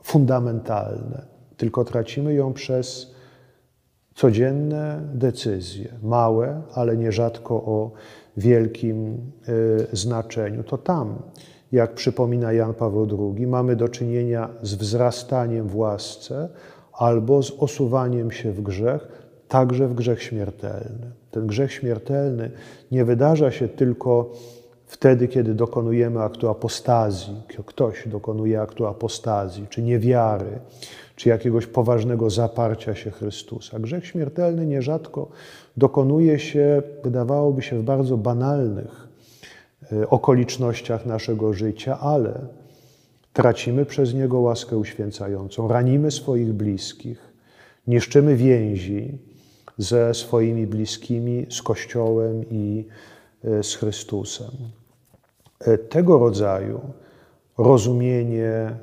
fundamentalne, 0.03 1.25
tylko 1.57 1.85
tracimy 1.85 2.33
ją 2.33 2.53
przez 2.53 3.15
codzienne 4.15 5.01
decyzje, 5.13 5.93
małe, 6.03 6.61
ale 6.73 6.97
nierzadko 6.97 7.55
o 7.55 7.91
wielkim 8.37 9.17
y, 9.91 9.95
znaczeniu. 9.95 10.63
To 10.63 10.77
tam, 10.77 11.15
jak 11.71 11.93
przypomina 11.93 12.53
Jan 12.53 12.73
Paweł 12.73 13.07
II, 13.35 13.47
mamy 13.47 13.75
do 13.75 13.89
czynienia 13.89 14.49
z 14.61 14.75
wzrastaniem 14.75 15.67
w 15.67 15.75
łasce 15.75 16.49
albo 16.93 17.43
z 17.43 17.51
osuwaniem 17.59 18.31
się 18.31 18.51
w 18.51 18.61
grzech, 18.61 19.07
także 19.47 19.87
w 19.87 19.93
grzech 19.93 20.23
śmiertelny. 20.23 21.11
Ten 21.31 21.47
grzech 21.47 21.73
śmiertelny 21.73 22.51
nie 22.91 23.05
wydarza 23.05 23.51
się 23.51 23.67
tylko 23.67 24.31
wtedy, 24.85 25.27
kiedy 25.27 25.53
dokonujemy 25.53 26.21
aktu 26.21 26.49
apostazji, 26.49 27.41
ktoś 27.65 28.07
dokonuje 28.07 28.61
aktu 28.61 28.85
apostazji, 28.85 29.67
czy 29.69 29.81
niewiary, 29.81 30.59
czy 31.15 31.29
jakiegoś 31.29 31.67
poważnego 31.67 32.29
zaparcia 32.29 32.95
się 32.95 33.11
Chrystusa. 33.11 33.79
Grzech 33.79 34.07
śmiertelny 34.07 34.65
nierzadko 34.65 35.29
dokonuje 35.77 36.39
się, 36.39 36.81
wydawałoby 37.03 37.61
się, 37.61 37.79
w 37.79 37.83
bardzo 37.83 38.17
banalnych 38.17 39.07
e, 39.91 40.09
okolicznościach 40.09 41.05
naszego 41.05 41.53
życia, 41.53 41.99
ale 41.99 42.39
tracimy 43.33 43.85
przez 43.85 44.13
niego 44.13 44.39
łaskę 44.39 44.77
uświęcającą, 44.77 45.67
ranimy 45.67 46.11
swoich 46.11 46.53
bliskich, 46.53 47.33
niszczymy 47.87 48.35
więzi 48.35 49.17
ze 49.77 50.13
swoimi 50.13 50.67
bliskimi, 50.67 51.45
z 51.49 51.61
Kościołem 51.61 52.45
i 52.51 52.85
z 53.61 53.75
Chrystusem. 53.75 54.51
E, 55.59 55.77
tego 55.77 56.19
rodzaju 56.19 56.79
rozumienie, 57.57 58.75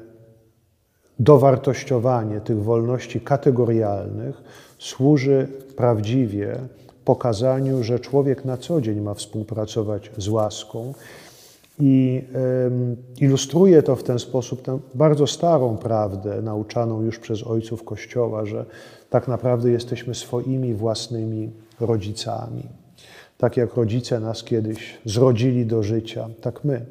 dowartościowanie 1.18 2.40
tych 2.40 2.62
wolności 2.62 3.20
kategorialnych 3.20 4.42
służy 4.78 5.48
prawdziwie 5.76 6.56
pokazaniu, 7.04 7.82
że 7.82 8.00
człowiek 8.00 8.44
na 8.44 8.56
co 8.56 8.80
dzień 8.80 9.00
ma 9.00 9.14
współpracować 9.14 10.10
z 10.16 10.28
łaską 10.28 10.94
i 11.78 12.24
ilustruje 13.20 13.82
to 13.82 13.96
w 13.96 14.02
ten 14.02 14.18
sposób 14.18 14.62
tę 14.62 14.78
bardzo 14.94 15.26
starą 15.26 15.76
prawdę, 15.76 16.42
nauczaną 16.42 17.02
już 17.02 17.18
przez 17.18 17.46
ojców 17.46 17.84
Kościoła, 17.84 18.44
że 18.44 18.64
tak 19.10 19.28
naprawdę 19.28 19.70
jesteśmy 19.70 20.14
swoimi 20.14 20.74
własnymi 20.74 21.50
rodzicami. 21.80 22.81
Tak 23.42 23.56
jak 23.56 23.74
rodzice 23.74 24.20
nas 24.20 24.44
kiedyś 24.44 24.98
zrodzili 25.04 25.66
do 25.66 25.82
życia, 25.82 26.28
tak 26.40 26.64
my 26.64 26.86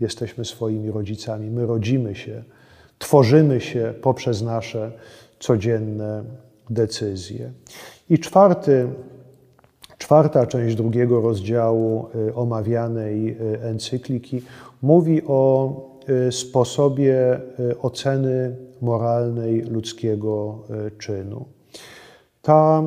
jesteśmy 0.00 0.44
swoimi 0.44 0.90
rodzicami. 0.90 1.50
My 1.50 1.66
rodzimy 1.66 2.14
się, 2.14 2.42
tworzymy 2.98 3.60
się 3.60 3.94
poprzez 4.02 4.42
nasze 4.42 4.92
codzienne 5.38 6.24
decyzje. 6.70 7.50
I 8.10 8.18
czwarty, 8.18 8.88
czwarta 9.98 10.46
część 10.46 10.76
drugiego 10.76 11.20
rozdziału 11.20 12.06
y, 12.28 12.34
omawianej 12.34 13.28
y, 13.28 13.62
encykliki 13.62 14.42
mówi 14.82 15.22
o 15.26 15.72
y, 16.28 16.32
sposobie 16.32 17.40
oceny 17.82 18.56
moralnej 18.80 19.60
ludzkiego 19.60 20.58
czynu. 20.98 21.44
Ta 22.42 22.82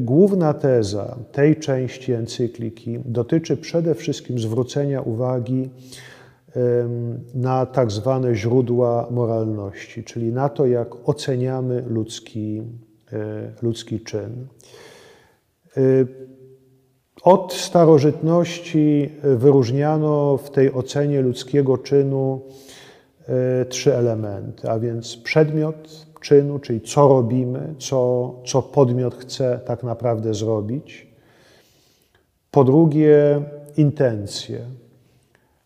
główna 0.00 0.54
teza 0.54 1.16
tej 1.32 1.56
części 1.56 2.12
encykliki 2.12 2.98
dotyczy 3.04 3.56
przede 3.56 3.94
wszystkim 3.94 4.38
zwrócenia 4.38 5.02
uwagi 5.02 5.70
na 7.34 7.66
tak 7.66 7.90
zwane 7.90 8.34
źródła 8.34 9.08
moralności, 9.10 10.04
czyli 10.04 10.32
na 10.32 10.48
to, 10.48 10.66
jak 10.66 11.08
oceniamy 11.08 11.84
ludzki, 11.88 12.62
y, 13.12 13.16
ludzki 13.62 14.00
czyn. 14.00 14.46
Y, 15.76 16.06
od 17.22 17.52
starożytności 17.52 19.10
wyróżniano 19.22 20.36
w 20.36 20.50
tej 20.50 20.72
ocenie 20.72 21.20
ludzkiego 21.22 21.78
czynu 21.78 22.40
trzy 23.68 23.94
elementy, 23.94 24.70
a 24.70 24.78
więc 24.78 25.16
przedmiot, 25.16 26.05
czynu, 26.26 26.58
czyli 26.58 26.80
co 26.80 27.08
robimy, 27.08 27.74
co, 27.78 28.32
co 28.46 28.62
podmiot 28.62 29.14
chce 29.14 29.60
tak 29.66 29.82
naprawdę 29.82 30.34
zrobić. 30.34 31.06
Po 32.50 32.64
drugie, 32.64 33.42
intencje, 33.76 34.60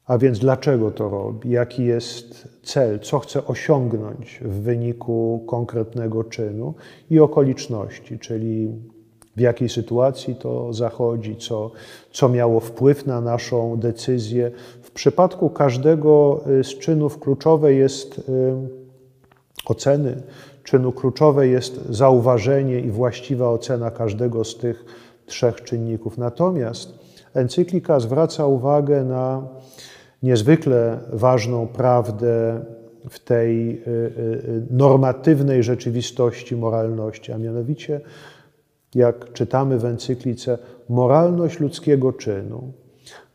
a 0.07 0.19
więc 0.19 0.39
dlaczego 0.39 0.91
to 0.91 1.09
robi, 1.09 1.51
jaki 1.51 1.85
jest 1.85 2.49
cel, 2.63 3.01
co 3.01 3.19
chce 3.19 3.47
osiągnąć 3.47 4.41
w 4.43 4.63
wyniku 4.63 5.45
konkretnego 5.47 6.25
czynu 6.25 6.75
i 7.11 7.21
okoliczności, 7.21 8.19
czyli 8.19 8.73
w 9.37 9.41
jakiej 9.41 9.69
sytuacji 9.69 10.35
to 10.35 10.73
zachodzi, 10.73 11.37
co, 11.37 11.71
co 12.13 12.29
miało 12.29 12.61
wpływ 12.61 13.07
na 13.07 13.21
naszą 13.21 13.77
decyzję. 13.77 14.51
W 14.83 14.91
przypadku 14.91 15.51
każdego 15.51 16.45
z 16.63 16.79
czynów 16.79 17.19
kluczowe 17.19 17.73
jest 17.73 18.19
y, 18.19 18.23
oceny 19.65 20.23
czynu 20.65 20.93
kluczowe 20.93 21.49
jest 21.49 21.87
zauważenie 21.91 22.81
i 22.81 22.91
właściwa 22.91 23.51
ocena 23.51 23.91
każdego 23.91 24.45
z 24.45 24.57
tych 24.57 24.85
trzech 25.27 25.65
czynników. 25.65 26.19
Natomiast 26.19 26.99
encyklika 27.35 28.01
zwraca 28.01 28.47
uwagę 28.47 29.05
na 29.05 29.49
niezwykle 30.23 30.99
ważną 31.13 31.67
prawdę 31.67 32.65
w 33.11 33.19
tej 33.19 33.71
y, 33.71 33.89
y, 33.89 33.91
y, 33.91 34.63
normatywnej 34.71 35.63
rzeczywistości 35.63 36.57
moralności, 36.57 37.33
a 37.33 37.39
mianowicie, 37.39 38.01
jak 38.95 39.33
czytamy 39.33 39.79
w 39.79 39.85
encyklice, 39.85 40.59
moralność 40.89 41.61
ludzkiego 41.61 42.13
czynu 42.13 42.73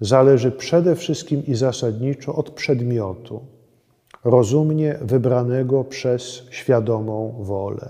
zależy 0.02 0.52
przede 0.52 0.96
wszystkim 0.96 1.46
i 1.46 1.56
zasadniczo 1.56 2.36
od 2.36 2.52
przedmiotu 2.52 3.55
rozumnie 4.26 4.98
wybranego 5.02 5.84
przez 5.84 6.42
świadomą 6.50 7.36
wolę. 7.40 7.90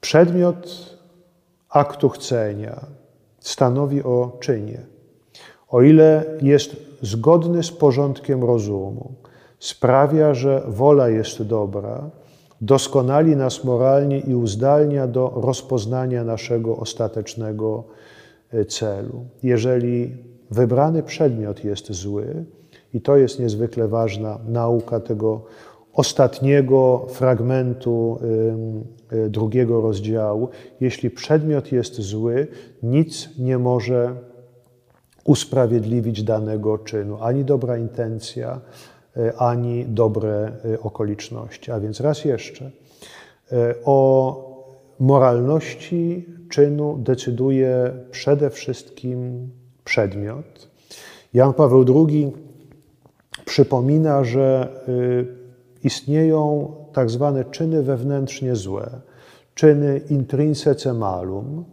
Przedmiot 0.00 0.96
aktu 1.68 2.08
chcenia 2.08 2.86
stanowi 3.40 4.02
o 4.02 4.36
czynie. 4.40 4.80
O 5.68 5.82
ile 5.82 6.24
jest 6.42 6.76
zgodny 7.02 7.62
z 7.62 7.70
porządkiem 7.72 8.44
rozumu, 8.44 9.12
sprawia, 9.58 10.34
że 10.34 10.62
wola 10.66 11.08
jest 11.08 11.42
dobra, 11.42 12.10
doskonali 12.60 13.36
nas 13.36 13.64
moralnie 13.64 14.20
i 14.20 14.34
uzdalnia 14.34 15.06
do 15.06 15.32
rozpoznania 15.36 16.24
naszego 16.24 16.76
ostatecznego 16.76 17.84
celu. 18.68 19.24
Jeżeli 19.42 20.16
wybrany 20.50 21.02
przedmiot 21.02 21.64
jest 21.64 21.92
zły, 21.92 22.44
i 22.94 23.00
to 23.00 23.16
jest 23.16 23.40
niezwykle 23.40 23.88
ważna 23.88 24.38
nauka 24.48 25.00
tego 25.00 25.42
ostatniego 25.92 27.06
fragmentu 27.08 28.18
y, 29.12 29.30
drugiego 29.30 29.80
rozdziału. 29.80 30.48
Jeśli 30.80 31.10
przedmiot 31.10 31.72
jest 31.72 32.00
zły, 32.00 32.46
nic 32.82 33.28
nie 33.38 33.58
może 33.58 34.16
usprawiedliwić 35.24 36.22
danego 36.22 36.78
czynu, 36.78 37.18
ani 37.20 37.44
dobra 37.44 37.78
intencja, 37.78 38.60
y, 39.16 39.36
ani 39.36 39.84
dobre 39.84 40.52
y, 40.64 40.80
okoliczności. 40.80 41.70
A 41.70 41.80
więc 41.80 42.00
raz 42.00 42.24
jeszcze, 42.24 42.70
o 43.84 44.48
moralności 44.98 46.26
czynu 46.50 46.98
decyduje 46.98 47.92
przede 48.10 48.50
wszystkim 48.50 49.48
przedmiot. 49.84 50.68
Jan 51.34 51.54
Paweł 51.54 51.84
II 52.08 52.32
przypomina, 53.48 54.24
że 54.24 54.68
y, 54.88 55.26
istnieją 55.84 56.72
tak 56.92 57.10
zwane 57.10 57.44
czyny 57.44 57.82
wewnętrznie 57.82 58.56
złe, 58.56 58.90
czyny 59.54 60.00
intrinsece 60.10 60.94
malum, 60.94 61.64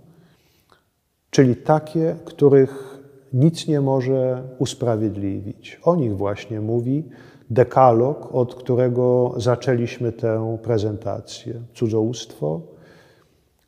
czyli 1.29 1.55
takie, 1.55 2.15
których 2.25 2.99
nic 3.33 3.67
nie 3.67 3.81
może 3.81 4.43
usprawiedliwić. 4.59 5.79
O 5.83 5.95
nich 5.95 6.17
właśnie 6.17 6.61
mówi 6.61 7.03
dekalog, 7.49 8.35
od 8.35 8.55
którego 8.55 9.33
zaczęliśmy 9.37 10.11
tę 10.11 10.57
prezentację. 10.63 11.53
Cudzołóstwo, 11.73 12.61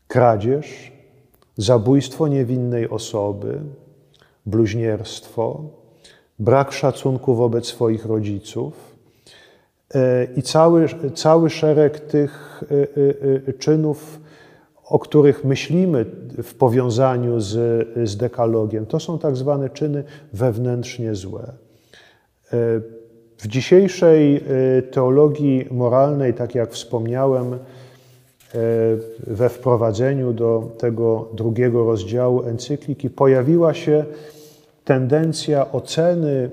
kradzież, 0.08 0.92
zabójstwo 1.58 2.28
niewinnej 2.28 2.90
osoby, 2.90 3.60
bluźnierstwo, 4.46 5.64
brak 6.40 6.72
szacunku 6.72 7.36
wobec 7.36 7.66
swoich 7.66 8.06
rodziców 8.06 8.96
e, 9.96 10.28
i 10.36 10.42
cały, 10.42 10.86
cały 11.16 11.50
szereg 11.50 12.00
tych 12.00 12.64
e, 12.72 13.50
e, 13.50 13.54
czynów, 13.54 14.20
o 14.86 15.00
których 15.00 15.46
myślimy 15.46 16.06
w 16.44 16.54
powiązaniu 16.54 17.40
z, 17.40 17.88
z 18.10 18.18
dekalogiem. 18.18 18.86
To 18.86 19.00
są 19.00 19.20
tak 19.20 19.38
zwane 19.38 19.70
czyny 19.70 20.04
wewnętrznie 20.34 21.16
złe. 21.16 21.54
W 23.38 23.48
dzisiejszej 23.48 24.44
teologii 24.92 25.68
moralnej, 25.72 26.34
tak 26.34 26.56
jak 26.56 26.72
wspomniałem, 26.72 27.60
we 29.28 29.50
wprowadzeniu 29.50 30.34
do 30.34 30.72
tego 30.78 31.30
drugiego 31.34 31.86
rozdziału 31.86 32.44
encykliki 32.44 33.10
pojawiła 33.10 33.74
się 33.74 34.06
tendencja 34.88 35.72
oceny 35.72 36.50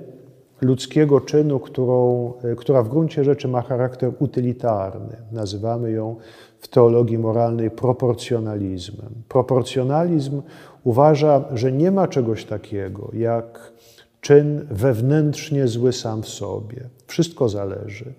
ludzkiego 0.61 1.20
czynu, 1.20 1.61
którą, 1.61 2.32
która 2.57 2.82
w 2.82 2.89
gruncie 2.89 3.24
rzeczy 3.24 3.49
ma 3.49 3.62
charakter 3.62 4.12
utylitarny. 4.18 5.16
Nazywamy 5.32 5.91
ją 5.91 6.16
w 6.59 6.68
teologii 6.68 7.18
moralnej 7.18 7.70
proporcjonalizmem. 7.70 9.11
Proporcjonalizm 9.28 10.43
uważa, 10.85 11.45
że 11.53 11.72
nie 11.72 11.91
ma 11.91 12.09
czegoś 12.09 12.45
takiego 12.45 13.11
jak 13.12 13.72
czyn 14.20 14.66
wewnętrznie 14.70 15.68
zły 15.68 15.93
sam 15.93 16.22
w 16.22 16.28
sobie. 16.28 16.89
Wszystko 17.07 17.49
zależy 17.49 18.14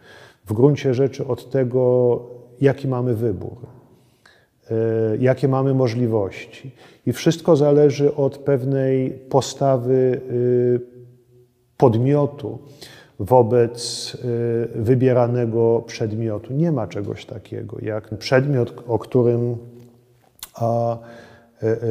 w 0.45 0.53
gruncie 0.53 0.93
rzeczy 0.93 1.27
od 1.27 1.49
tego, 1.49 2.19
jaki 2.61 2.87
mamy 2.87 3.15
wybór, 3.15 3.57
e, 3.63 3.74
jakie 5.19 5.47
mamy 5.47 5.73
możliwości. 5.73 6.71
I 7.05 7.13
wszystko 7.13 7.55
zależy 7.55 8.15
od 8.15 8.37
pewnej 8.37 9.11
postawy 9.11 10.21
e, 10.21 10.95
podmiotu 11.77 12.59
wobec 13.19 14.11
e, 14.15 14.81
wybieranego 14.81 15.83
przedmiotu. 15.87 16.53
Nie 16.53 16.71
ma 16.71 16.87
czegoś 16.87 17.25
takiego 17.25 17.77
jak 17.81 18.17
przedmiot, 18.17 18.83
o 18.87 18.99
którym 18.99 19.57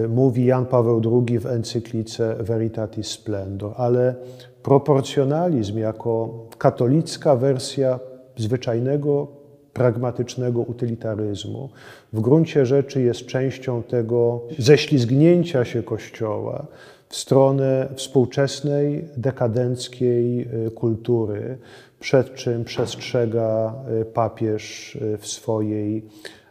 mówi 0.08 0.44
Jan 0.44 0.66
Paweł 0.66 1.02
II 1.28 1.38
w 1.38 1.46
encyklice 1.46 2.36
Veritatis 2.40 3.06
Splendor, 3.06 3.72
ale 3.76 4.14
proporcjonalizm 4.62 5.78
jako 5.78 6.44
katolicka 6.58 7.36
wersja 7.36 8.00
zwyczajnego 8.36 9.43
pragmatycznego 9.74 10.60
utylitaryzmu, 10.60 11.68
w 12.12 12.20
gruncie 12.20 12.66
rzeczy 12.66 13.02
jest 13.02 13.26
częścią 13.26 13.82
tego 13.82 14.40
ześlizgnięcia 14.58 15.64
się 15.64 15.82
Kościoła 15.82 16.66
w 17.08 17.16
stronę 17.16 17.88
współczesnej, 17.94 19.04
dekadenckiej 19.16 20.48
y, 20.66 20.70
kultury, 20.70 21.58
przed 22.00 22.34
czym 22.34 22.64
przestrzega 22.64 23.74
y, 24.02 24.04
papież 24.04 24.96
y, 24.96 25.18
w 25.18 25.26
swojej 25.26 26.04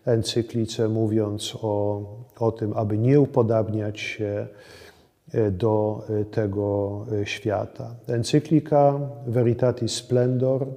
encyklice, 0.05 0.87
mówiąc 0.87 1.57
o, 1.61 2.01
o 2.39 2.51
tym, 2.51 2.73
aby 2.75 2.97
nie 2.97 3.19
upodabniać 3.19 3.99
się 3.99 4.47
do 5.51 6.01
tego 6.31 7.05
świata. 7.23 7.95
Encyklika 8.07 8.99
Veritatis 9.27 9.91
Splendor 9.91 10.67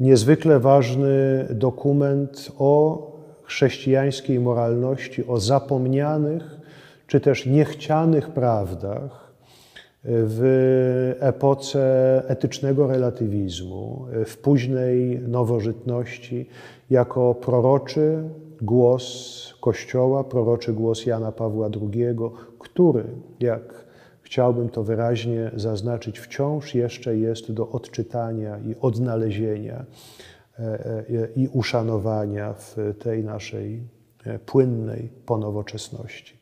niezwykle 0.00 0.60
ważny 0.60 1.46
dokument 1.50 2.52
o 2.58 3.06
chrześcijańskiej 3.42 4.40
moralności, 4.40 5.26
o 5.26 5.40
zapomnianych 5.40 6.56
czy 7.06 7.20
też 7.20 7.46
niechcianych 7.46 8.30
prawdach 8.30 9.32
w 10.04 11.16
epoce 11.20 12.22
etycznego 12.28 12.86
relatywizmu, 12.86 14.06
w 14.26 14.36
późnej 14.36 15.20
nowożytności, 15.28 16.48
jako 16.90 17.34
proroczy 17.34 18.22
głos 18.62 19.54
Kościoła, 19.60 20.24
proroczy 20.24 20.72
głos 20.72 21.06
Jana 21.06 21.32
Pawła 21.32 21.68
II, 21.82 22.06
który, 22.58 23.04
jak 23.40 23.85
chciałbym 24.26 24.68
to 24.68 24.84
wyraźnie 24.84 25.50
zaznaczyć, 25.56 26.18
wciąż 26.18 26.74
jeszcze 26.74 27.16
jest 27.16 27.52
do 27.52 27.68
odczytania 27.68 28.58
i 28.58 28.74
odnalezienia 28.80 29.84
e, 30.58 30.62
e, 30.62 31.28
i 31.36 31.48
uszanowania 31.48 32.52
w 32.52 32.76
tej 32.98 33.24
naszej 33.24 33.82
e, 34.24 34.38
płynnej 34.38 35.08
ponowoczesności. 35.26 36.35